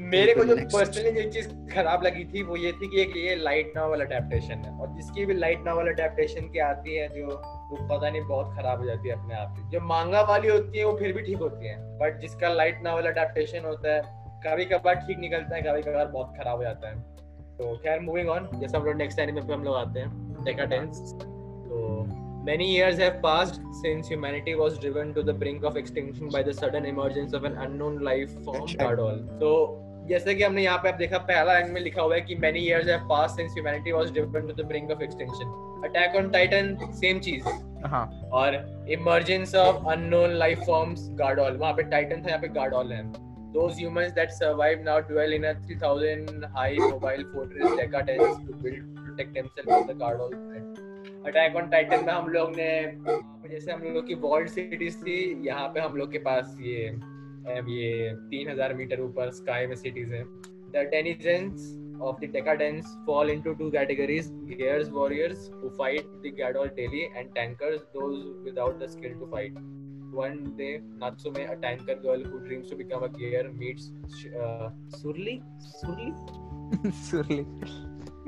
मेरे 0.00 0.34
को 0.34 0.44
जो 0.44 0.56
पर्सनली 0.56 1.22
जो 1.22 1.30
चीज़ 1.30 1.74
खराब 1.74 2.04
लगी 2.04 2.24
थी 2.24 2.42
वो 2.42 2.56
ये 2.56 2.72
थी 2.72 2.88
कि 2.88 3.00
एक 3.00 3.16
ये 3.16 3.36
लाइट 3.36 3.72
नॉवल 3.76 4.00
अडेप्टेशन 4.00 4.48
है। 4.48 4.78
और 4.78 4.88
जिसकी 4.88 5.26
भी 5.26 5.34
लाइट 5.34 5.62
नॉवल 5.66 5.92
अडेप्टेशन 5.92 6.40
की 6.40 6.58
आती 6.58 6.96
है 6.96 7.08
जो 7.08 7.26
वो 7.26 7.88
पता 7.88 8.10
नहीं 8.10 8.22
बहुत 8.22 8.56
खराब 8.56 8.80
हो 8.80 8.86
जाती 8.86 9.08
है 9.08 9.14
अपने 9.14 9.34
आप 9.34 9.54
ही। 9.58 9.70
जो 9.70 9.80
मांगा 9.80 10.22
वाली 10.22 10.48
होती 10.48 10.78
है 10.78 10.84
वो 10.84 10.98
फिर 10.98 11.12
भी 11.12 11.22
ठीक 11.22 11.36
होती 11.36 11.66
है। 11.66 11.98
बट 11.98 12.20
जिसका 12.20 12.48
लाइट 12.48 12.80
नॉवल 12.84 13.02
अडेप्टेशन 13.02 13.64
होता 13.64 13.94
है 13.94 14.02
कभी 14.46 14.64
कभार 14.64 14.94
ठीक 14.94 15.18
निकलता 15.18 15.56
है 15.56 15.62
कभी 15.62 15.82
कभार 15.82 16.06
बहुत 16.06 16.34
खराब 16.38 16.56
हो 16.56 16.62
जाता 16.62 16.88
है। 16.88 16.94
तो 17.58 17.76
खैर 17.76 18.00
मूविंग 18.00 18.28
ऑन 18.28 18.48
जैसे 18.54 18.76
हम 18.76 18.84
लोग 18.84 18.94
नेक्स्ट 18.94 19.18
एनिमे 19.18 19.40
पे 19.40 19.52
हम 19.52 19.64
लोग 19.64 19.76
आते 19.76 20.00
हैं। 20.00 20.44
डेकाडेंस 20.44 21.14
तो 21.76 22.44
many 22.48 22.66
years 22.72 22.98
have 22.98 23.16
passed 23.22 23.60
since 23.80 24.08
humanity 24.08 24.54
was 24.54 24.78
driven 24.78 25.12
to 25.14 25.22
the 25.22 25.32
brink 25.32 25.64
of 25.70 25.76
extinction 25.76 26.28
by 26.28 26.42
the 26.42 26.54
sudden 26.60 26.86
emergence 26.92 27.32
of 27.32 27.48
an 27.50 27.58
unknown 27.64 27.98
life 28.08 28.36
form 28.44 28.62
अच्छा। 28.62 28.84
Gardol. 28.84 29.18
तो 29.40 29.52
जैसे 30.08 30.34
कि 30.34 30.42
हमने 30.42 30.62
यहाँ 30.62 30.78
पे 30.82 30.88
आप 30.88 30.94
देखा 30.94 31.18
पहला 31.30 31.58
रैंक 31.58 31.72
में 31.74 31.80
लिखा 31.80 32.02
हुआ 32.02 32.14
है 32.14 32.20
कि 32.20 32.36
many 32.42 32.60
years 32.66 32.90
have 32.92 33.06
passed 33.12 33.40
since 33.40 33.56
humanity 33.58 33.92
was 33.92 34.12
driven 34.18 34.46
to 34.50 34.54
the 34.60 34.66
brink 34.72 34.92
of 34.96 35.02
extinction. 35.06 35.54
Attack 35.88 36.18
on 36.20 36.30
Titan 36.36 36.70
same 37.02 37.20
चीज़ 37.28 37.48
हाँ 37.94 38.04
और 38.40 38.58
emergence 38.98 39.54
of 39.64 39.84
unknown 39.94 40.38
life 40.44 40.64
forms 40.70 41.06
Gardol. 41.22 41.58
वहाँ 41.64 41.72
पे 41.80 41.90
Titan 41.90 42.24
था 42.24 42.30
यहाँ 42.30 42.40
पे 42.42 42.54
Gardol 42.60 42.92
है. 42.92 43.04
Those 43.52 43.78
humans 43.84 44.14
that 44.14 44.32
survive 44.38 44.82
now 44.86 45.00
dwell 45.12 45.32
in 45.32 45.44
a 45.50 45.54
3000 45.68 46.44
high 46.56 46.74
mobile 46.78 47.24
fortress 47.34 47.76
Decadence 47.76 48.42
to 48.46 48.58
build 48.64 48.96
protect 49.04 49.34
themselves 49.34 49.70
from 49.70 49.86
the 49.86 49.94
Gardol 50.04 50.30
threat. 50.30 50.85
Attack 51.26 51.56
on 51.56 51.68
titan 51.70 52.04
में 52.06 52.12
हम 52.12 52.28
लोग 52.28 52.52
ने 52.56 52.70
जैसे 53.50 53.72
हम 53.72 53.82
लोग 53.94 54.06
की 54.06 54.14
वर्ल्ड 54.26 54.48
सिटीज़ 54.50 54.96
थी 54.98 55.18
यहाँ 55.46 55.68
पे 55.74 55.80
हम 55.80 55.96
लोग 55.96 56.12
के 56.12 56.18
पास 56.28 56.56
ये 56.60 56.84
ये 57.72 58.12
तीन 58.30 58.50
हज़ार 58.50 58.74
मीटर 58.74 59.00
ऊपर 59.00 59.30
स्काई 59.32 59.66
में 59.66 59.74
सिटीज़ 59.76 60.14
हैं 60.14 60.24
the 60.72 60.88
denizens 60.92 61.74
of 62.00 62.20
the 62.20 62.26
decadence 62.26 62.88
fall 63.04 63.28
into 63.28 63.54
two 63.54 63.70
categories 63.70 64.26
gears 64.48 64.90
warriors 64.90 65.50
who 65.52 65.70
fight 65.70 66.06
the 66.22 66.30
gadol 66.30 66.68
daily 66.76 67.08
and 67.16 67.34
tankers 67.34 67.80
those 67.94 68.18
without 68.44 68.78
the 68.78 68.88
skill 68.88 69.14
to 69.20 69.28
fight 69.30 69.52
one 70.12 70.54
day 70.58 70.80
natsume 70.98 71.40
a 71.44 71.56
tanker 71.56 71.96
girl 71.96 72.22
who 72.22 72.40
dreams 72.40 72.68
to 72.68 72.76
become 72.76 73.02
a 73.02 73.08
gear 73.10 73.44
meets 73.52 73.90
uh, 74.42 74.70
surly 74.96 75.36
surly 75.72 76.12
surely 77.00 77.40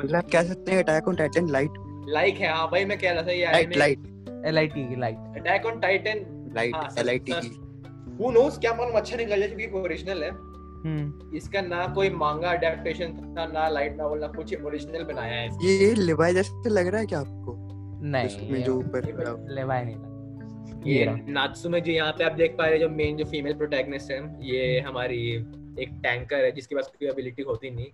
मतलब 0.01 0.29
कह 0.33 0.43
सकते 0.49 0.73
हैं 0.73 0.83
attack 0.83 1.09
on 1.09 1.17
Titan 1.17 1.49
lite 1.51 1.79
like 2.13 2.37
है 2.37 2.49
हाँ 2.53 2.69
भाई 2.71 2.85
मैं 2.85 2.99
कह 2.99 3.13
रहा 3.13 3.23
था 3.23 3.33
ये 3.33 3.45
lite 3.47 3.77
lite 3.77 3.99
L I T 4.47 4.89
की 4.89 4.97
lite 4.97 5.17
attack 5.17 5.67
on 5.67 5.81
titan 5.81 6.51
lite 6.57 6.99
L I T 6.99 7.33
सच- 7.33 7.45
की 7.45 8.25
हु 8.25 8.31
नोस 8.31 8.59
क्या 8.59 8.75
मालूम 8.75 8.97
अच्छा 8.97 9.17
निकल 9.17 9.39
जाए 9.41 9.49
क्योंकि 9.49 9.79
ओरिजिनल 9.79 10.23
है। 10.23 10.31
हम्म। 10.31 11.37
इसका 11.37 11.61
ना 11.61 11.87
कोई 11.87 12.11
मांगा 12.11 12.51
अडेप्टेशन 12.51 13.35
था 13.39 13.47
ना 13.47 13.69
लाइट 13.69 13.97
नॉवल 13.97 14.19
ना 14.19 14.27
कुछ 14.27 14.63
ओरिजिनल 14.63 15.05
बनाया 15.05 15.41
है। 15.41 15.49
ये 15.65 15.95
लिवाई 15.95 16.35
जैसे 16.35 16.69
लग 16.69 16.87
रहा 16.87 17.01
है 17.01 17.07
क्या 17.07 17.19
आपको? 17.21 17.57
नहीं 18.03 18.27
इसमें 18.27 18.63
जो 18.63 18.75
ऊपर 18.75 19.05
लेवाई 19.51 19.85
नहीं 19.85 19.97
लगा 19.97 20.85
ये। 20.87 21.05
नात्सुमे 21.29 21.81
जो 21.81 21.93
यहाँ 21.93 22.13
पे 22.13 22.25
आप 22.25 22.33
देख 22.33 22.55
पा 22.59 22.65
रहे 22.65 22.73
हैं 22.73 22.81
जो 22.81 22.89
मेन 22.89 23.17
जो 23.17 23.25
फीमेल 23.25 23.53
प्रोटैगनिस्ट 23.55 24.11
है 24.11 24.37
ये 24.43 24.81
हमारी 24.81 25.35
एक 25.81 25.89
टैंकर 26.03 26.45
है 26.45 26.51
जिसके 26.53 26.75
पास 26.75 26.87
कोई 26.87 27.09
एबिलिटी 27.09 27.43
होती 27.43 27.71
नहीं। 27.71 27.87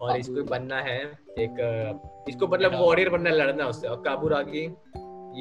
और 0.00 0.16
इसको 0.16 0.42
बनना 0.44 0.80
है 0.80 0.98
एक 1.38 2.24
इसको 2.28 2.46
मतलब 2.46 2.74
वॉरियर 2.74 3.08
बनना 3.10 3.30
है 3.30 3.36
लड़ना 3.36 3.66
उससे। 3.66 3.88
और 3.88 3.96
काबूरागी 3.96 4.64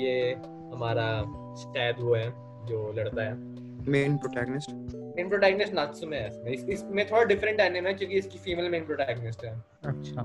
ये 0.01 0.31
हमारा 0.73 1.07
शायद 1.55 1.95
वो 1.99 2.15
है 2.15 2.29
जो 2.65 2.91
लड़ता 2.91 3.23
है। 3.23 3.33
Main 3.89 4.17
protagonist 4.17 4.71
main 5.17 5.29
protagonist 5.29 5.73
Natsume 5.73 6.17
है 6.17 6.27
इसमें। 6.27 6.51
इस, 6.51 6.63
इसमें 6.65 7.05
थोड़ा 7.11 7.23
डिफरेंट 7.23 7.59
एनिमे 7.59 7.89
है 7.89 7.95
क्योंकि 7.95 8.15
इसकी 8.15 8.37
फीमेल 8.37 8.69
मेन 8.69 8.85
प्रोटैगनिस्ट 8.85 9.45
है। 9.45 9.53
अच्छा। 9.85 10.21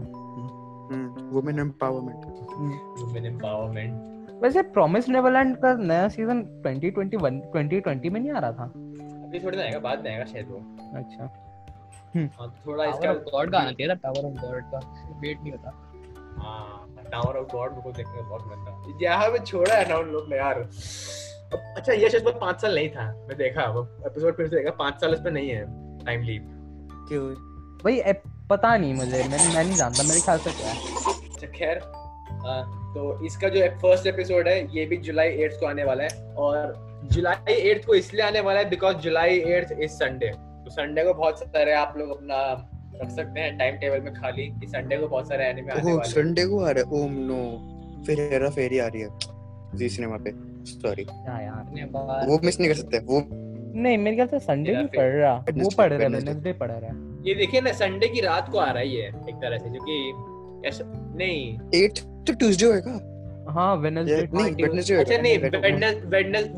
वुमेन 1.33 1.59
एम्पावरमेंट 1.59 2.25
वुमेन 3.01 3.27
एम्पावरमेंट 3.27 4.43
वैसे 4.43 4.63
प्रॉमिस 4.63 5.09
नेवरलैंड 5.09 5.57
का 5.57 5.75
नया 5.75 6.09
सीज़न 6.09 6.43
2021 6.67 7.19
2020 7.53 8.11
में 8.11 8.21
नहीं 8.21 8.31
आ 8.31 8.39
रहा 8.39 8.53
था? 8.53 8.65
एपिसोड 9.27 9.55
में 9.55 9.63
आएगा 9.63 9.79
बाद 9.79 10.05
में 10.05 10.11
आएगा 10.11 10.25
शायद 10.25 10.49
वो। 10.49 10.59
अच्छा। 10.99 11.40
थोड़ा 12.17 12.85
इसका 12.85 13.13
गॉड 13.13 13.51
का 13.53 13.59
आना 13.59 13.73
चाहिए 13.73 13.89
था 13.89 13.95
टावर 14.03 14.27
ऑफ़ 14.27 14.41
गॉड 14.41 14.63
का 14.73 14.79
वेट 15.21 15.41
नहीं 15.41 15.53
होता। 15.53 15.71
हाँ 16.39 17.05
टावर 17.13 17.37
ऑफ़ 17.37 17.47
गॉड 17.53 17.83
को 17.83 17.93
देखने 17.93 18.17
का 18.17 18.29
बहुत 18.29 18.43
मन 18.47 18.65
था 18.65 18.99
यहाँ 19.03 19.29
पे 19.31 19.39
छोड़ा 19.45 19.75
है 19.75 19.89
ना 19.89 19.97
उन 19.97 20.09
लोग 20.13 20.29
ने 20.31 20.37
यार। 20.37 20.59
अच्छा 21.53 21.93
ये 21.93 22.09
शायद 22.11 22.29
पाँच 22.41 22.61
साल 22.63 22.75
नहीं 22.75 22.89
था 22.89 23.05
मैं 23.29 23.37
देखा 23.39 23.65
वो 23.71 23.83
एपिसोड 24.07 24.37
फिर 24.37 24.49
से 24.49 24.57
देखा 24.57 24.71
पाँच 24.79 25.01
साल 25.01 25.15
इस 25.15 25.21
पे 25.21 25.31
नहीं 25.31 25.51
है 25.51 25.65
टाइम 26.05 26.23
लीप 26.23 26.47
क्यों? 27.09 27.23
भाई 27.85 28.13
पता 28.51 28.77
नहीं 28.77 28.95
मुझे 28.95 29.23
मैं 29.23 29.55
मैं 29.55 29.65
नहीं 29.65 29.75
जानता 29.75 30.03
मेरे 30.03 30.21
ख्याल 30.21 30.39
से 30.39 30.51
क्या 30.51 30.69
है। 30.69 30.77
अच्छा 31.25 31.47
खैर 31.49 31.81
तो 32.95 33.25
इसका 33.27 33.49
जो 33.49 33.67
फ़र्स्ट 33.81 34.07
एपिसोड 34.07 34.49
है 34.49 34.61
ये 34.77 34.85
भी 34.87 34.97
जुलाई 35.09 35.29
एट्थ 35.45 35.61
को 35.61 35.67
आने 35.67 35.85
वाला 35.85 36.05
है 36.05 36.35
और 36.35 36.73
जुलाई 37.13 37.55
एट्थ 37.55 37.87
को 37.87 37.95
इसलिए 37.95 38.23
आने 38.27 38.41
वाला 38.41 38.61
है 38.61 38.69
because 38.71 38.97
July 38.99 39.39
eighth 39.57 39.73
is 39.73 39.91
Sunday 39.93 40.33
तो 40.71 40.75
संडे 40.75 41.03
को 41.05 41.13
बहुत 41.15 41.39
सारे 41.39 41.73
आप 41.75 41.95
लोग 41.99 42.11
अपना 42.11 42.37
रख 43.03 43.11
सकते 43.11 43.41
हैं 43.41 43.57
टाइम 43.59 43.77
टेबल 43.77 44.01
में 44.01 44.13
खाली 44.15 44.47
कि 44.61 44.67
संडे 44.67 44.97
को 44.97 45.09
बहुत 45.09 45.29
सारे 45.29 45.45
एनिमे 45.45 45.73
आने 45.73 45.83
वाले 45.83 45.93
हैं। 45.93 46.03
संडे 46.05 46.45
को 46.47 46.61
आ 46.61 46.71
रहा 46.71 46.83
है? 46.83 47.03
Um 47.03 47.13
no. 47.31 48.05
फिर 48.07 48.21
हेरा 48.23 48.51
फेरी 48.51 48.79
आ 48.79 48.87
रही 48.87 49.03
है। 49.03 49.09
जी 49.79 49.89
सिनेमा 49.89 50.17
पे। 50.17 50.31
सॉरी 50.67 51.05
क्या 51.05 51.39
यार 51.41 52.27
वो 52.29 52.39
मिस 52.45 52.61
नहीं 52.61 52.69
कर 52.69 52.77
सकते 52.77 52.99
वो 53.07 53.21
नहीं 53.83 53.99
मेरे 53.99 54.17
ख्याल 54.17 54.29
से 54.29 54.39
संडे 54.41 54.73
या 54.73 54.79
नहीं 54.79 54.89
पढ़ 54.97 55.13
रहा। 55.13 55.35
वो 55.35 55.71
पढ़ 55.79 55.93
रहा 55.93 55.99
है। 55.99 56.09
वेडनेसडे 56.09 56.53
पढ़ 56.53 56.71
रहा 56.71 56.91
है। 56.91 56.97
ये 57.27 57.35
देखिए 57.35 57.61
ना 57.61 57.73
संडे 57.75 58.09
की 58.09 58.21
रात 58.21 58.49
को 58.49 58.59
आ 58.59 58.71
रहा 58.71 58.79
है 58.79 58.89
ये 58.89 59.07
एक 59.29 59.35
तरह 59.37 59.59
से 59.59 59.71
क्योंकि 59.71 59.97
नहीं। 61.19 61.59
8 61.83 62.01
तो 62.27 62.33
ट्यूसडे 62.33 62.67
होएगा? 62.67 62.99
हाँ 63.51 63.75
वेडनेसडे 63.77 64.17
Yeah, 64.17 64.35
नहीं 64.35 64.53
वेडनेसडे 64.55 64.97
अच्छा 64.97 65.17
नहीं 65.19 65.39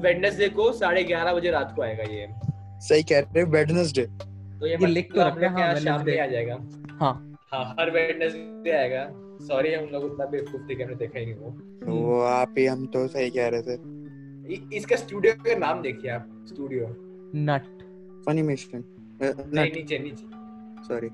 वेडनेसडे 0.01 0.49
को 0.49 0.73
साढ़े 0.73 1.05
ग्यारह 1.05 1.35
बजे 1.35 1.51
रात 1.51 1.73
को 1.77 1.83
आएगा 1.83 2.05
ये। 2.13 2.27
सही 2.89 3.03
कह 3.03 3.19
रहे 3.19 3.41
हो 3.41 3.51
वेडनेसडे 3.51 4.07
तो 4.61 4.67
ये 4.67 4.77
ये 4.81 4.87
लिख 4.87 5.13
तो 5.15 5.21
रखा 5.21 5.29
लोग 5.29 5.39
के 5.39 5.47
हाँ, 5.47 5.75
शाम 5.75 6.05
में 6.07 6.21
आ 6.21 6.27
जाएगा। 6.27 6.55
हाँ। 7.01 7.37
हाँ 7.53 7.77
हर 7.81 7.91
वेडनेसडे 7.91 8.71
आएगा। 8.71 9.11
सॉरी 9.47 9.75
हम 9.75 9.85
लोग 9.85 10.05
उतना 10.05 10.27
बेवकूफ़ 10.27 10.63
थे 10.71 10.75
कि 10.75 10.83
हमने 10.83 10.95
देखा 10.95 11.19
ही 11.19 11.27
नहीं 11.27 11.35
वो। 11.35 12.03
वो 12.03 12.21
आप 12.21 12.55
ही 12.59 12.67
हम 12.67 12.87
तो 12.87 13.09
सही 13.09 13.31
कह 13.31 13.49
रहे 13.49 13.63
थे। 13.63 14.77
इसका 14.77 14.97
स्टूडियो 14.97 15.33
का 15.35 15.55
नाम 15.55 15.83
देखिए 15.83 16.11
आप 16.11 16.45
स्टूडियो 16.49 16.87
नट 17.35 17.63
फनीमेशन 18.27 18.85
नहीं 19.23 19.73
नीचे 19.73 19.99
नीचे। 19.99 20.27
सॉरी 20.89 21.09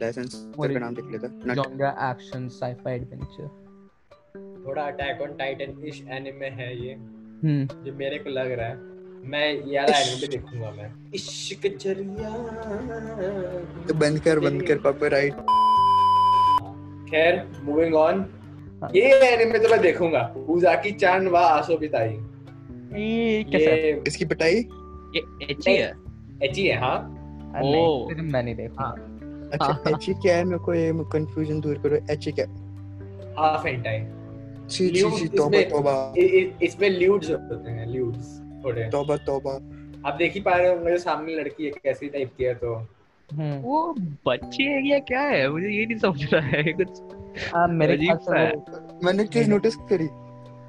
लाइसेंस 0.00 0.52
का 0.60 0.78
नाम 0.78 0.94
देख 0.94 1.04
लेता। 1.04 1.28
नट 1.46 1.54
जॉनरा 1.54 2.10
एक्शन 2.10 2.48
साईफाई 2.48 2.94
एडवेंचर 2.94 3.64
थोड़ा 4.66 4.82
attack 4.82 5.20
on 5.20 5.36
titan 5.36 5.84
ish 5.86 6.04
anime 6.08 6.46
है 6.46 6.86
ये। 6.86 6.94
हम्म। 6.94 7.84
जो 7.84 7.92
मेरे 7.92 8.18
को 8.18 8.30
लग 8.30 8.52
रहा 8.52 8.66
है। 8.66 8.93
मैं 9.26 9.52
ये 9.52 9.80
वाला 9.80 9.98
एनिमे 9.98 10.26
देखूँगा 10.26 10.70
मैं। 10.70 10.92
इश्क 11.14 11.66
ज़रिया। 11.66 12.30
तो 13.88 13.94
बंद 13.94 14.18
कर 14.18 14.38
बंद 14.38 14.62
कर 14.62 14.78
कॉपीराइट 14.78 15.32
खैर 17.10 17.60
मूविंग 17.64 17.94
ऑन 17.94 18.26
हाँ। 18.82 18.90
ये 18.96 19.02
एनिमे 19.02 19.58
तो 19.58 19.68
मैं 19.68 19.80
देखूँगा। 19.80 20.34
उजाकी 20.48 20.90
चान 20.90 21.28
वा 21.28 21.40
आसो 21.40 21.76
बिताई 21.76 22.10
ये 23.00 23.44
कैसे 23.44 24.02
इसकी 24.06 24.24
पिटाई? 24.24 24.54
ये 24.54 25.44
एची 25.50 25.76
है। 25.76 25.94
एची 26.42 26.66
है 26.66 26.80
हाँ। 26.80 27.14
नहीं 27.62 27.86
ओ। 27.86 28.08
फिर 28.08 28.16
मैं 28.16 28.42
नहीं 28.42 28.54
देखूँगा। 28.54 28.90
अच्छा 29.52 29.72
हाँ। 29.72 29.92
एच 29.92 30.06
क्या 30.10 30.36
है? 30.36 30.44
मेरे 30.44 30.58
को 30.58 30.74
ये 30.74 30.92
कंफ्यूजन 30.94 31.60
दूर 31.60 31.78
करो। 31.78 31.96
एच 31.96 32.28
क्या? 32.28 32.46
हाफ़ 33.38 33.66
एंटाई 33.66 33.98
सी 34.68 34.88
सी 34.88 34.94
सी 34.94 35.28
तौबा 35.28 35.58
इसमें- 35.58 35.70
तौबा 35.70 36.14
इसमें 36.64 36.90
ल्यूड्स 36.90 37.30
होते 37.30 37.70
हैं 37.70 37.92
ल्यूड्स 37.92 38.43
थोड़े 38.64 38.88
तौबा 38.90 39.16
तौबा। 39.26 39.52
आप 40.08 40.14
देख 40.14 40.34
ही 40.34 40.40
पा 40.40 40.56
रहे 40.56 40.68
होंगे 40.68 40.90
जो 40.90 40.98
सामने 40.98 41.34
लड़की 41.34 41.64
है 41.64 41.70
कैसी 41.84 42.08
टाइप 42.08 42.30
की 42.38 42.44
है 42.44 42.54
तो। 42.54 42.74
हम्म। 43.28 43.56
वो 43.58 43.94
बच्चे 44.28 44.62
है 44.62 44.86
या 44.88 44.98
क्या 44.98 45.20
है? 45.20 45.48
मुझे 45.50 45.68
ये 45.68 45.86
नहीं 45.86 45.98
समझ 45.98 46.32
रहा 46.34 46.46
है 46.46 46.72
कुछ। 46.72 47.00
आ, 47.56 47.66
मेरे 47.66 47.92
अजीब 47.92 48.08
ख्याल 48.08 48.18
सा 48.18 48.38
है। 48.40 48.52
मैंने 49.04 49.24
चीज़ 49.26 49.50
नोटिस 49.50 49.76
करी। 49.90 50.08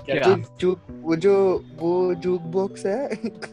क्या? 0.06 0.36
जो 0.60 0.72
वो 1.02 1.16
जो 1.16 1.34
वो 1.80 2.14
जूक 2.24 2.42
बॉक्स 2.56 2.86
है 2.86 3.06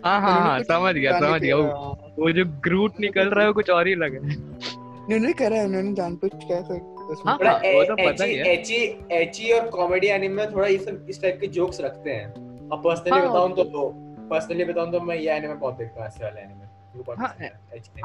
हाँ 0.05 0.21
हाँ 0.21 0.39
हाँ 0.41 0.59
समझ 0.63 0.95
गया 0.95 1.19
समझ 1.21 1.41
गया। 1.41 1.57
वो 1.57 2.31
जो 2.33 2.45
ग्रूट 2.65 3.01
निकल 3.01 3.29
रहा 3.29 3.47
है 3.47 3.53
कुछ 3.53 3.71
और 3.71 3.89
ही 3.89 3.95
लग 3.95 4.15
रहा 4.15 4.31
है। 4.31 4.37
उन्होंने 5.05 5.33
करा 5.33 5.57
है 5.57 5.65
उन्होंने 5.67 5.93
जानबूझ 5.93 6.31
के 6.35 6.55
ऐसा 6.55 6.75
उसमें 6.75 7.33
हाँ, 7.33 7.39
थोड़ा 7.39 7.53
वो 7.53 7.85
तो 7.85 7.95
पता 7.97 8.25
ही 8.25 8.35
है। 8.35 8.53
एची 8.53 8.77
एची 9.13 9.53
और 9.53 9.69
कॉमेडी 9.69 10.07
एनिमे 10.07 10.35
में 10.35 10.53
थोड़ा 10.55 10.67
इस 10.69 10.87
इस 11.09 11.23
टाइप 11.23 11.39
के 11.41 11.47
जोक्स 11.57 11.81
रखते 11.81 12.11
हैं। 12.11 12.27
अब 12.73 12.83
पर्सनली 12.85 13.11
हाँ, 13.11 13.29
बताऊँ 13.31 13.55
तो 13.57 13.65
पर्सनली 14.33 14.65
बताऊँ 14.65 14.93
तो 14.93 15.01
मैं 15.01 15.17
ये 15.17 15.31
एनिमे 15.33 15.55
बहुत 15.55 15.79
देखता 15.79 16.01
हूँ 16.01 16.07
ऐसे 16.09 16.25
वाले 16.25 16.41
एनिमे 16.41 16.71
हाँ। 17.19 17.35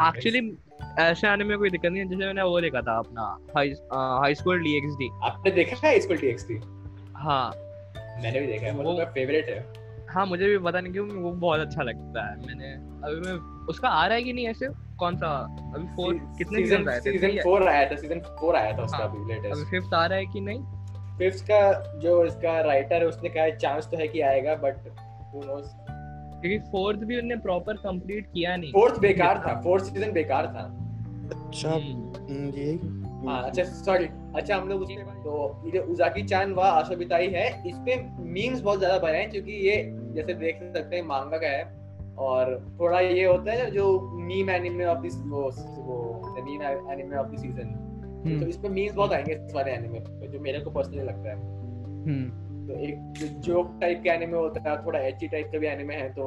एक्चुअली 0.10 0.42
ऐसे 1.00 1.28
आने 1.28 1.44
में 1.44 1.58
कोई 1.58 1.70
दिक्कत 1.70 1.92
नहीं 1.92 2.02
है 2.02 2.08
जैसे 2.10 2.26
मैंने 2.26 2.42
वो 2.44 2.60
देखा 2.62 2.82
था 2.82 2.98
अपना 2.98 3.24
हाई 3.58 3.74
हाई 3.94 4.36
स्कूल 4.36 4.62
डीएक्सडी 4.64 5.10
आपने 5.24 5.52
देखा 5.52 5.88
है 5.88 5.96
इसको 5.98 6.14
टीएक्सटी 6.16 6.60
हाँ। 7.18 7.50
मैंने 8.24 8.40
भी 8.40 8.48
देखा 8.48 8.66
है 8.66 8.72
वो- 8.72 8.80
मतलब 8.80 8.98
मेरा 8.98 9.12
फेवरेट 9.12 9.50
है। 9.50 10.06
हाँ 10.10 10.26
मुझे 10.26 10.48
भी 10.48 10.58
पता 10.58 10.80
नहीं 10.82 10.94
क्यों 10.94 11.08
वो 11.08 11.32
बहुत 11.32 11.60
अच्छा 11.60 11.84
लगता 11.84 12.26
है। 12.30 12.36
मैंने 12.46 12.72
अभी 13.08 13.20
मैं 13.22 13.34
उसका 13.66 13.90
आ 13.90 14.06
रहा 14.06 14.16
है 14.16 14.24
कि 14.24 14.34
नहीं 14.34 14.48
ऐसे? 14.48 14.68
कौन 15.00 15.18
सा? 15.18 15.28
अभी 15.76 15.88
फोर 15.96 16.14
कितने 16.38 16.58
सीज़न 16.60 16.90
आए 16.90 17.00
थे? 17.00 17.12
सीज़न? 17.12 17.38
4 17.42 17.68
आया 17.68 17.90
था 17.92 17.96
सीज़न 17.96 18.20
4 18.20 18.56
आया 18.56 18.78
था 18.78 18.84
उसका 18.84 18.98
हाँ, 18.98 19.08
अभी 19.08 19.34
अभी 19.50 19.64
फिफ्थ 19.72 19.94
आ 19.94 20.06
रहा 20.06 20.18
है 20.20 20.26
कि 20.26 20.42
नहीं? 20.42 20.64
फिफ्थ 21.18 21.44
का 21.44 21.60
जो 22.00 22.24
इसका 22.26 22.60
राइटर 22.62 22.96
है 22.96 23.08
उसने 23.08 23.30
कहा 23.30 23.44
है 23.44 23.58
चांस 23.58 23.88
तो 23.92 23.98
है 23.98 24.08
कि 24.08 24.22
आएगा 24.22 24.56
बट 24.56 24.88
हु 25.34 25.44
नोस 25.46 25.76
क्योंकि 26.42 26.60
फोर्थ 26.72 27.00
भी 27.00 27.16
उन्होंने 27.16 27.36
प्रॉपर 27.36 27.74
कंप्लीट 27.74 28.26
किया 28.26 28.56
नहीं। 28.56 28.72
फोर्थ 28.72 29.00
बेकार 29.00 29.44
था 29.48 29.62
फोर्थ 29.62 29.86
सीज़न 29.86 30.12
बेकार 30.12 30.48
था। 30.48 30.64
अच्छा 31.32 31.70
हम्म, 31.70 32.14
हम्म, 32.30 32.50
ये 32.50 32.74
हाँ 33.28 33.44
अच्छा 33.44 33.64
सॉरी 33.64 34.06
अच्छा 34.36 34.58
हम 34.58 34.68
लोग 34.70 34.82
बाद 34.82 35.16
तो 35.24 35.62
ये 35.66 35.72
जो 35.72 35.82
उजाकी 35.84 36.24
चान 36.24 36.54
व 36.54 36.60
आशा 36.60 36.96
बिताई 36.96 37.28
है 37.28 37.48
इस 37.70 37.76
पे 37.76 37.96
मीम्स 38.20 38.62
बहुत 38.62 38.80
ज़्यादा 38.80 39.00
बने 39.00 39.18
हैं 39.18 39.30
क्योंकि 39.32 39.52
ये 39.52 39.76
जैसे 40.16 40.34
देख 40.34 40.60
सकते 40.64 40.96
हैं 40.96 41.04
मांगा 41.04 41.38
का 41.38 41.48
है। 41.48 41.78
और 42.18 42.68
थोड़ा 42.80 43.00
ये 43.00 43.26
होता 43.26 43.52
है 43.52 43.64
ना 43.64 43.70
जो 43.70 44.02
मीम 44.14 44.50
एनिमे 44.50 44.86
ऑफ़ 44.86 45.00
दिस 45.00 45.16
वो 45.18 45.42
वो 45.78 46.36
meme 46.46 46.62
anime 46.62 47.18
of 47.18 47.28
the 47.28 47.38
season 47.38 48.40
तो 48.40 48.48
इस 48.48 48.58
पे 48.58 48.70
मीम्स 48.70 48.96
बहुत 48.96 49.14
आएँगे 49.14 49.34
इस 49.34 49.54
वाले 49.56 49.72
एनिमे 49.72 50.00
पे 50.00 50.28
जो 50.28 50.40
मेरे 50.40 50.60
को 50.60 50.72
पर्सनली 50.72 51.04
लगता 51.04 51.30
है। 51.30 51.36
हम्म। 51.36 52.47
तो 52.68 52.74
एक 52.74 53.14
जोक 53.40 53.78
टाइप 53.82 54.02
का 54.06 54.14
एनिमे 54.14 54.38
होता 54.38 54.70
है 54.70 54.86
थोड़ा 54.86 55.00
एची 55.00 55.28
टाइप 55.28 55.50
का 55.52 55.60
भी 55.60 55.68
एनिमे 55.68 55.96
है 55.96 56.10
तो 56.14 56.26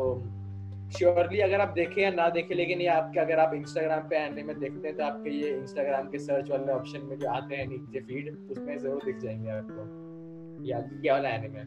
श्योरली 0.99 1.41
अगर 1.41 1.61
आप 1.61 1.69
देखें 1.69 2.03
या 2.03 2.11
ना 2.11 2.29
देखें 2.29 2.55
लेकिन 2.57 2.81
ये 2.81 2.87
आपके 2.87 3.21
अगर 3.21 3.39
आप 3.39 3.55
इंस्टाग्राम 3.55 4.09
पे 4.09 4.17
एनिमे 4.17 4.55
देखते 4.55 4.89
हैं 4.89 4.97
तो 4.97 5.05
आपके 5.05 5.31
ये 5.31 5.51
इंस्टाग्राम 5.57 6.09
के 6.09 6.19
सर्च 6.19 6.51
वाले 6.51 6.73
ऑप्शन 6.73 7.07
में 7.07 7.19
जो 7.19 7.29
आते 7.29 7.57
हैं 7.57 7.67
नीचे 7.69 8.01
फ़ीड 8.01 8.37
उसमें 8.51 8.79
ज़रूर 8.79 9.05
दिख 9.05 9.19
जाएँगे 9.19 9.51
आपको। 9.51 10.65
या 10.65 10.79
ये 11.05 11.13
वाला 11.13 11.29
एनिमे 11.29 11.65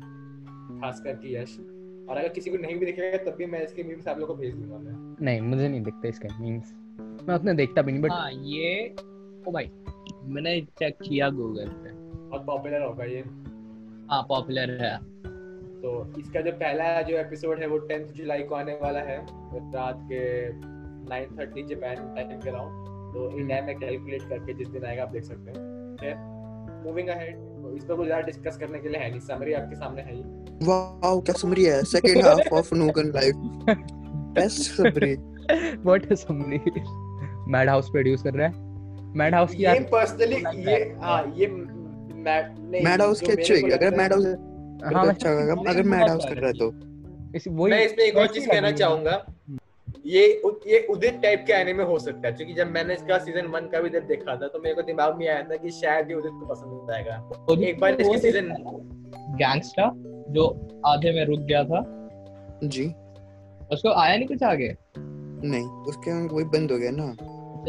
खास 0.82 1.02
करके 1.02 1.34
यश। 1.36 1.58
और 2.10 2.18
अगर 2.18 2.28
किसी 2.28 2.52
को 2.52 2.58
नहीं 2.58 2.76
भी 2.76 2.86
दिखेगा 2.86 3.18
तब 3.24 3.38
भी 3.38 3.46
मैं 3.46 3.62
इसके 3.62 3.84
मीम्स 3.84 4.08
आप 4.08 4.20
लोगों 4.20 4.36
को 4.36 4.42
भेज 4.42 4.56
दूँगा 4.56 4.78
मैं। 4.78 5.16
नहीं 5.26 5.42
मुझे 5.42 5.68
नहीं 5.68 5.82
दिखते 5.82 6.10
इसके 6.10 6.28
मीम्स 6.42 6.74
मैं 7.28 7.36
उतने 7.36 7.54
देखता 7.54 7.82
भी 7.82 7.92
नहीं 7.92 8.02
बट 8.02 8.12
हाँ 8.12 8.32
ये 8.32 8.96
ओ 9.48 9.52
भाई 9.52 9.72
मैंने 10.24 10.60
चेक 10.80 10.98
किया 11.04 11.30
गूगल 11.30 11.70
पे। 11.70 11.92
बहुत 11.94 12.46
पॉपुलर 12.46 12.82
होगा 12.82 13.04
ये। 13.04 13.24
हाँ 14.14 14.22
पॉपुलर 14.30 14.72
है। 14.80 14.96
तो 15.82 15.92
इसका 16.20 16.42
जो 16.42 16.52
पहला 16.54 17.02
जो 17.02 17.16
एपिसोड 17.18 17.60
है 17.60 17.68
वो 17.68 17.78
टेंथ 17.88 18.12
जुलाई 18.16 18.44
को 18.44 18.56
आने 18.56 18.74
वाला 18.82 19.00
है। 19.00 19.16
रात 19.76 20.00
के 20.12 20.20
9:30 21.06 21.64
जापान 21.70 21.96
टाइम 22.16 22.40
के 22.42 22.50
अराउंड 22.50 22.92
तो 23.14 23.30
इंडिया 23.40 23.62
में 23.62 23.76
कैलकुलेट 23.80 24.30
करके 24.30 24.54
जिस 24.54 24.68
दिन 24.68 24.86
आएगा 24.86 25.04
आप 25.04 25.12
देख 25.12 25.24
सकते 25.24 25.52
हैं। 25.52 25.96
फिर 26.02 26.16
मूविंग 26.86 27.10
अहेड 27.10 27.36
तो 27.64 27.76
इस 27.78 27.84
पर 27.84 27.96
कुछ 27.96 28.06
ज़्यादा 28.06 28.26
डिस्कस 28.28 28.58
करने 28.58 28.80
के 28.80 28.90
लिए 28.90 29.02
है 29.02 29.10
नहीं। 29.10 29.20
समरी 29.22 29.54
आपके 29.54 29.76
सामने 29.76 30.02
है 30.02 30.16
ही। 30.16 30.24
वाओ 30.64 31.20
क्या 31.22 31.36
समरी 31.38 31.66
है? 31.66 31.84
Second 31.86 32.24
half 32.26 32.54
of 32.56 32.74
नूगन 32.76 33.12
life 33.16 33.36
best 34.38 34.72
summary 34.72 35.14
what 35.86 36.12
is 36.12 36.20
summary 36.20 36.62
Madhouse 37.70 37.90
produce 37.90 38.24
कर 38.24 38.34
रहा 38.34 38.48
है। 38.48 38.54
मैड 39.16 39.36
हाउस 39.36 39.56
की 39.56 39.64
ये 39.64 39.80
पर्सनली 39.92 40.44
ये 40.70 40.78
हाँ 41.02 41.22
ये 41.38 41.48
मैड 42.24 43.02
हाउस 43.02 43.22
जो 43.22 43.28
के 43.28 43.34
अच्छे 43.34 43.54
होगी 43.54 43.72
अगर 43.72 43.96
मैड 43.96 44.14
हाउस 44.14 44.26
हाँ 44.26 45.04
तो 45.04 45.10
अच्छा 45.10 45.30
होगा 45.30 45.72
अगर 45.72 45.84
मैड 45.84 46.10
हाउस 46.10 46.26
कर 46.26 46.38
रहा 46.38 46.48
है 46.48 46.54
तो। 46.54 46.72
मैं 47.64 47.86
इसमें 47.86 48.06
एक 48.06 48.18
और 48.18 48.28
चीज़ 48.28 48.50
कहना 48.50 48.72
चाहूँगा। 48.72 49.26
ये 50.06 50.42
उ- 50.46 50.68
ये 50.68 50.88
उदित 50.90 51.20
टाइप 51.24 51.44
के 51.48 51.54
एनिमे 51.54 51.84
हो 51.84 52.00
सकता 52.00 52.28
है 52.28 52.34
क्योंकि 52.34 52.54
जब 52.54 52.68
मैंने 52.68 52.94
इसका 52.94 53.18
सीज़न 53.18 53.46
वन 53.46 53.60
का 53.60 53.80
भी 53.80 53.90
जब 53.90 54.08
देखा 54.08 54.36
था 54.36 54.48
तो 54.48 54.60
मेरे 54.60 54.76
को 54.76 54.82
दिमाग 54.82 55.18
में 55.18 55.28
आया 55.28 55.42
था 55.42 55.56
कि 55.56 55.70
शायद 55.70 56.10
ये 56.10 56.16
उदित 56.16 56.32
को 56.34 56.46
पसंद 56.46 56.92
आएगा। 56.92 57.30
एक 57.68 57.80
बार 57.80 57.94
इसकी 57.94 58.18
सीज़न 58.18 58.56
गैंगस्टर 59.14 59.92
जो 60.30 60.68
आधे 60.86 61.12
में 61.12 61.26
रुक 61.26 61.40
गया 61.40 61.64
था। 61.64 62.10
जी। 62.64 62.86
उसको 63.72 63.94
आया 63.94 64.18
नहीं 64.18 64.28
कुछ 64.28 64.44
आगे? 64.44 64.76
नहीं 64.98 65.64
उसके 65.64 66.28
वही 66.28 66.46
बंद 66.46 66.72
हो 66.72 66.78
गया 66.78 66.92
ना। 66.94 67.16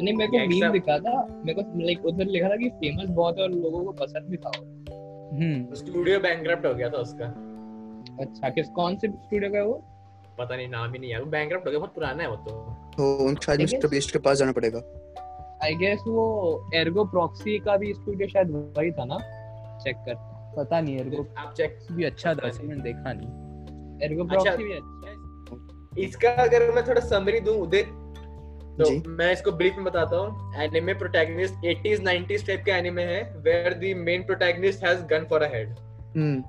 नहीं 0.02 0.14
मेरे 0.14 0.30
को 0.30 0.46
मीम 0.48 0.72
दिखा 0.72 0.98
था। 0.98 1.14
मेरे 1.44 1.62
को 1.62 1.78
लाइक 1.80 2.04
उधर 2.06 2.26
लिखा 2.26 2.48
था 2.48 2.56
कि 2.56 2.68
फ़ेमस 2.70 3.08
बहुत 3.08 3.38
है 3.38 3.44
और 3.44 3.50
लोगों 3.50 3.84
को 3.84 3.92
पसंद 3.92 4.28
भी 4.30 4.36
था 4.36 4.52
हम्म। 4.56 5.74
स्टूडियो 5.74 6.20
बैंकरप्ट 6.20 6.66
हो 6.66 6.74
गया 6.74 6.88
था 6.88 6.98
उसका। 6.98 7.26
अच्छा 8.20 8.48
किस 8.48 8.68
कौन 8.68 8.96
से 8.96 9.08
स्टूडियो 9.08 9.50
का 9.52 9.58
है 9.58 9.64
वो? 9.64 9.74
पता 10.38 10.56
नहीं 10.56 10.68
नाम 10.68 10.92
ही 10.92 10.98
नहीं 10.98 11.10
यार। 11.10 11.22
वो 11.22 11.30
बैंकरप्ट 11.30 11.66
हो 11.66 11.70
गया 11.70 11.78
बहुत 11.78 11.94
पुराना 11.94 12.22
है 12.22 12.28
वो 12.30 12.36
तो। 12.36 12.50
तो 12.96 13.16
उन 13.26 13.34
शायद 13.36 13.60
मिस्टर 13.60 13.88
बीस्ट 13.88 14.12
के 14.12 14.18
पास 14.18 14.38
जाना 14.38 14.52
पड़ेगा। 14.52 14.78
आई 15.64 15.74
गेस 15.74 16.00
वो 16.06 16.70
एर्गो 16.74 17.04
प्रॉक्सी 17.04 17.58
का 17.58 17.76
भी 17.76 17.92
स्टूडियो 17.94 18.28
शायद 18.28 18.50
वही 18.78 18.90
था 18.92 19.04
ना? 19.04 19.18
चेक 19.78 19.96
कर। 19.96 20.14
पता 20.56 20.80
नहीं 20.80 21.04
वो 21.04 21.26
आप 21.38 21.54
चेक 21.56 21.78
भी 21.92 22.04
अच्छा 22.04 22.34
था 22.34 22.50
मैंने 22.62 22.82
देखा 22.82 23.12
नहीं। 23.12 24.02
एर्गो 24.02 24.24
अच्छा। 24.24 24.42
प्रॉक्सी 24.42 24.64
भी 24.64 24.72
अच्छा 24.72 26.02
इसका 26.02 26.30
अगर 26.42 26.70
मैं 26.74 26.86
थोड़ा 26.88 27.00
समरी 27.00 27.40
दूँ 27.40 27.54
उदित 27.56 27.86
तो 28.78 28.84
जी। 28.84 29.02
मैं 29.06 29.32
इसको 29.32 29.52
ब्रीफ 29.52 29.74
में 29.74 29.84
बताता 29.84 30.16
हूँ। 30.16 30.54
Anime 30.62 30.94
protagonist 30.94 31.54
80s 31.54 32.00
90s 32.00 32.46
type 32.46 32.64
का 32.66 32.76
एनिमे 32.76 33.02
है 33.02 33.34
where 33.36 33.74
the 33.74 33.96
main 33.96 34.22
protagonist 34.22 34.84
has 34.84 35.00
gun 35.00 35.26
for 35.30 35.42
a 35.42 35.54
head 35.54 35.68
hmm. 36.16 36.44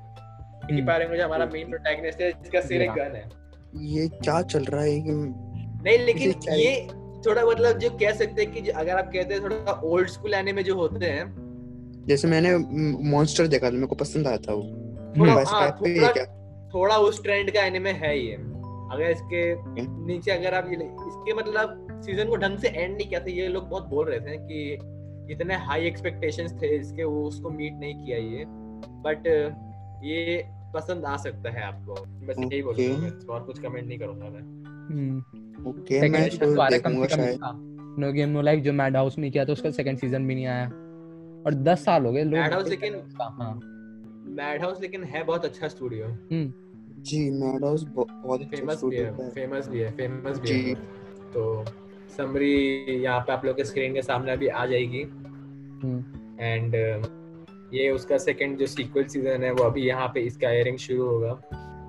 Hmm. 0.64 1.10
में 1.10 1.18
जो 1.18 1.26
हमारा 1.26 1.46
मेन 1.46 1.70
प्रोटैगनिस्ट 1.70 2.22
है 2.22 2.32
जिसका 2.32 2.62
सिर 2.62 2.82
एक 2.82 2.90
हाँ। 2.90 2.98
गन 2.98 3.16
है। 3.16 3.30
ये 3.76 4.08
क्या 4.08 4.42
चल 4.42 4.64
रहा 4.64 4.82
है? 4.82 5.02
नहीं 5.84 5.98
लेकिन 6.00 6.34
ये 6.50 6.88
थोड़ा 7.26 7.46
मतलब 7.46 7.78
जो 7.78 7.90
कह 7.90 8.12
सकते 8.12 8.44
हैं 8.44 8.52
कि 8.52 8.70
अगर 8.70 8.92
आप 8.92 9.10
कहते 9.14 9.34
हैं 9.34 9.44
थोड़ा 9.44 9.82
ओल्ड 9.84 10.10
स्कूल 10.10 10.34
एनिमे 10.34 10.64
जो 10.64 10.76
होते 10.76 11.06
हैं। 11.06 11.46
जैसे 12.08 12.28
मैंने 12.28 12.58
मॉन्स्टर 13.10 13.48
देखा 13.48 13.68
था 13.68 13.72
मेरे 13.72 13.88
को 13.88 13.96
पसंद 13.96 14.28
आया 14.28 14.38
था 14.38 14.54
वो। 14.54 14.64
थोड़ा 15.20 15.34
हाँ, 15.34 15.72
थोड़ा 15.72 16.26
थोड़ा 16.74 16.98
उस 16.98 17.24
ट्रेंड 17.24 17.52
का 17.52 17.62
एनिमे 17.62 17.92
है 17.92 18.20
ये। 18.20 18.34
अगर 18.92 19.10
इसके 19.10 19.56
नीचे 20.06 20.32
अगर 20.32 20.54
आप 20.54 20.68
ये 20.68 20.76
इसके 20.76 21.34
मतलब 21.34 21.85
सीज़न 22.02 22.30
को 22.30 22.36
ढंग 22.36 22.58
से 22.58 22.68
एंड 22.68 22.98
नहीं 22.98 23.08
किया 23.08 23.20
था 23.20 23.30
ये 23.30 23.48
लोग 23.48 23.70
बहुत 23.70 23.88
बोल 23.88 24.06
रहे 24.10 24.20
थे 24.20 24.38
कि 24.38 24.74
इतने 25.34 25.56
हाई 25.56 25.82
एक्सपेक्टेशंस 25.82 26.54
थे 26.54 26.78
इसके 26.78 27.04
वो 27.04 27.24
उसको 27.24 27.50
मीट 27.50 27.74
नहीं 27.74 28.06
किया 28.06 28.18
ये। 28.18 28.46
बट 28.88 29.28
ये 30.04 30.46
पसंद 30.74 31.06
आ 31.06 31.18
सकता 31.18 31.50
है 31.52 31.64
आपको। 31.64 31.94
बस 31.94 32.36
यही 32.40 32.64
Okay. 32.64 32.64
बोलूँगा 32.64 32.98
मैं, 32.98 33.26
और 33.26 33.44
कुछ 33.44 33.60
कमेंट 33.60 33.88
नहीं 33.88 34.00
करूँगा 34.00 34.26
मैं। 34.26 34.42
हम्म। 34.90 35.20
ओके 35.70 36.00
सेकंड 36.00 36.20
मैं 36.20 36.30
तो 36.30 36.62
है 36.62 36.70
देखूँगा 36.70 37.08
से 37.08 37.16
कम 37.16 37.24
शायद। 37.24 37.40
नो 38.00 38.12
गेम 38.14 38.30
नो 38.30 38.42
लाइफ 38.42 38.64
जो 38.64 38.74
मैड 38.74 38.96
हाउस 38.96 39.20
में 39.20 39.32
किया 39.32 39.46
था 39.46 39.52
उसका 39.52 39.72
सेकंड 39.72 39.98
सीज़न 39.98 40.28
भी 40.28 40.36
नहीं 40.36 40.46
आया। 40.46 40.66
और 41.46 41.54
10 41.54 41.86
साल 41.86 42.06
हो 42.06 42.12
गए 42.12 42.24
लोग 42.24 42.34
कर 42.34 42.56
रहे 42.56 42.70
लेकिन- 42.70 42.96
हैं। 42.96 43.04
हाँ 43.22 43.60
मैड 44.28 44.62
हाउस 44.62 44.82
लेकिन 44.82 45.04
है 45.04 45.24
बहुत 45.24 45.46
अच्छा 45.46 45.68
स्टूडियो 45.68 46.06
जी 47.02 47.32
मैडोस 47.32 47.84
बहुत 47.84 48.42
अच्छा 48.42 48.58
फ़ेमस 48.58 48.72
भी 48.72 48.78
स्टूडियो 48.78 49.06
है 49.06 49.24
है। 49.24 49.30
फ़ेमस 49.30 49.68
भी 49.68 49.80
है 49.80 49.92
फ़ेमस 49.92 50.40
भी 50.40 50.50
है। 50.50 50.76
तो 51.34 51.66
समरी 52.18 52.54
यहाँ 53.04 53.20
पे 53.20 53.34
आप 53.34 53.46
लोग 53.46 53.56
के 53.58 53.64
स्क्रीन 53.64 53.94
के 53.94 54.02
सामने 54.02 54.32
अभी 54.32 54.48
आ 54.48 54.66
जाएगी। 54.66 55.02
हम्म, 55.02 56.04
एंड 56.42 56.76
ये 57.74 57.90
उसका 57.92 58.18
सेकंड 58.18 58.58
जो 58.58 58.66
सीक्वल 58.68 59.04
सीज़न 59.04 59.44
है 59.44 59.52
वो 59.52 59.64
अभी 59.64 59.88
यहाँ 59.88 60.08
पे 60.14 60.22
इसका 60.22 60.50
एयरिंग 60.50 60.78
शुरू 60.78 61.06
होगा। 61.06 61.40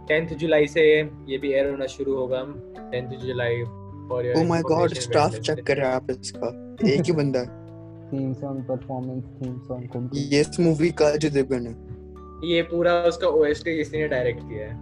टेंथ 0.08 0.36
जुलाई 0.38 0.66
से 0.66 0.82
ये 1.28 1.38
भी 1.38 1.52
एयर 1.52 1.70
होना 1.70 1.86
शुरू 1.86 2.14
होगा। 2.14 2.42
Tenth 2.90 3.18
July 3.20 3.62
for 4.08 4.32
oh 4.36 4.44
my 4.44 4.62
god 4.62 4.94
staff 4.94 5.34
check 5.36 5.64
कर 5.66 5.76
रहे 5.76 5.88
हैं 5.88 5.94
आप 5.94 6.10
इसका। 6.10 6.48
एक 6.86 7.02
ही 7.06 7.12
बंदा 7.12 7.40
है। 7.40 7.64
Theme 8.06 8.32
song 8.34 8.64
performance 8.64 9.24
theme 9.40 9.58
song 9.58 9.88
compose 9.92 10.32
ये 10.32 10.40
इस 10.40 10.60
मूवी 10.60 10.90
का 11.00 11.10
जो 11.16 11.30
देवगन 11.30 11.66
है 11.66 12.50
ये 12.50 12.62
पूरा 12.62 12.92
उसका 13.04 13.28
ओएसटी 13.28 13.70
इसने 13.80 14.06
डायरेक्ट 14.08 14.40
किया 14.40 14.66
है। 14.66 14.74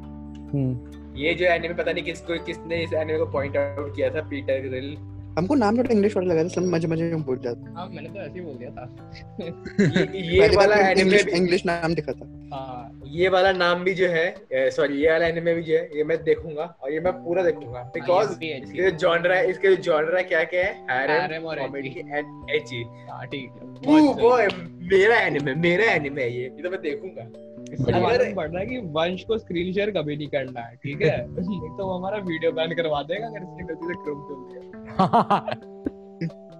हम्म। 0.53 1.17
ये 1.17 1.35
जो 1.35 1.47
एनिमे 1.47 1.75
पता 1.75 1.93
नहीं 1.93 2.05
किसको 2.05 2.39
किसने 2.45 2.83
इस 2.85 2.93
एनिमे 2.93 3.19
को 3.19 3.27
पॉइंट 3.33 3.57
आउट 3.57 3.95
किया 3.97 4.09
था 4.11 4.21
पीटर 4.31 4.69
ग्रिल 4.69 4.97
हमको 5.39 5.55
नाम 5.55 5.77
थोड़ा 5.79 5.93
इंग्लिश 5.93 6.17
वाला 6.17 6.33
लगा 6.33 6.43
था 6.45 6.49
सब 6.49 6.63
मज़े 6.73 6.89
मज़े 6.89 7.05
में 7.05 7.23
बोल 7.25 7.39
जाते 7.45 7.71
हाँ 7.75 7.87
मैंने 7.89 8.09
तो 8.09 8.21
ऐसे 8.21 8.39
ही 8.39 8.41
बोल 8.41 8.55
दिया 8.55 8.71
था। 8.71 8.85
ये, 10.15 10.33
ये 10.35 10.49
वाला 10.57 10.77
एनिमे 10.89 11.19
इंग्लिश 11.37 11.65
नाम 11.67 11.95
दिखा 11.95 12.13
था। 12.13 12.27
हाँ 12.53 13.01
ये 13.15 13.29
वाला 13.29 13.53
नाम 13.53 13.83
भी 13.85 13.95
जो 13.95 14.09
है 14.09 14.71
सॉरी 14.71 15.01
ये 15.03 15.11
वाला 15.11 15.27
एनिमे 15.27 15.55
भी 15.55 15.63
जो 15.63 15.77
है 15.77 15.99
ये 15.99 16.05
मैं 16.05 16.23
देखूँगा 16.25 16.65
और 16.83 16.93
ये 16.93 17.01
मैं 17.01 17.13
पूरा 17.25 17.43
देखूँगा। 17.43 17.83
बिकॉज़ 17.95 18.29
हाँ, 18.29 18.39
इसके 18.59 18.83
जो 18.83 18.97
जॉनरा 18.99 19.37
है 19.37 19.51
इसके 19.51 19.75
जो 19.77 19.83
जॉनरा 19.83 20.23
क्या 20.23 20.45
क्या 20.45 20.65
है 20.65 20.73
हैरम 20.91 21.45
और 21.45 21.59
कॉमेडी 21.59 21.95
एंड 21.99 22.51
एची 22.51 22.83
हाँ 23.11 23.27
ठीक 23.27 23.51
है। 23.53 23.73
वो 23.87 24.37
सही। 24.39 24.89
मेरा 24.91 25.17
एनिमे 25.21 25.55
मेरा 25.63 25.91
एनिमे 25.93 26.23
है 26.23 26.33
ये। 26.37 26.43
ये 26.43 26.63
तो 26.63 26.71
मैं 26.71 26.81
देखूँगा। 26.83 27.23
अगर- 27.89 28.57
है 28.59 28.65
कि 28.67 28.79
वंश 28.93 29.23
को 29.25 29.39
स्क्रीन 29.39 29.73
शेयर 29.73 29.91
कभी 29.91 30.17
नहीं 30.17 30.29
करना 30.29 30.61
है 30.61 30.75
ठीक 30.77 31.03
है? 31.03 31.17
नहीं 31.39 31.61
तो 31.79 31.87
वो 31.87 31.97
हमारा 31.99 32.19
वीडियो 32.27 32.53
बैन 32.53 32.75
करवा 32.75 33.03
देगा 33.03 33.27
अगर 33.27 33.43
इसने 33.43 33.65
गलती 33.65 33.87
से 33.87 33.95
क्रोम 34.05 34.21
खोल 34.23 34.43
दिया। 34.51 34.74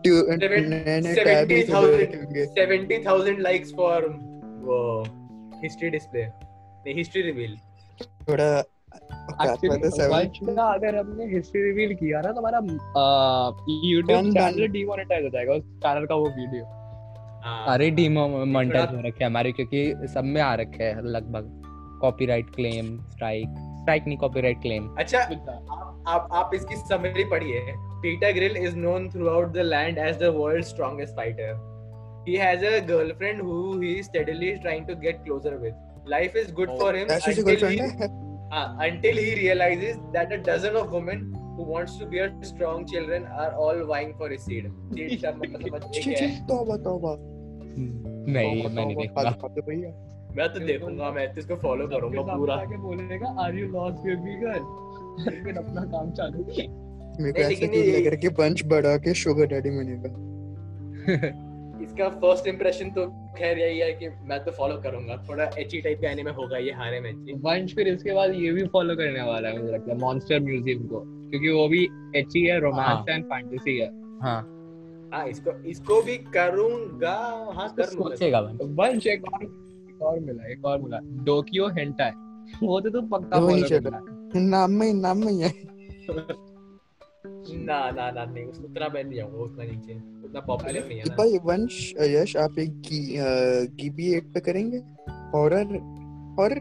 ट्यू- 0.05 0.25
Seven- 0.25 0.69
नए-नए 0.69 1.15
tab 1.15 1.51
ही 1.51 1.63
तो 1.63 1.73
70,000 1.73 1.97
देखेंगे। 1.97 2.47
70000 2.47 3.39
लाइक्स 3.39 3.73
फॉर 3.77 4.03
वो 4.65 5.03
हिस्ट्री 5.63 5.91
डिस्प्ले 5.91 6.25
नहीं 6.27 6.95
हिस्ट्री 6.95 7.23
रिवील 7.23 7.57
थोड़ा 8.29 8.63
का 10.55 10.63
अगर 10.63 10.97
हमने 10.97 11.25
हिस्ट्री 11.25 11.63
रिवील 11.63 11.95
किया 11.95 12.21
ना 12.21 12.33
तो 12.33 12.41
हमारा 12.41 12.61
ban. 12.61 14.33
चैनल 14.33 14.67
डीमोनेटाइज 14.69 15.25
हो 15.25 15.29
जाएगा 15.29 15.53
उस 15.53 15.63
चैनल 15.63 16.07
का 16.07 16.15
वो 16.15 16.29
वीडियो 16.29 16.65
अरे 17.73 17.91
डीमोनेटाइज 17.91 18.87
थोड़ा- 18.87 19.03
हो 19.03 19.09
रखे 19.09 19.25
हमारे 19.25 19.53
क्योंकि 19.53 19.95
सब 20.15 20.25
में 20.25 20.43
आ 20.43 20.55
रखे 20.55 20.85
हैं 20.85 21.03
लगभग. 21.03 21.61
कॉपीराइट 22.01 22.51
क्लेम 22.51 23.01
स्ट्राइक 23.11 23.47
स्ट्राइक 23.49 24.05
नहीं 24.07 24.19
कॉपीराइट 24.19 24.63
क्लेम 24.63 24.95
अच्छा 24.99 25.19
आप 25.21 26.05
आप 26.09 26.29
आप 26.33 26.51
इसकी 26.55 26.77
समरी 26.77 27.25
पढ़िए. 27.25 27.61
Peter 28.04 28.32
Grill 28.34 28.58
is 28.58 28.76
known 28.78 29.10
throughout 29.10 29.52
the 29.54 29.66
land 29.74 29.98
as 30.08 30.18
the 30.24 30.34
world 30.36 30.66
strongest 30.66 31.16
fighter 31.16 31.68
he 32.26 32.36
has 32.36 32.64
a 32.64 32.82
girlfriend 32.82 33.42
who 33.42 33.80
he 33.82 33.92
is 34.00 34.08
steadily 34.08 34.50
trying 34.64 34.86
to 34.88 34.96
get 34.96 35.22
closer 35.26 35.58
with 35.58 35.74
life 36.06 36.36
is 36.36 36.52
good 36.52 36.74
for 36.82 36.90
him 36.94 37.12
ऐसी 37.12 37.34
सी 37.34 37.42
until 37.42 37.46
girlfriend 37.46 37.80
he, 37.80 37.86
है 38.02 38.10
uh, 38.50 38.68
until 38.88 39.22
he 39.24 39.30
realizes 39.36 40.02
that 40.16 40.36
a 40.38 40.40
dozen 40.50 40.78
of 40.82 40.94
women 40.98 41.24
who 41.56 41.68
wants 41.72 41.96
to 42.02 42.10
bear 42.14 42.28
strong 42.52 42.86
children 42.92 43.26
are 43.44 43.52
all 43.64 43.82
vying 43.94 44.14
for 44.22 44.30
his 44.34 44.46
seed 44.50 44.70
seed 44.98 45.16
का 45.24 45.32
मतलब 45.38 45.68
समझ 45.68 45.82
छी 45.94 46.12
एक 46.12 46.18
छी 46.18 46.26
है 46.26 46.46
तौबा 46.48 46.78
तौबा 46.90 47.16
नहीं 47.18 48.62
तौबा, 48.62 48.76
मैं 48.76 48.86
नहीं 48.86 48.96
तौबा, 48.96 49.02
देखूंगा 49.02 49.24
खाते 49.24 49.42
खाते 49.42 49.62
भैया 49.72 49.92
मैं 50.38 50.48
तो 50.54 50.60
देखूंगा 50.66 51.12
मैं 51.12 51.28
तो 51.34 51.42
इसको 51.42 51.56
फॉलो 51.64 51.88
करूंगा 51.96 52.22
पूरा 52.36 52.56
आके 52.56 52.78
बोलेगा 52.84 53.34
are 53.46 53.56
you 53.60 53.68
lost 53.72 54.06
baby 54.06 54.36
girl 54.44 55.32
लेकिन 55.32 55.64
अपना 55.64 55.86
काम 55.96 56.12
चालू 56.20 56.83
मेरे 57.21 57.33
को 57.33 57.39
ऐसा 57.39 57.67
क्यों 57.67 57.85
लग 57.85 58.05
रहा 58.05 58.11
है 58.11 58.17
कि 58.17 58.29
बंच 58.29 58.65
बढ़ा 58.67 58.97
के 58.97 59.15
शुगर 59.15 59.47
डैडी 59.47 59.71
बनेगा? 59.71 60.11
इसका 61.85 62.09
फ़र्स्ट 62.09 62.47
इंप्रेशन 62.47 62.91
तो 62.91 63.07
खैर 63.39 63.59
यही 63.59 63.79
है 63.79 63.93
कि 63.93 64.09
मैं 64.09 64.45
तो 64.45 64.51
फॉलो 64.51 64.77
करूँगा। 64.83 65.17
थोड़ा 65.29 65.45
एची 65.59 65.81
टाइप 65.81 66.01
का 66.03 66.11
एनिमे 66.11 66.31
होगा 66.31 66.59
ये 66.59 66.73
हारे 66.73 67.01
में 67.01 67.11
एची 67.11 67.33
वंश 67.33 67.75
फिर 67.75 67.89
इसके 67.89 68.13
बाद 68.13 68.35
ये 68.35 68.53
भी 68.53 68.65
फॉलो 68.67 68.97
करने 68.97 69.23
वाला 69.23 69.49
है 69.49 69.59
मुझे 69.59 69.73
लगता 69.73 69.93
है 69.93 69.99
मॉन्स्टर 69.99 70.41
म्यूज़ियम 70.41 70.87
को। 70.87 71.03
क्योंकि 71.31 71.49
वो 71.49 71.69
भी 71.69 71.89
एची 72.17 72.45
है 72.47 72.59
रोमांस 72.61 72.87
हाँ। 72.87 73.05
एंड 73.09 73.25
फैंटेसी 73.25 73.77
है। 73.79 73.91
हाँ। 74.23 74.41
हाँ 75.15 75.27
इसको 75.29 75.53
इसको 75.71 76.01
भी 76.03 76.17
करूँगा। 76.37 77.15
हाँ 77.55 77.69
कर 77.69 77.85
सोचेगा 77.85 78.41
बन 78.41 78.75
वंश 78.79 79.07
एक 79.07 79.25
और 79.33 79.45
एक 79.45 80.03
और 80.03 80.19
मिला 80.21 80.51
एक 80.53 80.65
और 80.65 80.81
मिला। 80.81 80.99
डोकियो 81.25 81.69
हेंटाई 81.69 82.11
वो 82.63 82.81
तो 82.81 82.91
तू 82.91 83.01
पक्का 83.09 83.41
फॉलो 83.41 83.69
करना 83.69 84.41
नाम 84.41 84.71
में 84.71 84.93
नाम 84.95 85.25
में 85.25 85.33
है। 85.35 85.53
ना 87.27 87.79
ना 87.91 88.11
ना 88.11 88.25
नहीं 88.25 88.45
उस- 88.45 88.65
उतना 88.65 88.89
मैं 88.95 89.03
नहीं 89.05 89.17
जाऊँगा 89.17 89.39
उतना 89.45 89.65
नीचे 89.65 89.95
उतना 90.25 90.41
पॉपुलर 90.47 90.85
नहीं 90.89 90.99
है 90.99 91.17
भाई 91.17 91.39
वंश 91.45 91.93
यश 92.15 92.37
आप 92.37 92.59
एक 92.59 92.71
गी, 92.89 93.17
अ, 93.17 93.25
गिबी 93.81 94.13
एट 94.17 94.33
पे 94.35 94.41
करेंगे 94.49 94.79
horror 95.35 95.75
horror 96.39 96.59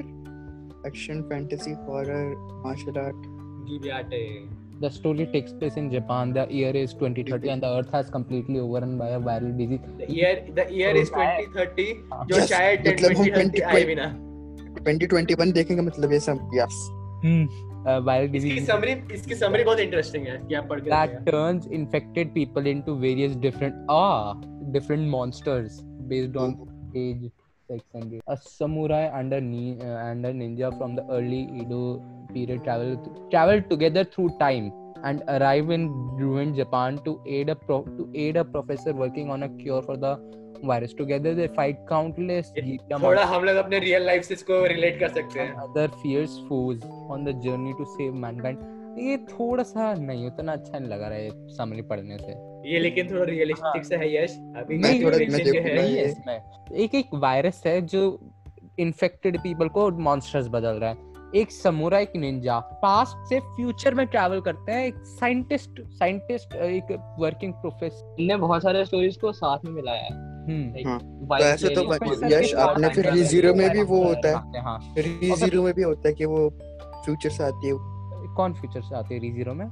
action 0.87 1.21
fantasy 1.29 1.71
horror 1.89 2.35
martial 2.65 2.99
art 3.05 3.31
Gibiate 3.69 4.25
The 4.81 4.89
story 4.93 5.25
takes 5.33 5.51
place 5.59 5.75
in 5.79 5.85
Japan. 5.91 6.31
The 6.35 6.43
year 6.51 6.69
is 6.77 6.93
2030 7.01 7.49
and 7.51 7.63
the 7.65 7.69
earth 7.75 7.91
has 7.95 8.07
completely 8.15 8.57
overrun 8.63 8.95
by 9.01 9.09
a 9.17 9.19
viral 9.27 9.51
disease. 9.59 9.83
The 9.99 10.07
year 10.11 10.41
the 10.55 10.65
year 10.71 10.97
is 10.97 11.11
2030 11.11 11.85
जो 12.31 12.35
Yes, 12.35 12.47
शायद 12.49 12.87
मतलब 12.87 13.17
हम 13.17 13.23
2030 13.25 13.61
आए 13.63 13.83
भी 13.83 13.95
ना 13.95 14.07
2021 14.79 15.53
देखेंगे 15.53 15.81
मतलब 15.81 16.13
ये 16.13 16.19
सब 16.19 16.49
यस 16.55 16.81
Hmm. 17.23 17.43
A 17.87 18.01
viral 18.07 18.35
इसकी 18.35 18.49
disease 18.49 18.67
समरी 18.67 18.91
इसकी 19.13 19.35
समरी 19.35 19.63
बहुत 19.63 19.79
इंटरेस्टिंग 19.79 20.25
है 20.27 20.37
कि 20.47 20.55
आप 20.55 20.67
पढ़ 20.69 20.79
के 20.79 20.89
that 20.89 21.13
देखिए। 21.13 21.31
turns 21.31 21.67
infected 21.77 22.33
people 22.35 22.67
into 22.73 22.95
various 23.05 23.35
different 23.45 23.93
ah 23.95 24.33
different 24.77 25.09
monsters 25.15 25.79
based 26.11 26.37
on 26.43 26.55
age, 27.03 27.25
sex, 27.69 27.81
and 27.93 28.11
race. 28.11 28.21
A 28.27 28.37
samurai 28.37 29.03
and 29.19 29.33
a, 29.33 29.41
ni- 29.41 29.77
uh, 29.79 29.97
and 30.09 30.25
a 30.25 30.33
ninja 30.33 30.71
from 30.77 30.95
the 30.95 31.05
early 31.09 31.41
Edo 31.61 31.81
period 32.33 32.63
travel 32.63 32.95
travel 33.31 33.61
together 33.73 34.03
through 34.03 34.29
time 34.39 34.71
and 35.03 35.23
arrive 35.27 35.69
in 35.69 35.89
ruined 36.21 36.55
Japan 36.55 36.99
to 37.05 37.19
aid 37.25 37.49
a 37.49 37.55
pro- 37.55 37.83
to 37.97 38.09
aid 38.15 38.37
a 38.37 38.45
professor 38.45 38.93
working 38.93 39.29
on 39.29 39.43
a 39.43 39.49
cure 39.63 39.81
for 39.81 39.97
the 39.97 40.13
virus. 40.61 40.91
Together 41.01 41.35
they 41.37 41.49
fight 41.49 41.75
countless 41.93 42.45
थोड़ा 43.03 43.25
हम 43.25 43.43
लोग 43.43 43.55
अपने 43.55 43.79
real 43.79 44.05
life 44.05 44.23
से 44.23 44.33
इसको 44.33 44.65
relate 44.65 44.99
कर 44.99 45.07
सकते 45.07 45.39
हैं। 45.39 45.53
Other 45.53 45.87
fierce 45.87 46.35
foes 46.51 46.77
on 47.11 47.27
the 47.27 47.47
journey 47.47 47.73
to 47.73 47.85
save 47.85 48.23
mankind. 48.23 48.73
ये 48.99 49.17
थोड़ा 49.17 49.63
सा 49.63 49.93
नहीं 49.93 50.27
उतना 50.27 50.51
अच्छा 50.51 50.79
नहीं 50.79 50.89
लगा 50.89 51.07
रहा 51.07 51.17
है 51.17 51.29
समरी 51.33 51.81
पढ़ने 51.81 52.17
से। 52.17 52.31
ये 52.73 52.79
लेकिन 52.79 53.11
थोड़ा 53.11 53.23
रियलिस्टिक 53.23 53.85
सा 53.85 53.95
है 53.97 54.23
यश। 54.23 54.31
अभी 54.31 54.79
का 54.79 55.05
थोड़ा- 55.05 55.19
है। 55.55 55.75
नहीं 55.75 55.95
है 55.95 56.05
इसमें 56.05 56.41
एक 56.75 56.95
एक 56.95 57.05
वायरस 57.13 57.63
है 57.65 57.81
जो 57.81 58.31
इन्फेक्टेड 58.79 59.37
पीपल 59.37 59.67
को 59.67 59.91
मॉन्स्टर्स 59.91 60.47
बदल 60.47 60.71
रहा 60.71 60.89
है। 60.89 61.13
एक 61.35 61.51
समुराई 61.51 62.05
की 62.05 62.19
निंजा 62.19 62.59
पास्ट 62.59 63.29
से 63.29 63.39
फ्यूचर 63.39 63.93
में 63.93 64.07
ट्रैवल 64.07 64.41
करते 64.41 64.71
हैं 64.71 64.87
एक 64.87 64.95
साइंटिस्ट 64.97 65.81
साइंटिस्ट 65.81 66.55
एक 66.55 67.15
वर्किंग 67.19 67.53
प्रोफेसर 67.53 68.15
इनने 68.19 68.35
बहुत 68.35 68.63
सारे 68.63 68.85
स्टोरीज 68.85 69.17
को 69.17 69.31
साथ 69.31 69.57
में 69.65 69.71
मिलाया 69.71 70.01
है 70.01 70.09
हाँ, 70.13 70.32
तो 70.47 71.37
ऐसे 71.37 71.69
तो 71.69 71.83
बच- 71.83 72.03
Vice 72.03 72.31
यश, 72.31 72.55
आपने 72.55 72.89
फिर 72.89 73.09
री 73.09 73.23
Re-Zero 73.23 73.55
में 73.55 73.69
भी 73.69 73.81
वो 73.81 74.03
होता 74.03 74.27
है। 74.27 74.35
हाँ 74.35 74.51
हाँ। 74.63 74.93
री 74.97 75.31
ज़ीरो 75.31 75.63
में 75.63 75.73
भी 75.73 75.81
होता 75.81 76.07
है 76.07 76.13
कि 76.13 76.25
वो 76.25 76.49
फ्यूचर 77.05 77.29
से 77.29 77.43
आती 77.43 77.67
है। 77.67 77.73
कौन 78.35 78.53
फ्यूचर 78.53 78.81
से 78.81 78.95
आती 78.95 79.13
है 79.13 79.19
री 79.19 79.31
ज़ीरो 79.31 79.53
में 79.53 79.65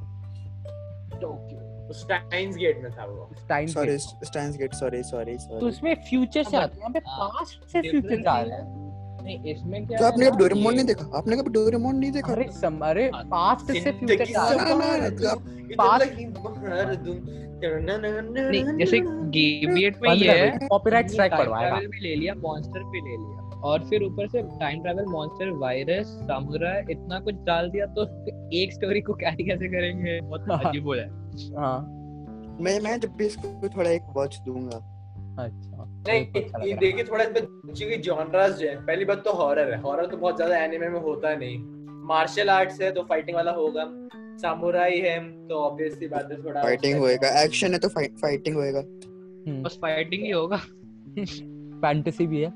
स्टाइन्स 1.94 2.56
गेट 2.56 2.84
में 2.84 2.92
था 2.92 3.06
वो। 3.06 3.30
Steins 3.40 3.74
sorry 3.74 3.98
Steins 3.98 4.58
Gate 4.58 4.74
sorry 4.74 5.04
sorry 5.04 5.38
sorry 5.38 5.60
तो 5.60 5.68
उसमें 5.68 5.96
फ्यूचर 6.10 6.44
से 6.44 6.58
अब- 6.58 6.64
आते 6.64 6.74
हैं 6.74 6.80
यहाँ 6.80 6.92
पे 6.94 7.00
हाँ, 7.08 7.30
पास्ट 7.30 7.70
से 7.70 7.82
फ्यूचर 7.82 8.22
जा 8.22 8.42
रहे 8.42 8.52
है। 8.52 8.91
हैं 9.28 9.44
नहीं 9.44 9.56
इसमें 9.56 9.88
क्या 9.88 10.00
तो 10.00 10.06
आपने 10.06 10.26
है 10.26 10.32
कभी 10.32 10.40
डोरेमोन 10.40 10.74
नहीं 10.74 10.86
देखा? 10.86 11.18
आपने 11.18 11.38
कभी 11.38 11.50
डोरेमोन 11.50 11.96
नहीं 11.96 12.12
देखा? 12.12 12.34
अरे 12.34 12.50
सम 12.52 12.80
अरे 12.80 13.12
हाँ, 13.14 13.24
पास्ट 13.24 13.66
से 13.66 13.74
फ्यूचर 13.74 13.98
ज़िंदगी 13.98 14.34
जा 14.34 14.50
रहे 14.50 14.60
हैं। 14.60 14.70
ना, 14.70 14.76
ना, 14.76 14.86
सवार 14.86 15.02
आप- 15.02 15.42
दो, 15.42 15.76
पास- 15.76 16.04
इधर 16.04 16.14
लगी 16.14 16.26
बहार 16.26 16.96
दूँ, 16.96 17.16
नहीं 17.64 18.78
जैसे 18.78 19.00
गेविएट 19.06 19.98
में 20.02 20.14
ये 20.14 20.32
है 20.32 20.52
strike 20.60 21.34
time 21.34 21.38
पड़वाएगा। 21.38 21.76
भी 21.76 22.00
ले 22.00 22.16
लिया 22.16 22.34
मॉन्स्टर 22.34 22.80
भी 22.80 22.98
ले 22.98 23.18
लिया। 23.18 23.60
और 23.60 23.80
फिर 23.80 24.04
ऊपर 24.04 24.28
से 24.28 24.42
time 24.42 24.82
travel 24.82 25.06
monster 25.06 25.50
virus 25.50 26.06
samurai 26.08 26.82
इतना 26.92 27.20
कुछ 27.20 27.36
डाल 27.36 27.70
दिया 27.70 27.86
तो 27.86 28.02
एक 28.54 28.74
स्टोरी 28.74 29.02
को 29.02 29.14
कैरी 29.14 29.44
कैसे 29.44 29.68
करेंगे? 29.68 30.22
बहुत 30.22 30.46
अजीब 30.52 30.88
हो 30.88 30.96
जाए। 30.96 31.10
हाँ। 31.58 31.98
मैं 32.62 32.80
मैं 32.80 33.00
जब 33.00 33.12
भी 33.16 33.26
इसको 33.26 33.70
थोड़ा 33.70 33.90
एक 33.90 34.02
वॉच 34.14 34.40
दूँगा। 34.46 35.01
अच्छा। 35.44 35.86
नहीं 36.08 36.20
ये 36.20 36.26
तो 36.26 36.40
अच्छा 36.40 36.76
देखिए 36.76 37.04
थोड़ा 37.04 37.24
इसमें 37.24 37.90
की 37.90 37.98
जॉनरास 38.00 38.54
जो 38.54 38.68
है 38.68 38.76
पहली 38.86 39.06
बात 39.06 39.24
तो 39.26 39.32
हॉरर 39.34 39.72
है। 39.74 39.82
हॉरर 39.82 40.06
तो 40.06 40.18
बहुत 40.18 40.36
ज़्यादा 40.36 40.58
एनिमे 40.58 40.90
में 40.90 41.00
होता 41.02 41.36
नहीं। 41.36 41.58
मार्शल 42.08 42.50
आर्ट्स 42.50 42.82
है 42.82 42.92
तो 42.92 43.04
फाइटिंग 43.04 43.36
वाला 43.38 43.52
होगा। 43.52 43.86
सामुराई 44.42 45.00
है 45.00 45.20
तो 45.48 45.60
ऑब्वियसली 45.62 46.08
बात 46.08 46.32
है 46.32 46.44
थोड़ा 46.44 46.62
फाइटिंग 46.62 47.00
होएगा। 47.00 47.30
एक्शन 47.42 47.74
है 47.74 47.80
तो 47.80 47.90
फाइटिंग 47.90 48.56
होएगा। 48.56 48.80
हम्म, 48.80 49.62
बस 49.64 49.78
फाइटिंग 49.82 50.24
ही 50.24 50.32
होगा। 50.32 50.58
फैंटेसी 51.82 52.28
भी 52.28 52.42
है। 52.42 52.50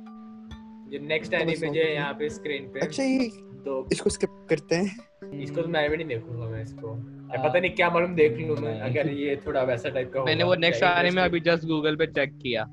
जो 0.89 0.99
नेक्स्ट 1.07 1.33
एनिमे 1.33 1.67
जो 1.67 1.81
है। 1.81 1.93
यहाँ 1.93 2.13
पे 2.13 2.29
स्क्रीन 2.29 2.67
पे। 2.73 2.79
अच्छा 2.79 3.03
ये 3.03 3.29
तो 3.65 3.87
इसको 3.91 4.09
स्किप 4.09 4.45
करते 4.49 4.75
हैं। 4.75 5.41
इसको 5.41 5.61
तो 5.61 5.67
मैं 5.67 5.89
भी 5.89 5.97
नहीं 5.97 6.07
देखूँगा 6.07 6.47
मैं 6.47 6.61
इसको। 6.61 6.87
या 6.87 7.39
हाँ। 7.39 7.49
पता 7.49 7.59
नहीं 7.59 7.71
क्या 7.71 7.89
मालूम 7.89 8.15
देख 8.15 8.37
लूँ 8.39 8.57
मैं 8.57 8.79
अगर 8.81 9.09
ये 9.11 9.35
थोड़ा 9.45 9.63
वैसा 9.63 9.89
टाइप 9.89 10.11
का 10.13 10.23
मैंने 10.23 10.43
वो 10.43 10.55
नेक्स्ट 10.55 10.83
आने 10.83 11.11
में 11.11 11.21
अभी 11.23 11.39
जस्ट 11.47 11.65
गूगल 11.67 11.95
पे 11.95 12.07
चेक 12.07 12.37
किया। 12.41 12.65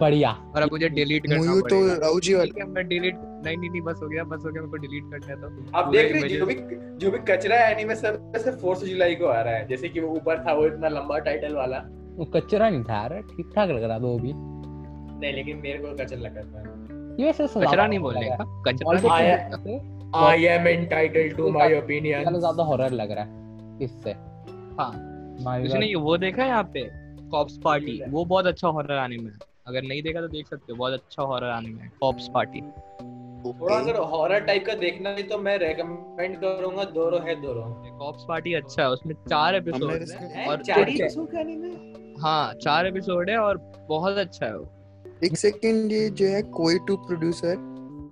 बढ़िया। 0.00 0.30
और 0.30 0.62
अब 0.62 0.68
मुझे 0.72 0.88
डिलीट 0.88 1.26
करना 1.26 1.54
तो 1.54 1.60
पड़ेगा। 1.62 1.94
राउजी 1.96 2.34
वाला 2.34 2.66
मैं 2.66 2.86
डिलीट 2.88 3.16
नहीं 3.16 3.56
नहीं 3.56 3.70
नहीं 3.70 3.80
बस 3.82 4.00
हो 4.02 4.08
गया 4.08 4.22
बस 4.24 4.42
हो 4.44 4.50
गया 4.52 4.62
मेरे 4.62 4.70
को 4.70 4.76
डिलीट 4.76 5.04
करना 5.10 5.26
है 5.26 5.36
तो। 5.40 5.78
आप 5.78 5.90
देख 5.92 6.12
रहे 6.12 6.28
जो 6.28 6.46
भी 6.46 6.54
जो 7.00 7.10
भी 7.10 7.18
कचरा 7.28 7.56
एनिमे 7.66 7.94
सबसे 7.96 8.50
फोर्थ 8.62 8.84
जुलाई 8.84 9.14
को 9.14 9.26
आ 9.26 9.40
रहा 9.40 9.54
है। 9.54 9.66
जैसे 9.68 9.88
कि 9.88 10.00
वो 10.00 10.14
ऊपर 10.16 10.44
था 10.46 10.52
वो 10.52 10.66
इतना 10.66 10.88
लंबा 10.88 11.18
टाइटल 11.28 11.54
वाला। 11.54 11.78
वो 12.16 12.24
कचरा 12.36 12.70
नहीं 12.70 12.84
था 12.84 12.94
यार 12.94 13.20
ठीक 13.30 13.52
ठाक 13.56 13.68
लग 13.70 13.82
रहा 13.82 13.98
था 13.98 14.02
वो 14.04 14.18
भी। 14.18 14.32
नहीं 14.32 15.32
लेकिन 15.32 15.56
मेरे 15.56 15.78
को 15.78 15.94
कचरा 15.94 16.20
लगा 16.20 16.42
था। 16.42 16.58
ये 17.20 17.26
वैसे 17.26 17.46
कचरा 17.46 17.86
नहीं 17.86 17.98
बोलने 17.98 18.28
का 18.30 18.44
कचरा 18.66 19.95
I 20.18 20.44
am 20.46 20.66
entitled 20.68 21.36
to 21.36 21.50
my 21.52 21.78
opinion 21.78 22.20
ज़्यादा 22.20 22.38
ज़्यादा 22.38 22.62
हॉरर 22.64 22.92
लग 22.92 23.10
रहा 23.10 23.24
है 23.24 23.84
इससे। 23.84 24.12
हाँ। 24.78 24.92
My 25.38 25.60
किसी 25.62 25.72
God. 25.72 25.80
ने 25.80 25.86
ये 25.86 25.94
वो 25.96 26.16
देखा 26.18 26.42
है 26.42 26.48
यहाँ 26.48 26.70
पे? 26.74 26.88
कॉप्स 27.30 27.58
पार्टी 27.64 28.00
वो 28.08 28.24
बहुत 28.24 28.46
अच्छा 28.46 28.68
हॉरर 28.68 29.04
एनिमे 29.04 29.30
है। 29.30 29.38
अगर 29.66 29.82
नहीं 29.82 30.02
देखा 30.02 30.20
तो 30.20 30.28
देख 30.28 30.46
सकते 30.46 30.72
हो। 30.72 30.78
बहुत 30.78 30.92
अच्छा 30.92 31.22
हॉरर 31.22 31.56
एनिमे 31.56 31.82
है 31.82 31.90
कॉप्स 32.00 32.28
पार्टी 32.34 32.60
थोड़ा 33.60 33.76
अगर 33.76 33.96
हॉरर 34.10 34.40
टाइप 34.40 34.64
का 34.66 34.74
देखना 34.74 35.10
है 35.10 35.22
तो 35.22 35.38
मैं 35.38 35.56
रेकमेंड 35.58 36.36
करूँगा 36.36 36.84
दोरो 36.92 37.18
है 37.18 37.34
दोरो। 37.42 37.62
कॉप्स 37.98 38.24
पार्टी 38.28 38.54
अच्छा 38.54 38.82
है। 38.82 38.88
उसमें 38.90 39.14
चार 39.28 39.54
एपिसोड 39.54 39.92
है 39.92 40.46
और 40.48 40.62
चार 40.62 40.90
episode 40.90 41.30
का 41.32 41.42
anime? 41.42 42.22
हाँ 42.22 42.54
चार 42.54 42.86
एपिसोड 42.86 43.30
है 43.30 43.36
और 43.38 43.58
बहुत 43.88 44.18
अच्छा 44.18 44.46
है 44.46 44.56
वो। 44.56 44.66
एक 45.24 45.36
सेकंड 45.36 45.92
ये 45.92 46.08
जो 46.10 46.26
है 46.26 46.42
कोई 46.52 46.78
टू 46.86 46.96
प्रोड्यूसर 47.06 47.56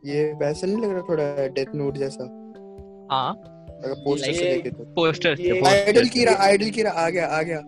ये 0.04 0.32
वैसा 0.32 0.66
नहीं 0.66 0.76
लग 0.76 0.90
रहा 0.90 1.02
थोड़ा 1.08 1.46
डेथ 1.54 1.74
नोट 1.74 1.96
जैसा? 1.96 2.24
हाँ। 3.10 3.32
अगर 3.84 3.94
पोस्टर 3.94 4.32
से 4.32 4.44
देखे 4.44 4.70
तो। 4.70 4.84
पोस्टर 4.84 5.36
से 5.36 5.60
आइडल 5.68 6.08
कीरा 6.08 6.34
आइडल 6.40 6.70
कीरा 6.70 6.90
आ 6.90 7.08
गया 7.10 7.26
आ 7.26 7.42
गया। 7.42 7.58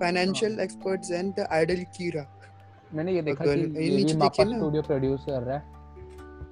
Financial 0.00 0.58
experts 0.60 1.10
and 1.10 1.32
the 1.34 1.46
idol 1.52 1.82
Kira 1.96 2.26
मैंने 2.94 3.12
ये 3.12 3.22
देखा 3.22 3.44
कि 3.44 3.50
ये 3.50 3.96
नीचे 3.96 4.16
मापा 4.16 4.44
ना। 4.44 4.56
स्टूडियो 4.56 4.82
प्रोड्यूस 4.82 5.24
कर 5.28 5.42
रहा 5.42 5.56
है। 5.56 5.62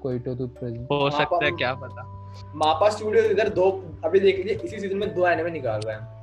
कोई 0.02 0.18
तो 0.18 0.34
तू 0.34 0.46
प्रेजेंट। 0.46 0.86
हो 0.92 1.10
सकता 1.10 1.44
है 1.44 1.50
क्या 1.50 1.72
पता। 1.74 2.04
मापा 2.54 2.88
स्टूडियो 2.88 3.24
इधर 3.24 3.48
दो 3.48 3.70
अभी 4.04 4.20
देख 4.20 4.36
लीजिए 4.36 4.54
इसी 4.54 4.78
सीज़न 4.78 4.96
में 4.98 5.14
दो 5.14 5.26
एनिमे 5.28 5.50
निकाल 5.50 5.80
रहा 5.80 5.96
है। 5.96 6.16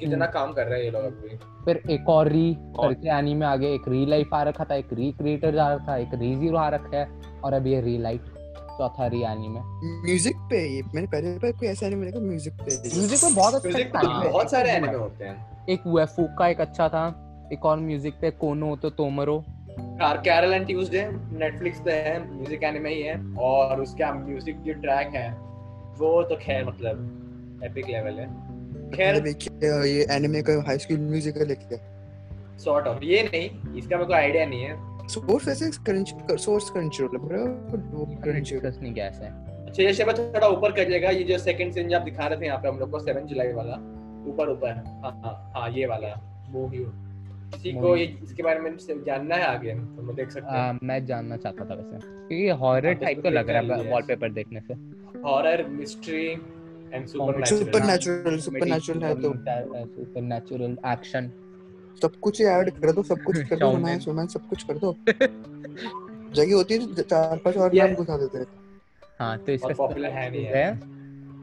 कितना 0.00 0.24
हम्म। 0.24 0.32
काम 0.34 0.52
कर 0.52 0.66
रहे 0.66 0.78
हैं 0.78 0.84
ये 0.84 0.90
लोग 0.90 1.04
अभी। 1.04 1.36
फिर 1.64 1.82
एक 1.90 2.08
और 2.08 2.28
री 2.28 2.54
करके 2.80 3.08
एनीमे 3.18 3.46
आ 3.46 3.56
गया 3.56 3.70
एक 3.70 3.88
री 3.88 4.04
लाइफ 4.06 4.34
आ 4.34 4.42
रखा 4.42 4.64
था 4.64 4.74
एक 4.74 4.92
री 4.92 5.10
क्रिएटर 5.12 5.58
आ 5.58 5.72
रखा 5.74 5.86
था 5.88 5.96
एक 5.96 6.14
री 6.14 6.34
ज़ीरो 6.36 6.56
आ 6.56 6.68
रखा 6.68 6.96
है 6.96 7.08
और 7.44 7.52
अभी 7.52 7.72
ये 7.72 7.80
री 7.80 7.98
लाइट 7.98 8.41
चौथा 8.82 9.06
री 9.06 9.22
एनीमे 9.24 9.60
म्यूज़िक 10.02 10.36
पे 10.50 10.60
ये 10.66 10.82
मैंने 10.84 11.06
पहले 11.08 11.32
बार 11.38 11.52
कोई 11.52 11.68
ऐसा 11.68 11.86
नहीं 11.86 11.98
मिलेगा 11.98 12.20
म्यूज़िक 12.20 12.54
पे। 12.60 12.76
म्यूज़िक 12.90 13.24
में 13.24 13.34
बहुत 13.34 13.54
अच्छा 13.54 13.78
है। 13.78 14.30
बहुत 14.30 14.50
सारे 14.50 14.70
एनिमे 14.70 14.94
होते 14.94 15.24
हैं। 15.24 15.66
एक 15.70 15.86
वेफू 15.88 16.26
का 16.38 16.48
एक 16.48 16.60
अच्छा 16.60 16.88
था 16.88 17.04
एक 17.52 17.64
और 17.66 17.80
म्यूज़िक 17.80 18.14
पे 18.20 18.30
कोनो 18.40 18.74
तो 18.82 18.90
तोमरो। 18.92 19.38
कार 19.78 20.16
कैरल 20.24 20.52
एंड 20.52 20.66
ट्यूसडे 20.66 21.06
नेटफ्लिक्स 21.38 21.80
पे 21.80 21.92
है 22.06 22.18
म्यूज़िक 22.24 22.62
एनिमे 22.64 22.94
ही 22.94 23.02
है 23.02 23.14
और 23.42 23.80
उसका 23.80 24.12
म्यूज़िक 24.14 24.56
जो 24.62 24.72
ट्रैक 24.82 25.14
है 25.14 25.30
वो 25.98 26.22
तो 26.22 26.36
खैर 26.42 26.64
मतलब 26.66 27.62
एपिक 27.64 27.86
लेवल 27.88 28.18
है। 28.20 28.26
खैर 28.90 29.20
देखिए 29.20 29.72
ये 29.86 30.06
एनिमे 30.16 30.42
का 30.42 30.62
हाई 30.66 30.78
स्कूल 30.78 30.98
म्यूजिकल 31.00 31.50
है। 31.50 31.56
क्या 31.56 31.78
सॉर्ट 32.64 32.86
ऑफ़ 32.86 33.04
ये 33.04 33.22
नहीं 33.24 33.78
इसका 33.78 33.96
मेरे 33.96 34.06
को 34.06 34.14
आइडिया 34.14 34.46
नहीं 34.46 34.62
है। 34.62 34.74
सोर्स 35.08 35.46
वैसे 35.48 35.70
क्रंच 35.84 36.14
सोर्स 36.40 36.70
क्रंच 36.70 37.00
रोल 37.00 37.10
है 37.12 37.20
ब्रो 37.22 37.44
वो 37.92 38.04
क्रंच 38.22 38.52
डिस्कस 38.52 38.78
नहीं 38.82 38.92
किया 38.94 39.06
ऐसे। 39.06 39.26
अच्छा 39.66 39.82
ये 39.82 39.92
शब्द 39.94 40.18
थोड़ा 40.34 40.48
ऊपर 40.48 40.72
करिएगा 40.72 41.10
ये 41.10 41.22
जो 41.24 41.38
सेकंड 41.38 41.72
सीन 41.72 41.88
जो 41.88 41.96
आप 41.98 42.02
दिखा 42.04 42.26
रहे 42.26 42.40
थे 42.40 42.46
यहाँ 42.46 42.58
पे 42.62 42.68
हम 42.68 42.78
लोग 42.78 42.90
को 42.90 43.00
7 43.06 43.24
जुलाई 43.28 43.52
वाला 43.52 43.76
ऊपर 44.32 44.50
ऊपर 44.50 44.82
हाँ 45.04 45.12
हाँ 45.24 45.52
हाँ 45.54 45.70
ये 45.70 45.86
वाला 45.86 46.14
मूवी 46.50 46.84
किसी 47.52 47.72
को 47.72 47.96
ये 47.96 48.04
इसके 48.22 48.42
बारे 48.42 48.60
में 48.60 48.76
जानना 49.06 49.34
है 49.36 49.46
आगे 49.46 49.74
तो 49.74 50.02
मैं 50.02 50.16
देख 50.16 50.30
सकता 50.30 50.62
हूँ। 50.62 50.78
मैं 50.82 51.04
जानना 51.06 51.36
चाहता 51.36 51.64
था 51.64 51.74
वैसे 51.74 51.98
क्योंकि 51.98 52.48
हॉरर 52.60 52.86
हाँ, 52.86 52.94
तो 52.94 53.04
टाइप 53.04 53.22
तो 53.22 53.30
लग 53.30 53.50
रहा 53.50 53.76
है 53.76 53.90
वॉलपेपर 53.90 54.32
देखने 54.32 54.60
से। 54.60 54.74
Horror 55.24 55.66
mystery 55.70 56.26
and 56.92 57.06
super 57.06 57.44
supernatural 57.86 58.38
supernatural 58.68 59.02
है 59.04 59.14
तो। 59.14 59.32
सुपर 59.86 60.20
नेचुरल 60.22 60.76
एक्शन 60.92 61.30
सब 62.02 62.12
कुछ 62.22 62.40
ऐड 62.40 62.70
कर 62.80 62.92
दो 62.92 63.02
सब 63.02 63.22
कुछ 63.22 63.38
कर 63.48 63.56
दो. 63.58 63.70
रोमांस 63.70 64.04
रोमांस 64.08 64.32
सब 64.32 64.48
कुछ 64.48 64.62
कर 64.70 64.78
दो 64.84 64.94
जगह 66.34 66.54
होती 66.54 66.74
है 66.74 66.94
तो 66.94 67.02
चार 67.02 67.36
पाँच 67.44 67.56
और. 67.56 67.74
नाम 67.74 67.94
घुसा 67.94 68.16
देते 68.18 68.38
हैं 68.38 68.46
हाँ 69.20 69.36
तो 69.38 69.52
इसका 69.52 69.68
और 69.68 69.74
popular 69.74 70.10
है 70.18 70.30
नहीं 70.30 70.44
है 70.56 70.90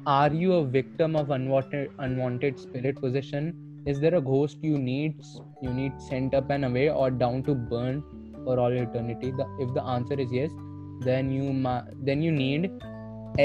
Are 0.10 0.34
you 0.42 0.54
a 0.54 0.62
victim 0.74 1.16
of 1.20 1.32
unwanted 1.36 1.98
unwanted 2.04 2.60
spirit 2.60 3.00
possession? 3.02 3.50
Is 3.92 4.00
there 4.04 4.16
a 4.20 4.22
ghost 4.30 4.64
you 4.68 4.78
need 4.86 5.26
you 5.66 5.74
need 5.80 6.00
sent 6.06 6.38
up 6.40 6.54
and 6.56 6.68
away 6.68 6.86
or 7.02 7.10
down 7.24 7.44
to 7.50 7.56
burn 7.74 8.00
for 8.46 8.56
all 8.64 8.78
eternity? 8.84 9.32
The, 9.40 9.46
if 9.66 9.74
the 9.76 9.84
answer 9.96 10.18
is 10.26 10.32
yes, 10.38 10.56
then 11.02 11.30
you 11.36 11.52
ma- 11.66 11.84
then 12.10 12.24
you 12.28 12.32
need 12.32 12.70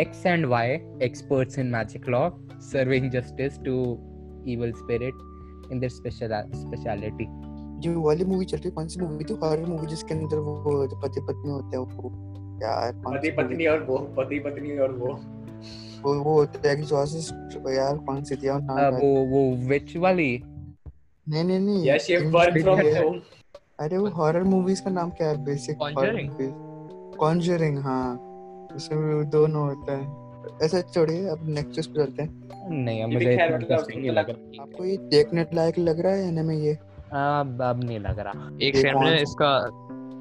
X 0.01 0.25
and 0.35 0.49
Y 0.55 0.65
experts 1.09 1.59
in 1.65 1.71
magic 1.75 2.09
law 2.17 2.25
serving 2.71 3.11
justice 3.17 3.59
to 3.69 3.77
evil 4.47 4.73
spirit 4.85 5.23
in 5.73 5.81
their 5.81 5.93
special 5.97 6.33
speciality. 6.62 7.27
जो 7.75 8.01
वाली 8.01 8.25
movie 8.25 8.45
चल 8.45 8.57
रही 8.57 8.69
है 8.69 8.75
कौन 8.75 8.89
सी 8.89 9.01
movie 9.01 9.25
थी? 9.25 9.35
Horror 9.35 9.67
movie 9.67 9.87
जिसके 9.87 10.15
अंदर 10.15 10.37
वो 10.37 10.87
जो 10.87 10.97
पति 10.97 11.21
पत्नी 11.21 11.51
होते 11.51 11.77
हैं 11.77 11.85
वो 11.85 12.12
यार 12.62 12.93
पति 12.93 13.31
पत्नी 13.31 13.67
और 13.67 13.85
वो 13.85 13.99
पति 13.99 14.39
पत्नी 14.39 14.79
और 14.79 14.93
वो। 14.93 15.21
वो 16.03 16.15
वो 16.15 16.33
होता 16.35 16.69
है 16.69 16.75
एग्जॉस्ट 16.75 17.33
यार 17.69 17.99
कौन 17.99 18.25
सी 18.25 18.37
थी? 18.37 18.47
यार 18.47 18.61
नाम 18.62 18.95
वो 18.95 19.27
वो 19.27 19.69
witch 19.69 19.97
वाली? 19.97 20.43
नहीं 21.29 21.45
नहीं 21.45 21.61
नहीं 21.61 21.89
यस 21.89 22.11
ये 22.11 22.17
वर्क 22.17 22.62
फ्रॉम 22.62 22.81
होम 22.81 23.21
अरे 23.81 23.99
वो 23.99 24.09
हॉरर 24.09 24.43
मूवीज़ 24.43 24.83
का 24.83 24.91
नाम 24.91 25.11
क्या 25.11 25.29
है? 25.29 25.45
Basic 25.45 25.77
Conjuring? 25.77 26.31
कॉन्जरिंग 27.19 27.79
हाँ। 27.79 28.17
उसमें 28.77 29.31
दोनों 29.31 29.62
होता 29.62 29.93
है। 29.93 30.05
ऐसा 30.62 30.80
छोड़िए 30.80 31.26
अब 31.28 31.47
नेक्स्ट 31.49 31.90
पे 31.90 32.05
चलते 32.05 32.22
हैं। 32.22 32.70
नहीं 32.70 33.05
भी 33.05 33.14
मुझे 33.14 33.32
इतना 33.32 33.57
मतलब 33.57 33.86
नहीं 33.90 34.11
लग 34.11 34.30
रहा। 34.30 34.62
आपको 34.62 34.84
ये 34.84 34.97
देखने 35.11 35.47
लायक 35.55 35.78
लग 35.78 36.01
रहा 36.01 36.12
है 36.12 36.34
या 36.34 36.42
में 36.42 36.57
ये? 36.57 36.72
अब 36.72 37.59
अब 37.62 37.84
नहीं 37.84 37.99
लग 37.99 38.18
रहा। 38.18 38.49
एक 38.62 38.76
ये 38.76 38.80
फ्रेंड 38.80 38.99
ने 38.99 39.20
इसका 39.22 39.51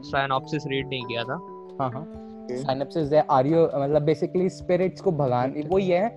साइनॉप्सिस 0.09 0.63
रीड 0.67 0.87
नहीं 0.87 1.03
किया 1.03 1.23
था। 1.23 1.39
हाँ 1.81 1.89
हाँ. 1.91 2.05
साइनप्सिस 2.51 3.13
है 3.13 3.25
आर 3.31 3.47
यू 3.47 3.63
मतलब 3.65 4.01
बेसिकली 4.01 4.49
स्पिरिट्स 4.49 5.01
को 5.01 5.11
भगान 5.11 5.53
वो 5.67 5.79
ये 5.79 5.97
है 5.97 6.09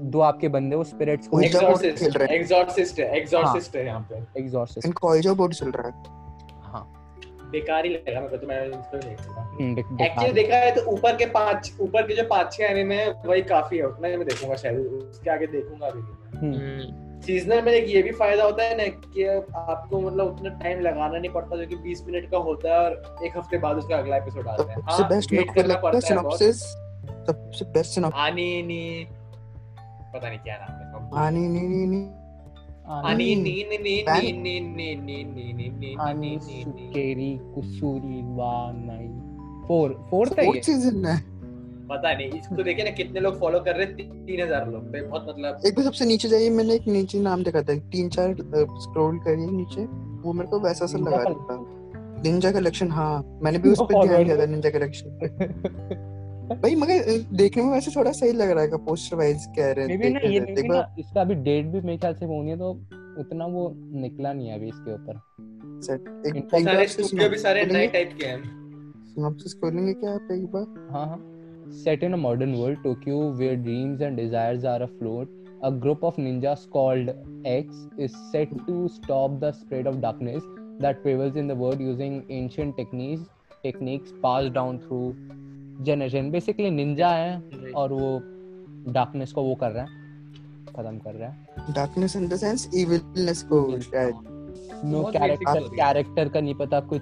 दो 0.00 0.20
आपके 0.20 0.48
बंदे 0.48 0.76
वो 0.76 0.84
स्पिरिट्स 0.84 1.28
को 1.28 1.40
एग्जॉर्सिस्ट 1.40 2.16
रहे 2.16 2.26
हैं। 2.28 2.34
एग्जॉर्सिस्ट 2.34 2.98
है 3.00 3.16
एग्जॉर्सिस्ट 3.16 3.76
है। 3.76 3.84
यहाँ 3.86 4.00
पे। 4.10 4.40
एग्जॉस्ट 4.40 4.84
इनका 4.86 5.08
ऑइजा 5.08 5.32
बोर्ड 5.32 5.54
चल 5.54 5.70
रहा 5.70 5.88
हाँ। 5.88 6.13
बेकार 7.54 7.84
ही 7.86 7.90
लगा 7.92 8.20
मेरे 8.20 8.28
को 8.28 8.36
तो 8.36 8.46
मैं 8.46 8.64
इसको 8.66 8.96
नहीं 8.96 9.16
हम्म, 9.56 9.74
देख- 9.74 10.00
एक्चुअली 10.00 10.32
देखा 10.32 10.56
है 10.56 10.74
तो 10.74 10.82
ऊपर 10.92 11.16
के 11.16 11.26
पाँच 11.26 11.72
ऊपर 11.80 12.06
के 12.06 12.14
जो 12.14 12.24
पाँच 12.30 12.52
छह 12.52 12.64
एनिमे 12.64 12.96
है 12.96 13.12
वही 13.26 13.42
काफ़ी 13.42 13.78
है 13.78 13.86
उतना 13.86 14.08
ही 14.08 14.16
मैं 14.16 14.26
देखूँगा 14.28 14.56
शायद 14.56 14.78
उसके 14.78 15.30
आगे 15.30 15.46
देखूँगा 15.46 15.90
भी 15.90 16.00
हम्म, 16.38 17.20
सीजनल 17.20 17.62
में 17.62 17.72
एक 17.72 17.88
ये 17.88 18.02
भी 18.02 18.10
फ़ायदा 18.12 18.44
होता 18.44 18.62
है 18.62 18.76
ना 18.76 18.86
कि 19.06 19.24
आपको 19.26 20.00
मतलब 20.00 20.26
उतना 20.26 20.50
टाइम 20.58 20.80
लगाना 20.80 21.18
नहीं 21.18 21.30
पड़ता 21.30 21.56
जो 21.56 21.66
कि 21.66 21.76
20 21.84 22.02
मिनट 22.06 22.30
का 22.30 22.38
होता 22.38 22.72
है 22.72 22.78
और 22.80 23.24
एक 23.24 23.36
हफ़्ते 23.36 23.58
बाद 23.58 23.76
उसका 23.76 23.96
अगला 23.96 24.16
एपिसोड 24.16 24.48
आता 24.48 24.72
है। 24.72 24.80
सबसे 24.80 25.04
बेस्ट 25.14 25.32
मेरे 25.32 25.44
को 25.44 25.62
लगता 25.62 25.90
है 25.94 26.00
सिनॉप्सिस 26.00 26.60
सबसे 27.26 27.64
बेस्ट 27.64 27.94
सिनॉप्सिस 27.94 28.20
आनी 28.20 28.62
नी 28.62 29.06
पता 30.14 30.28
नहीं 30.28 30.38
क्या 30.38 30.56
नाम 30.56 31.14
है। 31.14 31.26
आनी 31.26 31.48
नी 31.48 31.60
नी 31.60 31.86
नी। 31.86 32.02
पता 41.88 42.12
नहीं 42.12 42.28
इसको 42.30 42.62
देखिए 42.62 42.84
ना 42.84 42.90
कितने 42.90 43.20
लोग 43.20 43.38
फॉलो 43.40 43.60
कर 43.60 43.76
रहे 43.76 43.86
हैं 43.86 44.26
तीन 44.26 44.40
हज़ार 44.42 44.68
लोग 44.68 44.84
तो 44.86 45.08
बहुत 45.08 45.26
मतलब 45.28 45.66
एक 45.66 45.74
बार 45.74 45.84
सबसे 45.84 46.04
नीचे 46.04 46.28
जाइए 46.28 46.50
मैंने 46.50 46.74
एक 46.74 46.88
नीचे 46.88 47.18
नाम 47.20 47.42
देखा 47.42 47.62
था 47.62 47.78
तीन 47.90 48.08
चार 48.08 48.34
स्क्रॉल 48.80 49.18
करिए 49.18 49.46
नीचे 49.48 49.84
वो 50.22 50.32
मेरे 50.32 50.48
को 50.50 50.60
वैसा 50.60 50.86
सा 50.86 50.98
लगा 50.98 51.24
था 51.24 51.58
निंजा 52.24 52.52
कलेक्शन 52.52 52.90
हाँ 52.90 53.12
मैंने 53.42 53.58
भी 53.58 53.70
उस 53.70 53.80
पर 53.82 54.06
ध्यान 54.06 54.24
दिया 54.24 54.36
था 54.36 54.46
निंजा 54.46 54.70
कलेक्शन 54.70 56.12
भाई 56.52 56.74
मगर 56.76 57.02
अ, 57.02 57.16
देखने 57.36 57.62
में 57.62 57.70
वैसे 57.72 57.90
थोड़ा 57.96 58.12
सही 58.12 58.32
लग 58.32 58.50
रहा 58.50 58.62
है 58.64 58.84
पोस्टर 58.86 59.16
वाइज 59.16 59.46
कह 59.58 59.70
रहे 59.78 59.86
हैं 59.86 60.10
ना 60.12 60.20
ये 60.32 60.40
देखो 60.40 60.72
ना 60.72 60.94
इसका 60.98 61.20
अभी 61.20 61.34
डेट 61.48 61.66
भी 61.72 61.80
मेरे 61.80 61.96
ख्याल 61.98 62.14
से 62.14 62.26
होनी 62.26 62.50
है 62.50 62.56
तो 62.58 62.70
उतना 63.20 63.46
वो 63.54 63.68
निकला 64.04 64.32
नहीं 64.32 64.48
है 64.48 64.58
अभी 64.58 64.68
इसके 64.68 64.94
ऊपर 64.94 65.20
एक 66.28 66.36
एक 66.36 66.48
सारे 66.64 66.86
स्टूडियो 66.88 67.28
भी 67.30 67.38
सारे 67.38 67.64
नए 67.72 67.86
टाइप 67.96 68.16
के 68.20 68.26
हैं 68.26 68.42
सिनॉप्सिस 69.14 69.54
खोलेंगे 69.60 69.92
क्या 70.02 70.10
आप 70.14 70.28
एक 70.32 70.44
बार 70.56 70.66
हाँ 70.96 71.06
हाँ 71.08 71.22
Set 71.76 72.02
in 72.06 72.14
a 72.14 72.16
modern 72.22 72.50
world, 72.60 72.76
Tokyo, 72.84 73.18
where 73.36 73.54
dreams 73.60 74.02
and 74.06 74.18
desires 74.18 74.64
are 74.72 74.80
afloat, 74.86 75.30
a 75.62 75.70
group 75.84 76.02
of 76.08 76.16
ninjas 76.24 76.64
called 76.74 77.08
X 77.52 77.78
is 78.06 78.18
set 78.32 78.52
to 78.66 78.74
stop 78.96 79.38
the 79.44 79.50
spread 79.60 79.86
of 79.92 79.96
darkness 80.02 80.44
that 80.84 81.00
prevails 81.04 81.38
in 81.42 81.48
the 81.52 81.56
world 81.62 81.80
using 81.80 82.18
ancient 82.38 82.76
techniques 82.76 83.24
techniques 83.64 84.12
passed 84.26 84.52
down 84.58 84.78
through 84.82 85.08
generation. 85.82 86.30
Basically, 86.30 86.70
ninja 86.70 87.12
है 87.12 87.42
और 87.76 87.92
वो 87.92 88.22
darkness 88.92 89.32
को 89.32 89.42
वो 89.42 89.54
कर 89.54 89.70
रहा 89.70 89.82
है। 89.82 89.88
खत्म 90.76 90.98
कर 90.98 91.14
रहा 91.14 91.30
है। 91.30 91.48
Darkness 91.70 92.16
in 92.16 92.28
the 92.28 92.36
sense 92.36 92.70
evilness 92.74 93.42
को 93.42 93.80
शायद। 93.80 94.14
नो 94.84 95.04
कैरेक्टर 95.04 95.60
कैरेक्टर 95.60 96.28
का 96.28 96.40
नहीं 96.40 96.54
पता 96.54 96.80
कुछ। 96.80 97.00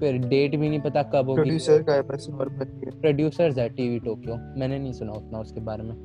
फिर 0.00 0.18
डेट 0.18 0.56
भी 0.56 0.68
नहीं 0.68 0.80
पता 0.80 1.02
कब 1.02 1.16
होगी। 1.16 1.34
प्रोड्यूसर 1.34 1.82
का 1.82 1.92
है 1.92 2.02
बस 2.02 2.26
नॉर्मल 2.30 2.90
प्रोड्यूसर्स 3.00 3.58
है। 3.58 3.68
टीवी 3.68 3.98
टोक्यो 3.98 4.34
मैंने 4.34 4.78
नहीं 4.78 4.92
सुना 4.92 5.12
उतना 5.12 5.38
उसके 5.38 5.60
बारे 5.60 5.82
में। 5.82 5.96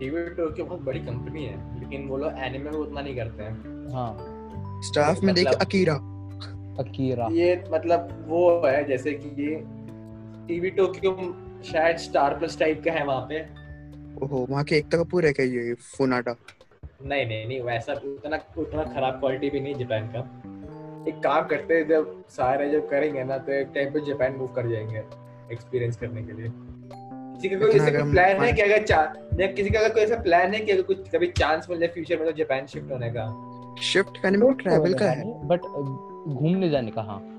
टीवी 0.00 0.22
टोक्यो 0.22 0.64
बहुत 0.64 0.82
बड़ी 0.82 1.00
कंपनी 1.00 1.44
है 1.44 1.80
लेकिन 1.80 2.08
वो 2.08 2.16
लोग 2.16 2.32
एनिमे 2.38 2.70
में 2.70 2.78
उतना 2.78 3.00
नहीं 3.00 3.16
करते 3.16 3.42
हैं। 3.42 3.88
हाँ। 3.92 4.18
स्टाफ 4.82 5.20
में 5.20 5.34
देख 5.34 5.46
मतलब- 5.46 5.62
अकीरा 5.62 5.94
अकीरा 6.78 7.28
ये 7.32 7.64
मतलब 7.72 8.24
वो 8.28 8.62
है 8.66 8.84
जैसे 8.84 9.12
कि 9.12 9.64
टीवी 10.48 10.70
टोक्यो 10.70 11.12
शायद 11.64 11.96
स्टार 11.96 12.38
प्लस 12.38 12.58
टाइप 12.58 12.82
का 12.84 12.92
है 12.92 13.04
वहाँ 13.04 13.20
पे। 13.20 13.40
ओहो 14.24 14.46
वहाँ 14.50 14.64
के 14.64 14.76
एकता 14.76 14.98
कपूर 14.98 15.26
है 15.26 15.32
क्या 15.32 15.46
ये 15.46 15.74
फुनाटा? 15.74 16.36
नहीं 17.06 17.26
नहीं 17.26 17.48
नहीं 17.48 17.60
वैसा 17.60 17.92
उतना 17.92 18.38
उतना 18.58 18.84
खराब 18.84 19.14
क्वालिटी 19.14 19.50
भी 19.50 19.60
नहीं 19.60 19.74
जापान 19.74 20.06
का। 20.06 20.18
एक 21.08 21.18
काम 21.18 21.46
करते 21.46 21.74
हैं 21.74 21.88
जब 21.88 22.24
सारे 22.28 22.70
जब 22.70 22.88
करेंगे 22.88 23.24
ना 23.24 23.38
तो 23.38 23.52
एक 23.52 23.68
टाइम 23.74 23.92
पे 23.92 24.00
जापान 24.00 24.32
मूव 24.32 24.46
कर 24.46 24.68
जाएँगे 24.68 24.98
एक्सपीरियंस 25.52 25.96
करने 25.96 26.22
के 26.22 26.32
लिए। 26.32 26.50
किसी 26.50 27.48
का 27.48 27.58
कोई 27.58 27.70
ऐसा 27.70 28.10
प्लान 28.10 28.40
है 28.44 28.52
कि 28.52 28.62
अगर 28.62 28.84
चा- 28.84 29.40
या 29.40 29.46
किसी 29.46 29.70
का 29.70 29.78
अगर 29.78 29.94
कोई 29.94 30.02
ऐसा 30.02 30.16
प्लान 30.16 30.54
है 30.54 30.60
कि 30.60 30.72
अगर 30.72 30.82
कुछ 30.82 31.08
कभी 31.08 31.26
चांस 31.26 31.66
मिल 31.70 31.78
जाए 31.78 31.88
फ्यूचर 31.88 32.16
में 32.16 32.26
तो 32.26 32.32
जापान 32.32 32.66
शिफ्ट 32.66 32.92
होने 32.92 33.10
का। 33.16 33.26
शिफ्ट 33.82 34.22
करने 34.22 34.38
में 34.38 34.52
ट्रैवल 34.54 34.94
का 34.94 35.10
है। 35.10 35.46
बट 35.48 35.60
घूमने 36.34 36.68
जाने 36.70 36.90
का 36.90 37.02
हाँ। 37.02 37.37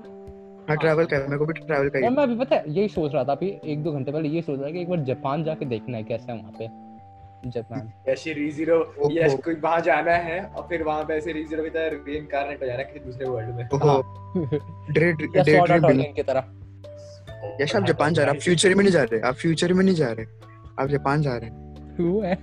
हाँ 0.68 0.76
ट्रैवल 0.76 1.04
का 1.04 1.18
मेरे 1.18 1.36
को 1.38 1.46
भी 1.46 1.52
ट्रैवल 1.52 1.88
का 1.88 1.98
ही। 1.98 2.08
मैं 2.08 2.22
अभी 2.22 2.36
पता 2.36 2.56
है 2.56 2.62
यही 2.68 2.88
सोच 2.88 3.12
रहा 3.14 3.24
था 3.24 3.32
अभी 3.32 3.48
एक 3.64 3.82
दो 3.82 3.92
घंटे 3.92 4.12
पहले 4.12 4.28
ये 4.28 4.42
सोच 4.42 4.58
रहा 4.58 4.68
था 4.68 4.72
कि 4.72 4.80
एक 4.80 4.88
बार 4.88 5.00
जापान 5.04 5.44
जाके 5.44 5.64
देखना 5.64 5.96
है 5.96 6.02
कैसा 6.02 6.32
है 6.32 6.38
वहाँ 6.38 6.52
पे 6.58 6.68
जापान। 7.50 7.92
या 8.08 8.14
श्री 8.14 8.32
रीजीरो 8.32 8.78
ओहो। 8.78 9.10
या 9.12 9.28
कोई 9.36 9.54
वहाँ 9.54 9.80
जाना 9.80 10.12
है 10.28 10.40
और 10.44 10.66
फिर 10.68 10.82
वहाँ 10.82 11.04
पे 11.04 11.14
ऐसे 11.14 11.32
रीजीरो 11.32 11.62
की 11.62 11.70
तरह 11.70 12.02
रीइंकार्नेट 12.06 12.62
हो 12.62 12.66
जाना 12.66 12.82
किसी 12.82 13.04
दूसरे 13.04 13.28
वर्ल्ड 13.28 13.54
में। 13.54 13.68
ओहो। 13.74 14.52
डे 14.92 15.12
डे 15.12 15.52
या 15.52 15.76
डे 15.76 16.12
की 16.16 16.22
तरह। 16.22 16.56
यश 17.62 17.76
आप 17.76 17.84
जापान 17.86 18.14
जा 18.14 18.22
रहे 18.22 18.30
हैं 18.30 18.38
आप 18.38 18.42
फ्यूचर 18.42 18.74
में 18.74 18.82
नहीं 18.84 18.92
जा 18.92 19.02
रहे 19.02 19.20
आप 19.20 19.34
फ्यूचर 19.34 19.72
में 19.72 19.84
नहीं 19.84 19.94
जा 19.94 20.10
रहे 20.12 20.26
आप 20.80 20.88
जापान 20.88 21.22
जा 21.22 21.36
रहे 21.36 21.50
हैं। 21.50 21.58
है? 22.24 22.34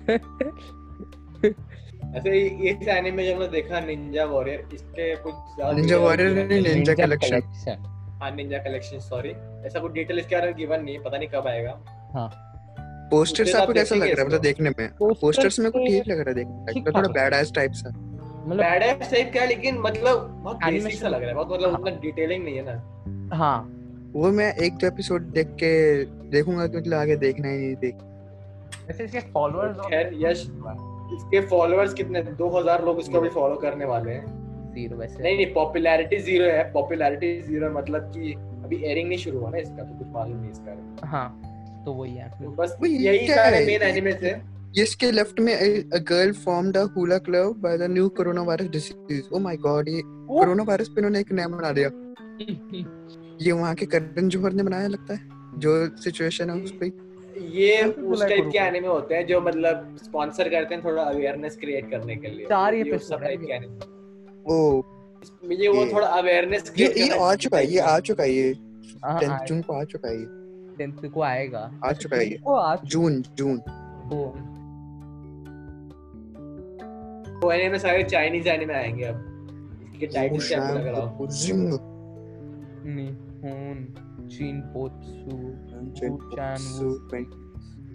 ऐसे 2.18 2.30
ही 2.32 2.70
इस 2.70 2.88
एनिमे 2.88 3.26
जो 3.26 3.34
हमने 3.36 3.47
देखा 3.47 3.80
निंजा 3.80 4.26
वॉरियर 4.26 4.70
इसके 4.74 5.15
कुछ 5.15 5.34
निंजा 5.76 5.97
वॉरियर 5.97 6.47
नहीं 6.47 6.61
निंजा 6.61 6.93
कलेक्शन 6.93 7.39
Collection। 7.39 7.97
हाँ 8.22 8.32
निंजा 8.32 8.57
कलेक्शन 8.57 8.99
सॉरी 8.99 9.30
ऐसा 9.68 9.80
कुछ 9.80 9.91
डिटेल 9.91 10.20
इसके 10.20 10.36
बारे 10.36 10.47
में 10.47 10.55
गिवन 10.57 10.84
नहीं 10.84 10.99
पता 10.99 11.18
नहीं 11.18 11.30
कब 11.30 11.47
आएगा। 11.47 11.80
पोस्टर्स 13.11 13.55
आपको 13.55 13.74
कैसा 13.74 13.95
लग 13.95 14.01
रहा 14.01 14.22
है? 14.22 14.26
मतलब 14.28 14.41
देखने 14.41 14.70
में। 14.70 14.89
पोस्टर्स 15.01 15.59
में 15.59 15.72
को 15.72 15.80
तो 15.80 15.86
ठीक 15.86 16.07
लग 16.07 16.20
रहा 16.20 16.30
है 16.30 16.36
देखने 16.36 16.82
में? 16.82 16.93
थोड़ा 16.93 17.09
बैड 17.09 17.34
एस 17.34 17.51
टाइप 17.55 17.72
सा। 17.72 17.89
मतलब 17.89 18.57
बैड 18.57 18.84
एस 18.84 19.11
टाइप 19.11 19.32
का 19.34 19.39
है, 19.39 19.47
लेकिन 19.47 19.78
मतलब 19.78 20.28
बहुत 20.43 20.57
बेसिक 20.57 20.93
सा 20.93 21.07
लग 21.07 21.22
रहा 21.22 21.30
है। 21.30 21.36
बहुत 21.36 21.51
मतलब 21.53 21.80
उतना 21.80 21.95
डिटेलिंग 22.01 22.43
नहीं 22.43 22.57
है 22.57 22.63
ना। 22.65 23.36
हाँ। 23.36 23.74
वो 24.13 24.32
मैं 24.32 24.53
एक 24.55 24.74
दो 24.74 24.88
एपिसोड 24.88 25.22
देख 25.32 25.47
के 25.63 25.72
देखूँगा 26.30 26.68
कि 26.68 26.78
मतलब 26.78 26.93
आगे 26.93 27.15
देखना 27.15 27.47
ही 27.47 27.57
नहीं 27.57 27.76
देख। 27.76 27.95
वैसे 28.88 29.03
इसके 29.03 29.20
फॉलोअर्स 29.34 29.78
खैर 29.80 30.11
यश 30.15 30.41
इसके 31.13 31.41
फॉलोअर्स 31.47 31.93
कितने? 31.93 32.22
2000 32.24 32.84
लोग 32.86 32.99
इसको 32.99 33.22
भी 33.22 33.30
फॉलो 33.30 33.55
करने 33.55 33.86
वाले 33.86 34.11
हैं। 34.11 34.26
ज़ीरो 34.78 34.98
वैसे। 34.98 35.24
नहीं 35.24 35.36
नहीं 35.36 35.54
पॉपुलैरिटी 35.54 36.18
ज़ीरो 36.18 36.46
है। 36.46 36.72
पॉपुलैरिटी 36.74 37.42
ज़ीरो 37.42 37.72
मतलब 37.72 38.02
कि 38.02 38.34
अभी 38.64 38.84
एयरिंग 38.84 39.10
नहीं 39.10 39.20
शुरू 39.20 39.40
हुआ 39.40 39.50
ना 39.50 39.58
इसका 39.58 39.84
तो 39.84 39.98
कुछ 39.98 40.08
मालूम 40.08 40.38
नहीं 40.38 40.52
इसका। 40.52 41.08
हाँ 41.08 41.28
तो 41.86 41.94
वही 41.94 42.16
है। 42.16 42.30
तो 42.30 42.52
बस 42.52 42.78
वही 42.82 42.98
यही 42.98 43.28
सारे 43.28 43.66
मेन 43.66 43.82
एनिमे 43.82 44.14
थे। 44.14 44.58
इसके 44.82 45.12
लेफ़्ट 45.12 45.40
में 45.40 45.54
a 45.56 46.00
girl 46.12 46.34
formed 46.46 46.76
a 46.76 46.84
hula 46.96 47.20
club 47.28 47.62
by 47.66 47.72
the 47.82 47.88
new 47.88 48.08
coronavirus 48.20 48.70
disease. 48.74 49.30
Oh 49.36 49.42
my 49.46 49.56
god 49.66 49.88
ये 49.88 50.02
कोरोना 50.06 50.64
वायरस 50.64 50.88
पे 50.88 51.00
इन्होंने 51.00 51.20
एक 51.20 51.32
नया 51.32 51.48
बना 51.48 51.72
दिया। 51.72 51.90
ये 53.42 53.52
वहाँ 53.52 53.76
के 53.76 53.86
करण 53.86 54.30
जौहर 54.30 54.54
ने 54.54 54.64
बनाया 54.64 54.88
लगता 54.88 55.14
है? 55.14 55.20
जो 55.58 55.98
सिचुएशन 55.98 56.50
है 56.50 56.64
उस 56.64 56.72
पे। 56.72 56.92
ये 57.58 57.84
उस 57.84 58.22
टाइप 58.22 58.50
के 58.52 58.58
एनिमे 58.58 58.88
होते 58.88 59.16
हैं 59.16 59.28
जो 59.28 59.42
मतलब 59.42 59.96
स्पॉन्सर 60.04 60.50
करते 60.50 60.76
हैं 60.76 60.84
थोड़ा 60.84 61.04
अवेयरनेस 61.04 61.58
क्रिएट 61.58 61.92
करने 61.92 62.16
के 62.16 62.28
लिए। 62.28 62.46
चार 62.46 62.74
ये 62.74 62.84
episode 62.84 63.22
टाइप 63.22 63.40
है 63.40 63.46
के 63.46 63.54
एनिमे 63.54 63.97
ओ 64.50 64.82
ये 65.52 65.68
वो 65.68 65.86
थोड़ा 65.93 66.08
अवेयरनेस 66.08 66.74
ये 66.80 66.88
ये 66.88 67.20
आ 67.20 67.36
चुका 67.36 67.58
है 67.58 67.68
ये 67.68 67.80
आ 67.80 68.00
चुका 68.00 68.24
है 68.24 68.32
ये 68.32 68.58
हाँ 69.06 69.20
टेंथ 69.20 69.45
जून 69.48 69.62
को 69.62 69.74
आ 69.74 69.84
चुका 69.84 70.10
है 70.10 70.16
ये। 70.16 70.26
टेंथ 70.78 71.12
को 71.12 71.22
आएगा। 71.22 71.80
आ 71.86 71.91
चुका 71.91 72.18
है 72.18 72.30
ये। 72.30 72.39
वो 72.43 72.54
आ 72.54 72.76
जून 72.76 73.22
जून। 73.22 73.58
वो। 74.06 74.26
वो 77.43 77.52
एनिमे 77.52 77.80
सारे 77.80 78.04
चाइनीज़ 78.04 78.48
एनिमे 78.48 78.74
आएँगे 78.74 79.04
अब। 79.04 79.89
इसके 79.93 80.06
टाइटल 80.06 80.39
से 80.39 80.56
आपको 80.56 80.80
लग 80.80 80.88
रहा 80.88 81.02
हो? 81.02 81.28
जिंग 81.28 81.80
निहोन 82.95 84.28
चिन 84.28 84.62
पोत्सु 84.62 85.38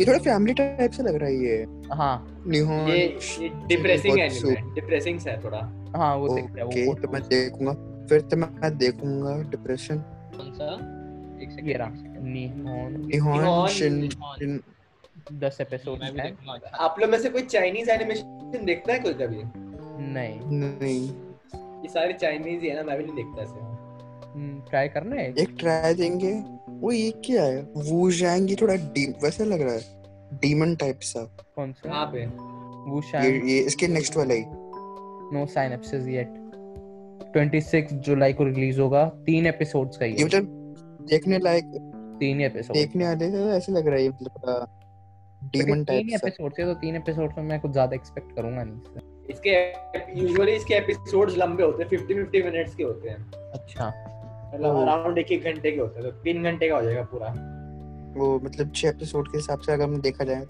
ये 0.00 0.06
थोड़ा 0.06 0.18
फैमिली 0.18 0.54
टाइप 0.54 0.90
से 0.90 1.02
लग 1.02 1.14
रहा 1.14 1.28
है 1.28 1.36
ये। 1.36 1.66
हाँ। 1.92 2.42
निहोन 2.46 2.88
ये 2.88 3.18
ये 3.40 3.48
डिप्रेसिंग। 3.66 4.18
एनिमे 4.18 4.50
है 4.50 4.74
डिप्रेसिंग 4.74 5.20
है 5.20 5.44
थोड़ा। 5.44 5.81
हाँ 5.96 6.16
वो 6.16 6.34
दिख 6.34 6.56
रहा 6.56 6.66
ओके 6.66 6.80
है 6.80 6.94
तो 6.94 7.08
मैं 7.08 7.22
देखूँगा। 7.22 7.72
फिर 8.06 8.20
तो 8.20 8.36
मैं 8.36 8.78
देखूँगा 8.78 9.42
डिप्रेशन 9.42 9.98
कौन 10.36 10.52
सा 10.52 10.74
एक 11.42 11.48
ये 11.50 11.56
सेकंड 11.56 11.76
रहा 11.76 11.88
निहोन। 12.22 13.06
Nihon 13.06 13.68
Shin 13.68 14.08
Shin. 14.08 14.60
दस 15.32 15.58
एपिसोड 15.60 15.98
मैं 15.98 16.24
है। 16.24 16.30
अच्छा। 16.30 16.76
आप 16.76 16.96
लोग 17.00 17.10
में 17.10 17.18
से 17.18 17.28
कोई 17.28 17.42
चाइनीज़ 17.42 17.90
एनिमेशन 17.90 18.64
देखता 18.64 18.92
है 18.92 18.98
कोई 18.98 19.12
कभी? 19.12 19.42
नहीं। 20.12 20.40
नहीं। 20.58 21.08
ये 21.82 21.88
सारे 21.88 22.12
चाइनीज़ 22.12 22.62
ही 22.62 22.68
है 22.68 22.76
ना 22.76 22.82
मैं 22.82 22.98
भी 22.98 23.04
नहीं 23.04 23.14
देखता 23.14 23.42
ऐसे। 23.42 23.72
ट्राई 24.70 24.88
करना 24.88 25.16
है। 25.16 25.34
एक 25.34 25.56
ट्राई 25.58 25.94
देंगे। 25.94 26.32
वो 26.68 26.92
ये 26.92 27.10
क्या 27.10 27.44
है? 27.44 27.62
वू 27.76 28.10
जैंग 28.10 28.50
ये 28.50 28.56
थोड़ा 28.60 28.74
डीप 28.74 29.18
वैसा 29.22 29.44
लग 29.44 29.60
रहा 29.60 29.74
है। 29.74 30.02
डीमन 30.32 30.74
टाइप 30.74 31.00
सा। 31.02 31.36
कौन 31.56 31.72
सा? 31.72 31.88
कहाँ 31.88 32.06
पे? 32.06 32.26
वो 32.90 33.02
ये 33.04 33.10
शायद 33.10 33.44
ये 33.44 33.58
इसके 33.58 33.88
नेक्स्ट 33.88 34.16
वाला 34.16 34.34
ही। 34.34 34.42
नो 35.32 35.44
साइनेप्सिस 35.48 36.06
येट 36.08 36.40
26 37.34 37.92
जुलाई 38.06 38.32
को 38.32 38.44
रिलीज़ 38.44 38.80
होगा। 38.80 39.04
तीन 39.26 39.46
एपिसोड्स 39.46 39.96
का 39.96 40.06
ये 40.06 40.12
ये 40.12 40.24
मतलब 40.24 41.06
देखने 41.08 41.38
लायक 41.38 41.64
तीन 42.20 42.40
एपिसोड 42.40 42.76
देखने 42.76 43.04
वाले 43.04 43.30
तो 43.30 43.50
ऐसे 43.50 43.72
लग 43.72 43.86
रहा 43.86 43.96
है 43.96 44.02
ये 44.02 44.08
मतलब 44.10 44.78
डीमन 45.52 45.84
टाइप 45.84 46.06
तीन 46.06 46.18
सा 46.18 46.26
एपिसोड 46.26 46.52
थे 46.58 46.64
तो 46.64 46.74
तीन 46.80 46.96
एपिसोड 46.96 47.32
में 47.38 47.44
मैं 47.44 47.60
कुछ 47.60 47.70
ज़्यादा 47.72 47.94
एक्सपेक्ट 47.94 48.34
करूँगा 48.36 48.64
नहीं। 48.64 49.00
इसके 49.30 50.20
यूजुअली 50.20 50.52
इसके 50.52 50.74
एपिसोड्स 50.74 51.36
लंबे 51.38 51.62
होते 51.62 51.82
हैं 51.82 51.90
50 51.90 52.14
50 52.16 52.44
मिनट्स 52.44 52.74
के 52.74 52.82
होते 52.82 53.08
हैं। 53.08 53.16
अच्छा। 53.52 53.88
मतलब। 54.54 54.76
अराउंड 54.76 55.18
एक 55.18 55.32
एक 55.32 55.44
घंटे 55.44 55.70
के 55.70 55.80
होते 55.80 56.00
हैं 56.00 56.10
तो 56.10 56.16
तीन 56.22 56.42
घंटे 56.42 56.68
का 56.68 56.76
हो 56.76 56.82
जाएगा 56.82 57.02
पूरा। 57.12 57.28
वो 58.16 58.38
मतलब 58.44 58.72
छह 58.74 58.88
एपिसोड 58.88 59.28
के 59.28 59.38
हिसाब 59.38 59.60
से 59.60 59.72
अगर 59.72 59.84
हम 59.84 60.00
देखा 60.00 60.24
जाए 60.24 60.44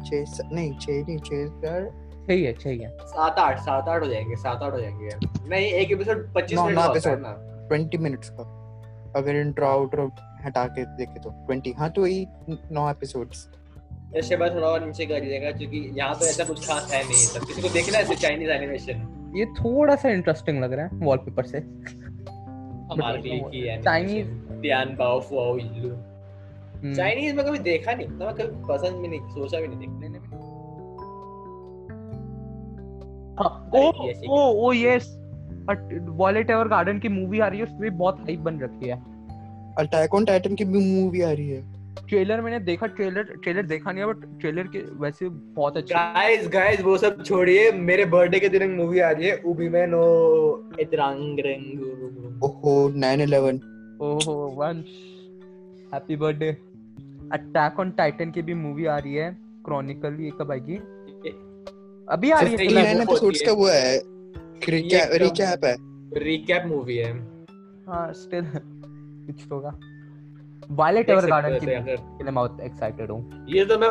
छह 0.00 0.48
नहीं 0.54 0.72
छह 0.78 1.02
नहीं 1.02 1.18
छह 1.18 1.46
चार 1.60 1.90
सही 2.26 2.44
है 2.44 2.52
सही 2.52 2.78
है। 2.78 2.96
सात 3.02 3.38
आठ 3.38 3.58
सात 3.60 3.88
आठ 3.88 4.02
हो 4.02 4.06
जाएँगे 4.06 4.36
सात 4.36 4.62
आठ 4.62 4.72
हो 4.72 4.80
जाएँगे। 4.80 5.08
नहीं 5.48 5.66
एक 5.66 5.92
एपिसोड 5.92 6.34
पच्चीस 6.34 6.58
मिनट 6.58 6.76
का 6.76 6.84
होता 6.84 7.10
है 7.10 7.20
ना। 7.20 7.32
ट्वेंटी 7.68 7.98
मिनट्स 7.98 8.30
का। 8.30 8.52
अगर 9.16 9.36
इंट्रो 9.36 9.66
आउट्रो 9.66 10.10
हटा 10.44 10.64
के 10.64 10.84
देखे 10.96 11.20
तो। 11.20 11.30
ट्वेंटी 11.30 11.72
हाँ 11.72 11.90
तो 11.90 12.02
वही 12.02 12.26
नौ 12.72 12.90
एपिसोड्स 12.90 13.48
इसके 14.16 14.36
बाद 14.36 14.54
थोड़ा 14.54 14.68
और 14.68 14.84
नीचे 14.86 15.06
कर 15.06 15.14
लीजिएगा 15.14 15.50
क्योंकि 15.50 15.78
यहाँ 15.94 16.14
तो 16.14 16.26
ऐसा 16.26 16.44
कुछ 16.44 16.68
खास 16.68 16.92
है 16.92 17.02
नहीं। 17.04 17.14
सब 17.14 17.46
किसी 17.46 17.62
को 17.62 17.68
देखना 17.68 17.98
है 17.98 18.14
चाइनीज़ 18.16 18.50
एनिमेशन 18.50 19.32
ये 19.36 19.46
थोड़ा 19.46 19.96
सा 19.96 20.08
इंटरेस्टिंग 20.08 20.60
लग 20.64 20.72
रहा 20.72 20.84
है 20.84 20.90
वॉलपेपर 20.94 21.44
से। 21.44 21.58
हमारे 21.58 23.22
लिए 23.22 23.38
की 23.38 23.82
Chinese- 23.82 23.94
एनिमेशन 23.94 24.60
टियान 24.62 24.96
बाओ 24.96 25.20
फुआओ 25.20 25.56
इल्लू 25.56 25.96
चाइनीज़ 26.94 27.34
में 27.34 27.46
कभी 27.46 27.58
देखा 27.58 27.92
नहीं? 27.92 28.06
उतना 28.06 28.26
मैं 28.26 28.34
कभी 28.34 28.46
पसंद 28.46 28.96
भी 29.00 29.08
नहीं 29.08 29.20
सोचा 29.20 29.60
भी 29.60 29.68
नहीं 29.68 29.78
देखने 29.78 30.08
oh 33.38 33.80
oh 34.28 34.40
oh 34.66 34.72
yes 34.72 35.08
Violet 36.18 36.50
ever 36.50 36.68
garden 36.68 36.98
की 36.98 37.08
मूवी 37.08 37.40
आ 37.40 37.46
रही 37.48 37.58
है 37.60 37.64
उसमें 37.64 37.96
बहुत 37.98 38.20
हाइप 38.20 38.40
बन 38.40 38.58
रखी 38.60 38.88
है। 38.88 38.96
अटैक 39.78 40.14
ऑन 40.14 40.24
टाइटन 40.24 40.54
की 40.54 40.64
भी 40.64 40.78
मूवी 40.84 41.20
आ 41.20 41.30
रही 41.30 41.48
है। 41.48 41.64
ट्रेलर 42.08 42.40
मैंने 42.40 42.58
देखा 42.60 42.86
ट्रेलर 42.86 43.22
ट्रेलर 43.42 43.62
देखा 43.66 43.92
नहीं 43.92 44.04
बट 44.04 44.40
ट्रेलर 44.40 44.66
के 44.66 44.78
वैसे 45.00 45.28
बहुत 45.28 45.76
अच्छे। 45.76 45.94
गाइस 45.94 46.48
गाइस 46.48 46.80
वो 46.80 46.96
सब 46.98 47.22
छोड़िए 47.24 47.70
मेरे 47.72 48.04
बर्थडे 48.04 48.40
के 48.40 48.48
दिन 48.48 48.62
एक 48.62 48.70
मूवी 48.70 48.98
आ 48.98 49.10
रही 49.10 49.28
है 49.28 49.36
उबीमे 49.46 49.86
नो 49.86 50.02
इतरांग 50.80 51.38
ओहो 52.44 52.74
911 52.96 53.60
ओहो 54.02 54.34
वंश। 54.56 54.84
Happy 55.94 56.16
birthday 56.16 56.50
Attack 57.32 57.80
on 57.80 57.90
Titan 57.90 58.30
की 58.30 58.42
भी 58.42 58.54
मूवी 58.54 58.86
आ 58.86 58.98
रही 58.98 59.14
है 59.14 59.30
क्रॉनिकल 59.64 60.20
ये 60.20 60.30
कब 60.40 60.50
आएगी? 60.50 60.78
अभी 62.08 62.30
आ 62.30 62.40
रही 62.40 62.50
है 62.50 62.56
सिर्फ़ 62.56 62.70
फ़िलहाल। 62.70 62.86
ये 62.86 62.94
89 62.94 63.06
वो 63.06 63.12
एपिसोड्स 63.12 63.40
का 63.40 63.52
वो 63.52 63.66
है। 63.68 63.96
रिकैप 64.68 65.10
रिकैप 65.12 65.64
है। 65.64 65.76
रिकैप 66.24 66.64
मूवी 66.66 66.96
है। 66.96 67.12
हाँ 67.88 68.12
स्टिल 68.12 68.44
कुछ 68.44 69.52
होगा। 69.52 69.78
वायलेट 70.70 71.10
एवर 71.10 71.26
गार्डन 71.26 71.58
की 71.58 71.66
के 71.66 71.66
लिए 71.66 71.96
मैं 72.24 72.34
बहुत 72.34 72.60
एक्साइटेड 72.60 73.10
हूँ। 73.10 73.46
ये 73.48 73.64
तो 73.64 73.78
मैं 73.78 73.88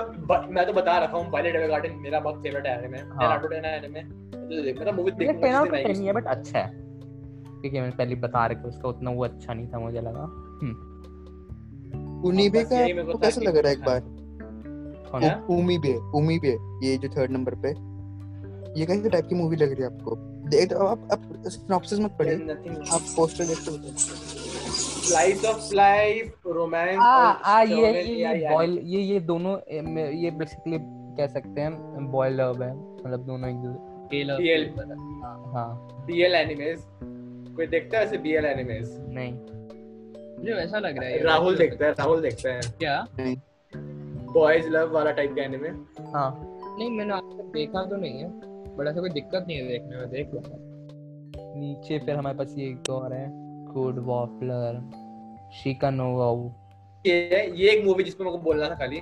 मैं 0.54 0.66
तो 0.68 0.74
बता 0.74 0.98
रखा 0.98 1.18
हूँ 1.18 1.32
वायलेट 1.32 1.56
एवर 1.56 1.68
गार्डन 1.68 1.92
मेरा 1.96 2.20
बहुत 2.20 2.44
फेवरेट 2.44 2.66
एनिमे 2.66 2.98
है। 2.98 3.10
हाँ। 3.10 3.18
10 3.18 3.24
आउट 3.24 3.44
ऑफ़ 3.44 3.52
10 3.52 3.66
एनिमे 3.66 4.00
तो 4.00 4.64
देख 4.64 4.82
मतलब 4.82 4.94
मूवी 4.94 5.12
टेन 5.12 5.42
टेन 5.72 5.96
ही 5.96 6.06
है 6.06 6.14
बट 6.14 6.26
अच्छा 6.26 6.60
है। 6.60 6.68
क्योंकि 6.68 7.80
मैंने 7.80 7.96
पहले 7.96 8.16
बता 8.16 8.46
रखा 8.46 8.68
उसका 8.68 8.90
उतना 8.90 9.12
वो 9.12 9.24
अच्छा 9.24 9.54
नहीं 9.54 9.68
था 9.68 9.80
मुझे 9.80 10.02
लगा। 10.02 10.24
उनीबे 12.28 12.64
बस 12.64 12.70
का 12.70 12.76
मेरे 12.76 12.94
को 12.94 13.00
आपको 13.02 13.18
कैसा 13.18 13.42
लग 13.42 13.58
रहा 13.58 13.68
है 13.68 13.78
एक 13.78 13.84
बार? 13.84 14.02
है। 15.24 15.42
उमीबे 15.42 15.94
उमीबे 15.94 16.58
ये 16.88 16.98
जो 16.98 17.10
थर्ड 17.10 17.32
नंबर 17.32 17.56
पे। 17.56 17.95
ये 18.78 18.86
कैसे 18.86 19.10
टाइप 19.10 19.28
की 19.28 19.36
मूवी 19.36 19.56
लग 19.56 19.72
रही 19.74 19.82
है 19.82 19.88
आपको? 19.88 20.16
देख 20.50 20.70
तो 20.70 20.86
आप 20.86 21.08
आप 21.12 21.22
सिनॉप्सिस 21.48 22.00
मत 22.00 22.16
पढ़िए। 22.20 22.36
आप 22.94 23.02
पोस्टर 23.16 23.46
देख 23.46 23.60
के 23.60 23.72
बताओ 23.72 23.94
स्लाइस 25.06 25.46
ऑफ़ 25.46 25.74
लाइफ 25.76 26.48
रोमांस 26.48 26.98
आ 26.98 27.32
आ 27.54 27.62
ये 27.62 27.92
ये 28.04 28.50
बॉयल 28.50 28.78
ये 28.84 29.02
ये 29.02 29.20
दोनों 29.22 29.58
ये 30.24 30.32
बेसिकली 30.32 30.78
कह 31.18 31.28
सकते 31.28 31.62
हैं 31.62 32.12
बॉयल 32.12 32.34
लव 32.42 32.64
है। 32.64 32.74
मतलब 32.76 33.26
दोनों 33.26 33.50
एक 33.50 33.56
दूसरे 33.56 33.94
BL 34.06 34.30
हाँ। 35.54 35.70
बीएल 36.08 36.36
एनिमेज 36.36 36.84
कोई 37.56 37.68
देखता 37.68 37.98
है 37.98 38.06
ऐसे 38.06 38.18
बीएल 38.18 38.46
एनिमेज 38.46 38.96
नहीं। 39.10 39.32
मुझे 40.38 40.54
वैसा 40.54 40.80
लग 40.80 40.98
रहा 40.98 41.10
है 41.10 41.24
राहुल 41.24 41.56
देखता 41.58 41.86
है 41.86 41.92
राहुल 41.92 42.22
देखता 42.22 42.50
है। 42.50 42.62
क्या? 42.80 43.06
बॉयज़ 44.34 44.68
लव 44.70 44.94
वाला 44.94 45.12
टाइप 45.12 45.36
का 45.36 45.44
एनिमे 45.44 45.70
हाँ। 46.14 46.30
नहीं 46.78 46.90
मैंने 46.90 47.14
आज 47.14 47.38
तक 47.38 47.52
देखा 47.54 47.86
तो 47.86 47.96
नहीं 47.96 48.20
है। 48.20 48.55
बट 48.78 48.88
ऐसा 48.88 49.00
कोई 49.00 49.10
दिक्कत 49.10 49.46
नहीं 49.48 49.58
है 49.58 49.68
देखने 49.68 49.98
में 49.98 50.10
देख 50.10 50.34
लूँगा। 50.34 50.58
नीचे 51.60 52.00
फिर 52.00 52.16
हमारे 52.16 52.38
पास 52.38 52.56
ये 52.58 52.66
एक 52.66 52.90
और 52.90 53.14
है 53.14 53.26
गुड 53.74 54.00
वॉफलर 54.06 54.80
शिकानोवा 55.64 56.30
ये 57.06 57.52
ये 57.56 57.70
एक 57.72 57.86
मूवी 57.86 58.04
जिसपे 58.04 58.24
मेरे 58.24 58.38
को 58.38 58.44
बोलना 58.44 58.70
था 58.70 58.76
खाली। 58.76 59.02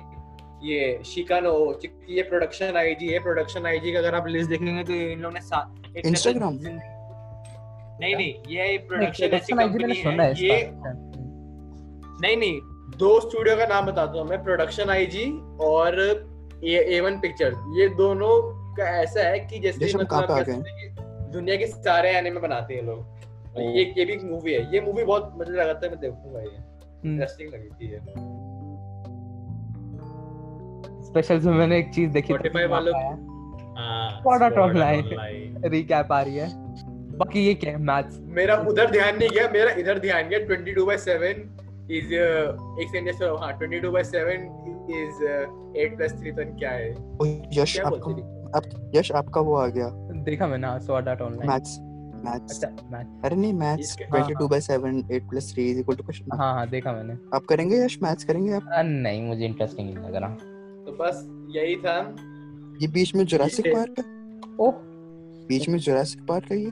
ये 0.70 1.02
शिकानो 1.04 1.80
ये 2.10 2.22
प्रोडक्शन 2.22 2.76
आईजी 2.76 3.08
है 3.08 3.18
प्रोडक्शन 3.18 3.66
आईजी 3.66 3.92
का 3.92 3.98
अगर 3.98 4.14
आप 4.14 4.26
लिस्ट 4.26 4.50
देखेंगे 4.50 4.84
तो 4.84 4.92
इन 4.92 5.18
लोगों 5.18 5.34
ने 5.34 5.40
सा- 5.40 5.96
एक 5.96 6.06
Instagram? 6.06 6.58
जिंदगी- 6.58 6.92
नहीं 8.00 8.16
नहीं 8.16 8.34
ये 8.48 8.78
प्रोडक्शन 8.78 9.24
ऐसी 9.24 9.54
मैंने 9.54 9.72
कंपनी 9.72 9.94
सुना 9.94 10.22
है 10.22 10.34
है 10.34 10.44
ये 10.44 10.56
इसका 10.58 10.92
नहीं 12.22 12.36
नहीं 12.36 12.60
दो 12.98 13.20
स्टूडियो 13.20 13.56
का 13.56 13.66
नाम 13.66 13.86
बताता 13.86 14.20
हूँ 14.20 14.28
मैं 14.28 14.44
प्रोडक्शन 14.44 14.90
आईजी 14.90 15.56
और 15.60 16.00
ए 16.64 16.96
ए 16.96 17.00
वन 17.00 17.20
पिक्चर 17.20 17.54
ये 17.78 17.88
दोनों 17.88 18.63
का 18.76 19.02
ऐसा 19.02 19.20
है 19.20 19.38
कि 19.38 19.58
जैसे 19.58 19.98
मतलब 19.98 20.30
हैं 20.32 20.96
दुनिया 21.32 21.56
के 21.56 21.66
सारे 21.66 22.10
एनिमे 22.10 22.40
बनाते 22.40 22.74
हैं 22.74 22.82
लोग। 22.82 23.14
ये 23.58 23.94
ये 23.98 24.04
भी 24.04 24.12
एक 24.12 24.22
मूवी 24.22 24.52
है। 24.52 24.74
ये 24.74 24.80
मूवी 24.80 25.04
बहुत 25.04 25.32
मुझे 25.36 25.52
लगा 25.52 25.74
था 25.74 25.88
मैं 25.88 26.00
देखूँगा 26.00 26.40
ये। 26.40 26.46
हम्म। 26.46 27.10
इंटरेस्टिंग 27.10 27.54
लगी 27.54 27.68
थी 27.68 27.92
ये। 27.92 27.98
स्पेशल 31.04 31.40
में 31.40 31.54
मैंने 31.54 31.78
एक 31.78 31.94
चीज़ 31.94 32.10
देखी 32.10 32.34
Spotify 32.34 32.66
वालों 32.66 32.94
हाँ। 32.96 34.22
Art 34.22 34.42
Art 34.42 34.58
Online। 34.58 35.02
Online। 35.72 36.12
आ 36.12 36.22
रही 36.22 36.36
है। 36.36 36.48
बाकी 37.18 37.46
ये 37.46 37.54
क्या 37.54 37.70
है? 37.70 37.76
मैथ्स 37.76 38.18
मेरा 38.20 38.56
उधर 38.56 38.90
ध्यान 38.90 39.18
नहीं 39.18 39.28
गया 39.28 39.48
मेरा 39.48 39.70
इधर 39.72 39.98
ध्यान 39.98 40.28
गया। 40.28 40.38
22 40.38 40.84
by 40.84 40.96
7 40.96 41.60
इज़ 41.90 42.14
एक 42.82 42.88
सेकंड 42.90 43.14
से 43.14 43.24
हाँ 43.24 43.58
22 43.58 43.90
by 43.90 44.02
7 44.02 44.40
इज़ 44.90 45.24
8 45.78 45.98
plus 45.98 46.22
3 46.22 46.36
तो 46.36 46.58
क्या 46.58 46.70
है? 46.70 46.94
ओ, 47.22 47.42
यश 47.52 47.80
आपका 47.80 48.43
आप 48.56 48.92
यश 48.94 49.10
आपका 49.12 49.40
वो 49.40 49.54
आ 49.56 49.66
गया। 49.66 49.88
देखा 50.24 50.46
मैंने 50.46 50.66
हाँ 50.66 50.78
sort 50.80 51.08
out 51.08 51.20
online 51.20 51.50
maths 51.50 51.78
maths 52.24 52.64
अच्छा 52.64 52.98
अरे 53.26 53.36
नहीं 53.36 53.52
maths 53.52 53.96
22 54.12 54.48
by 54.52 54.60
7 54.66 55.00
8 55.16 55.26
plus 55.32 55.48
3 55.54 55.66
is 55.72 55.80
equal 55.82 55.98
to 55.98 56.06
question 56.08 56.38
हाँ 56.38 56.52
हाँ 56.54 56.68
देखा 56.68 56.92
मैंने। 56.92 57.14
आप 57.36 57.44
करेंगे 57.48 57.84
यश? 57.84 57.98
मैथ्स 58.02 58.24
करेंगे 58.24 58.52
आप? 58.52 58.68
आ, 58.72 58.82
नहीं 58.82 59.22
मुझे 59.22 59.44
इंटरेस्टिंग 59.44 59.88
नहीं 59.88 60.04
लग 60.04 60.14
रहा 60.14 60.28
तो 60.86 60.96
बस 61.00 61.24
यही 61.56 61.76
था। 61.76 61.98
ये 62.82 62.88
बीच 62.92 63.14
में 63.14 63.24
जुरासिक 63.24 63.66
पार्क 63.74 63.98
है। 63.98 64.04
ओह 64.66 64.72
बीच 65.48 65.68
में 65.68 65.78
जुरासिक 65.78 66.26
पार्क 66.26 66.52
है 66.52 66.58
ये? 66.58 66.70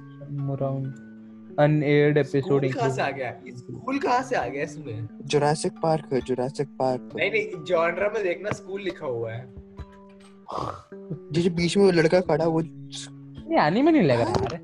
अराउंड 0.55 1.57
अनएयर्ड 1.61 2.19
एपिसोड 2.19 2.65
स्कूल 2.67 2.73
कहाँ 2.73 2.91
से 2.91 3.03
आ 3.03 3.11
गया? 3.11 3.31
स्कूल 3.57 3.99
कहाँ 3.99 4.23
से 4.23 4.37
आ 4.37 4.47
गया 4.47 4.63
इसमें? 4.63 5.09
जुरासिक 5.25 5.73
पार्क 5.83 6.13
है 6.13 6.21
जुरासिक 6.21 6.69
पार्क 6.79 7.11
नहीं 7.17 7.31
नहीं 7.31 7.65
जॉनरा 7.65 8.09
में 8.15 8.23
देखना 8.23 8.51
स्कूल 8.61 8.81
लिखा 8.83 9.07
हुआ 9.07 9.33
है। 9.33 9.43
जो 11.33 11.43
जो 11.43 11.51
बीच 11.51 11.77
में 11.77 11.85
वो 11.85 11.91
लड़का 11.91 12.21
खड़ा 12.21 12.45
वो 12.45 12.61
ये 12.61 13.67
एनीमे 13.67 13.91
नहीं 13.93 14.03
लग 14.03 14.21
रहा 14.21 14.43
यार 14.43 14.61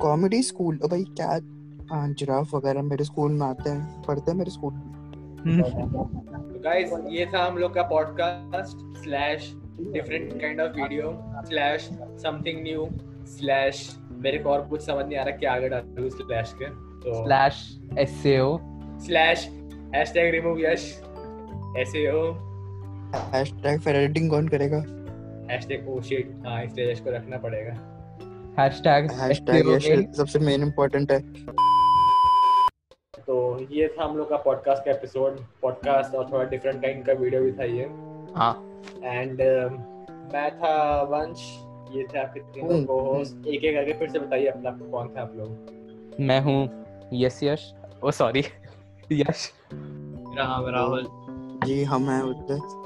कॉमेडी 0.00 0.42
स्कूल 0.42 0.78
ओ 0.84 0.88
भाई 0.88 1.04
क्या 1.10 1.28
हाँ 1.90 2.08
जिराफ 2.12 2.54
वगैरह 2.54 2.82
मेरे 2.82 3.04
स्कूल 3.04 3.32
में 3.32 3.46
आते 3.46 3.70
हैं 3.70 4.02
पढ़ते 4.02 4.30
हैं 4.30 4.38
मेरे 4.38 4.50
स्कूल 4.50 4.72
में। 4.72 4.82
तो 5.92 6.60
गाइस 6.60 6.90
ये 7.10 7.26
था 7.26 7.44
हम 7.44 7.58
लोग 7.58 7.74
का 7.74 7.82
podcast 7.82 9.02
slash 9.02 9.52
different 9.80 10.32
kind 10.40 10.60
of 10.60 10.72
video 10.72 11.12
slash 11.48 11.88
something 12.22 12.62
new 12.62 12.88
slash 13.26 13.96
मेरे 14.18 14.38
को 14.38 14.50
और 14.50 14.66
कुछ 14.68 14.80
समझ 14.82 15.06
नहीं 15.06 15.18
आ 15.18 15.22
रहा 15.22 15.36
क्या 15.36 15.52
आगे 15.52 15.68
डालूं 15.68 16.08
स्लैश 16.08 16.52
के। 16.52 16.68
तो 17.04 17.24
slash 17.24 17.80
SAO 17.98 18.58
slash 19.06 19.48
hashtag 19.94 20.34
remove 20.34 20.60
Yash 20.60 21.02
हो 21.96 22.22
हैशटैग 23.34 23.80
फिर 23.80 23.96
एडिटिंग 23.96 24.30
कौन 24.30 24.48
करेगा। 24.48 24.78
हैशटैग 25.50 25.88
ओ 25.88 26.00
शिट 26.00 26.32
हाँ 26.46 26.64
इसलिए 26.64 26.92
यश 26.92 27.00
को 27.00 27.10
रखना 27.10 27.38
पड़ेगा। 27.38 27.72
हैशटैग 28.58 29.10
हैशटैग 29.12 30.12
सबसे 30.12 30.38
मेन 30.38 30.62
इंपॉर्टेंट 30.62 31.12
है। 31.12 31.20
तो 33.26 33.66
ये 33.70 33.88
था 33.88 34.04
हम 34.04 34.16
लोग 34.16 34.28
का 34.30 34.36
पॉडकास्ट 34.36 34.84
का 34.84 34.90
एपिसोड 34.90 35.40
पॉडकास्ट 35.62 36.14
और 36.14 36.32
थोड़ा 36.32 36.44
डिफरेंट 36.44 36.82
काइंड 36.82 37.06
का 37.06 37.12
वीडियो 37.12 37.42
भी 37.42 37.52
था 37.52 37.64
ये। 37.64 37.84
हाँ। 38.34 38.82
एंड 39.04 39.40
मैं 40.34 40.50
था 40.58 41.02
वंश 41.02 41.62
ये 41.96 42.06
थे 42.14 42.18
आपके 42.18 42.40
तीनों 42.40 42.84
को 42.84 43.00
होस्ट 43.00 43.46
एक 43.46 43.64
एक 43.64 43.74
करके 43.74 43.92
फिर 43.92 44.10
से 44.10 44.18
बताइए 44.18 44.46
अपना 44.46 44.70
कौन 44.70 45.08
थे 45.08 45.20
आप 45.20 45.32
लोग? 45.36 46.16
मैं 46.20 46.40
हूँ 46.40 46.84
यस 47.12 47.42
यश। 47.42 47.74
ओ 48.04 48.10
सॉरी 48.10 48.40
यश। 49.12 49.52
राम 50.38 50.66
राहुल। 50.66 51.06
जी 51.66 51.84
हम 51.84 52.10
हैं 52.10 52.22
उधर 52.22 52.84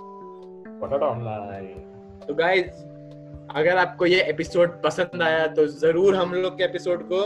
What 0.81 0.93
online 0.93 1.89
तो 2.31 2.35
गाइस 2.35 2.66
अगर 3.57 3.76
आपको 3.78 4.07
ये 4.07 4.20
एपिसोड 4.22 4.83
पसंद 4.83 5.22
आया 5.22 5.47
तो 5.55 5.66
ज़रूर 5.66 6.16
हम 6.16 6.35
लोग 6.35 6.59
के 6.59 6.64
एपिसोड 6.64 7.03
को 7.12 7.18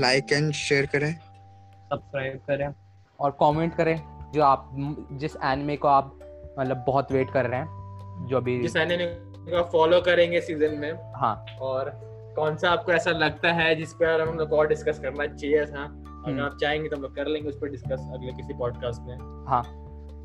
लाइक 0.00 0.32
एंड 0.32 0.52
शेयर 0.52 0.86
करें। 0.86 1.12
सब्सक्राइब 1.12 2.40
करें 2.48 2.66
और 3.18 3.30
कमेंट 3.40 3.74
करें 3.74 3.96
जो 4.34 4.42
आप 4.42 4.68
जिस 5.20 5.36
एनिमे 5.44 5.76
को 5.76 5.88
आप 5.88 6.12
मतलब 6.58 6.84
बहुत 6.86 7.12
वेट 7.12 7.30
कर 7.30 7.46
रहे 7.46 7.60
हैं 7.60 8.26
जो 8.28 8.36
अभी 8.36 8.60
जिस 8.60 8.76
एनिमे 8.76 9.06
को 9.50 9.62
फॉलो 9.72 10.00
करेंगे 10.00 10.40
सीज़न 10.40 10.78
में 10.78 10.92
हाँ। 11.16 11.34
और 11.60 11.90
कौन 12.36 12.56
सा 12.56 12.70
आपको 12.70 12.92
ऐसा 12.92 13.18
लगता 13.18 13.52
है 13.52 13.74
जिस 13.74 13.94
पर 13.94 14.28
हम 14.28 14.38
लोग 14.38 14.52
और 14.52 14.68
डिस्कस 14.68 14.98
करना 14.98 15.26
चाहिए 15.26 15.66
था 15.66 15.84
अगर 15.84 16.30
हम्म। 16.30 16.42
आप 16.42 16.58
चाहेंगे 16.60 16.88
तो 16.88 16.96
हम 16.96 17.02
लोग 17.02 17.16
कर 17.16 17.26
लेंगे 17.26 17.48
उस 17.48 17.56
पर 17.56 17.70
डिस्कस 17.70 18.10
अगले 18.14 18.32
किसी 18.32 18.58
पॉडकास्ट 18.58 19.02
में। 19.02 19.46
हाँ। 19.48 19.62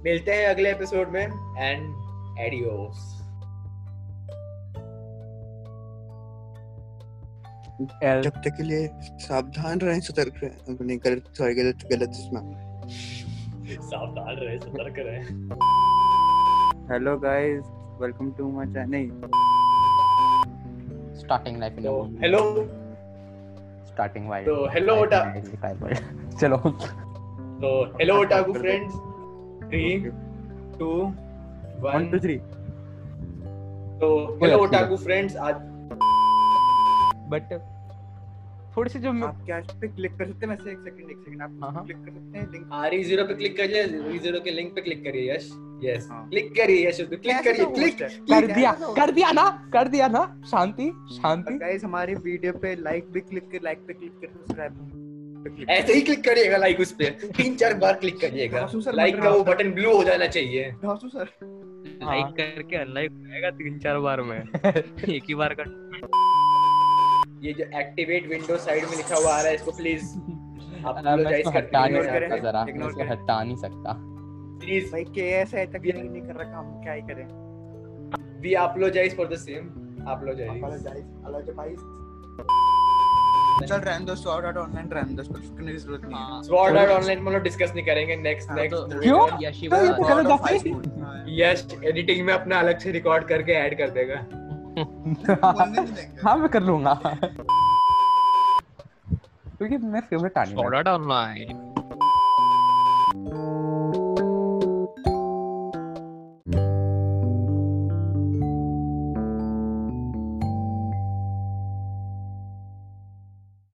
मिलते 0.04 0.32
हैं 0.32 0.48
अगले 0.48 0.72
एपिसोड 0.72 1.10
में 1.10 1.24
एंड 1.24 2.40
एडियोस 2.40 3.25
जब 7.82 8.30
तक 8.30 8.54
के 8.58 8.64
लिए 8.64 8.88
सावधान 9.20 9.80
रहें 9.80 10.00
सतर्क 10.00 10.34
रहें। 10.44 10.76
अपने 10.76 10.96
गलत 10.98 11.24
सॉरी 11.38 11.54
गलत 11.54 11.80
गलत 11.92 12.10
इसमें 12.10 12.42
सावधान 13.70 14.36
रहे 14.36 14.58
सतर्क 14.60 14.96
रहे। 14.98 15.20
Hello 16.94 17.18
guys 17.18 17.66
welcome 18.02 18.32
to 18.32 18.52
my 18.52 18.66
channel 18.66 18.90
नहीं। 18.90 19.10
स्टार्टिंग 21.16 21.58
लाइफ 21.58 21.78
इन 21.78 21.84
तो 21.84 22.04
हेलो 22.22 22.40
स्टार्टिंग 23.86 24.30
वाइल्ड 24.30 24.50
तो 24.50 24.56
hello, 24.76 24.98
ओटा। 25.02 25.20
चलो। 26.40 26.58
तो 27.62 27.86
hello 28.00 28.20
otaku 28.22 28.54
friends 28.54 28.94
three 29.70 30.00
two 30.80 30.92
one 31.04 31.94
one 31.94 32.10
two 32.12 32.20
three 32.20 32.38
तो 34.00 34.40
हेलो 34.44 34.58
ओटाकू 34.64 34.96
फ्रेंड्स 34.98 35.36
आज 35.38 35.56
बट 37.30 37.54
थोड़ी 38.78 38.90
सी 38.90 39.00
जो 39.00 39.12
मैं 39.14 39.28
आप 39.28 39.46
इस 39.70 39.76
पे 39.82 39.88
क्लिक 39.88 40.12
कर 40.12 40.26
सकते 40.28 40.46
हैं 40.46 40.56
वैसे 40.56 40.72
एक 40.72 40.80
सेकंड 40.80 41.12
एक 41.12 41.18
सेकंड 41.18 41.42
आप 41.42 41.60
हाँ, 41.64 41.72
हाँ। 41.72 41.84
क्लिक 41.86 41.98
कर 41.98 42.12
सकते 42.12 42.38
हैं 42.38 42.52
लिंक 42.52 42.70
आर 42.74 42.96
ज़ीरो 43.04 43.24
पे 43.26 43.34
क्लिक 43.34 43.58
करिए 43.58 43.84
री 43.84 44.20
ज़ीरो 44.20 44.40
के 44.40 44.52
लिंक 44.52 44.76
पे 44.76 44.82
क्लिक 44.82 45.04
करिए 45.04 45.36
यश। 45.36 45.50
यस 45.84 46.08
हाँ। 46.12 46.30
क्लिक 46.30 46.52
करिए 46.56 46.88
यश 46.90 46.98
क्लिक 47.02 47.44
करिए 47.44 47.66
क्लिक 47.66 48.02
कर 48.02 48.48
दिया 48.48 48.72
कर 48.72 49.12
दिया 49.12 49.32
ना 49.32 49.70
कर 49.74 49.88
दिया 49.88 50.08
ना। 50.08 50.42
शांति 50.52 50.92
शांति। 51.12 51.58
गाइस 51.58 51.84
हमारे 51.84 52.16
वीडियो 52.16 52.54
पे 52.54 52.76
लाइक 52.76 53.12
भी 53.12 53.20
क्लिक 53.20 53.52
कर 53.52 53.60
लाइक 53.64 53.78
पे 53.78 53.94
क्लिक 53.94 54.12
कर 54.12 54.28
सब्सक्राइब 54.28 55.02
ऐसे 55.70 55.94
ही 55.94 56.02
क्लिक 56.02 56.24
करिएगा 56.24 56.58
लाइक 56.58 56.80
उस 56.80 56.92
पे। 56.92 57.10
तीन 57.38 57.56
चार 57.56 57.74
बार 57.74 57.94
क्लिक 57.94 58.20
करिएगा। 58.20 58.70
लाइक 58.88 59.22
का 59.22 59.30
वो 59.30 59.44
बटन 59.44 59.72
ब्लू 59.72 59.96
हो 59.98 60.04
जाना 60.04 60.28
चाहिए। 60.28 60.72
कर। 60.86 61.10
सर। 61.10 61.30
लाइक 62.04 62.24
हाँ। 62.24 62.32
करके 62.32 62.76
अनलाइक 62.76 63.12
हो 63.12 63.28
जाएगा 63.28 63.50
तीन 63.50 63.80
चार 63.80 64.00
बार 64.00 64.22
में। 64.22 64.38
एक 65.16 65.24
ही 65.30 65.36
बार 65.36 65.54
का 65.60 65.64
ये 67.46 67.54
जो 67.54 67.66
एक्टिवेट 67.80 68.28
विंडो 68.28 68.58
साइड 68.58 68.84
में 68.84 68.98
लिखा 68.98 69.16
हुआ 69.16 69.34
आ 69.34 69.38
रहा 69.38 69.48
है 69.48 69.56
इसको 69.56 69.72
प्लीज़ 69.72 70.06
आप 70.86 71.02
मैं 71.06 71.16
apologize 71.16 71.56
हटा 71.56 71.86
नहीं 71.86 72.04
सकता 72.04 72.38
जरा 72.38 72.66
मैं 72.66 72.88
इसको 72.88 73.04
हटा 73.04 73.44
नहीं 73.44 73.56
सकता। 73.56 73.96
प्लीज़ 74.60 74.92
भाई 74.92 75.04
के 75.04 75.32
ऐसा 75.32 75.58
है 75.58 75.66
तक 75.66 75.82
नहीं 75.94 76.10
नहीं 76.10 76.22
कर 76.22 76.34
रहा 76.34 76.52
काम 76.52 76.84
क्या 76.84 76.94
ही 76.94 77.02
करें? 77.02 77.26
We 78.42 78.56
apologize 78.56 79.18
for 79.18 79.28
the 79.28 79.38
same 79.38 79.64
apologize. 80.14 80.56
Apologize 80.56 81.54
apologize. 81.56 82.02
चल 83.70 83.78
दो 84.06 84.16
ऑनलाइन 84.58 84.88
रहने 84.88 85.14
दो 85.14 85.24
करने 85.58 85.72
की 85.72 85.78
ज़रूरत 85.78 86.02
नहीं 86.06 86.36
है। 86.36 86.44
स्वॉर्ड 86.44 86.78
आर्ट 86.78 86.92
ऑनलाइन 86.92 87.22
में 87.22 87.44
डिस्कस 87.44 87.72
नहीं 87.76 87.86
करेंगे। 87.86 88.16
नेक्स्ट 88.16 88.50
हाँ, 88.50 88.58
नेक्स्ट 88.58 88.78
तो- 88.78 89.02
क्यों? 89.02 89.44
ये 89.44 89.52
तो 89.70 89.76
है। 90.46 91.02
हाँ। 91.02 91.26
यश 91.30 91.68
एडिटिंग 91.86 92.26
में 92.26 92.34
अपना 92.34 92.60
अलग 92.60 92.80
से 92.80 92.92
रिकॉर्ड 92.92 93.24
करके 93.24 93.52
ऐड 93.52 93.78
कर 93.78 93.90
देंगे। 93.90 94.45
हाँ 94.80 96.38
मैं 96.38 96.50
कर 96.50 96.64
लूँगा। 96.64 96.94
क्योंकि 99.58 99.78
मैं 99.78 100.02
फेवरेट 100.02 100.38
आने 100.38 100.56
वाला 100.56 100.94
ऑनलाइन 100.94 101.75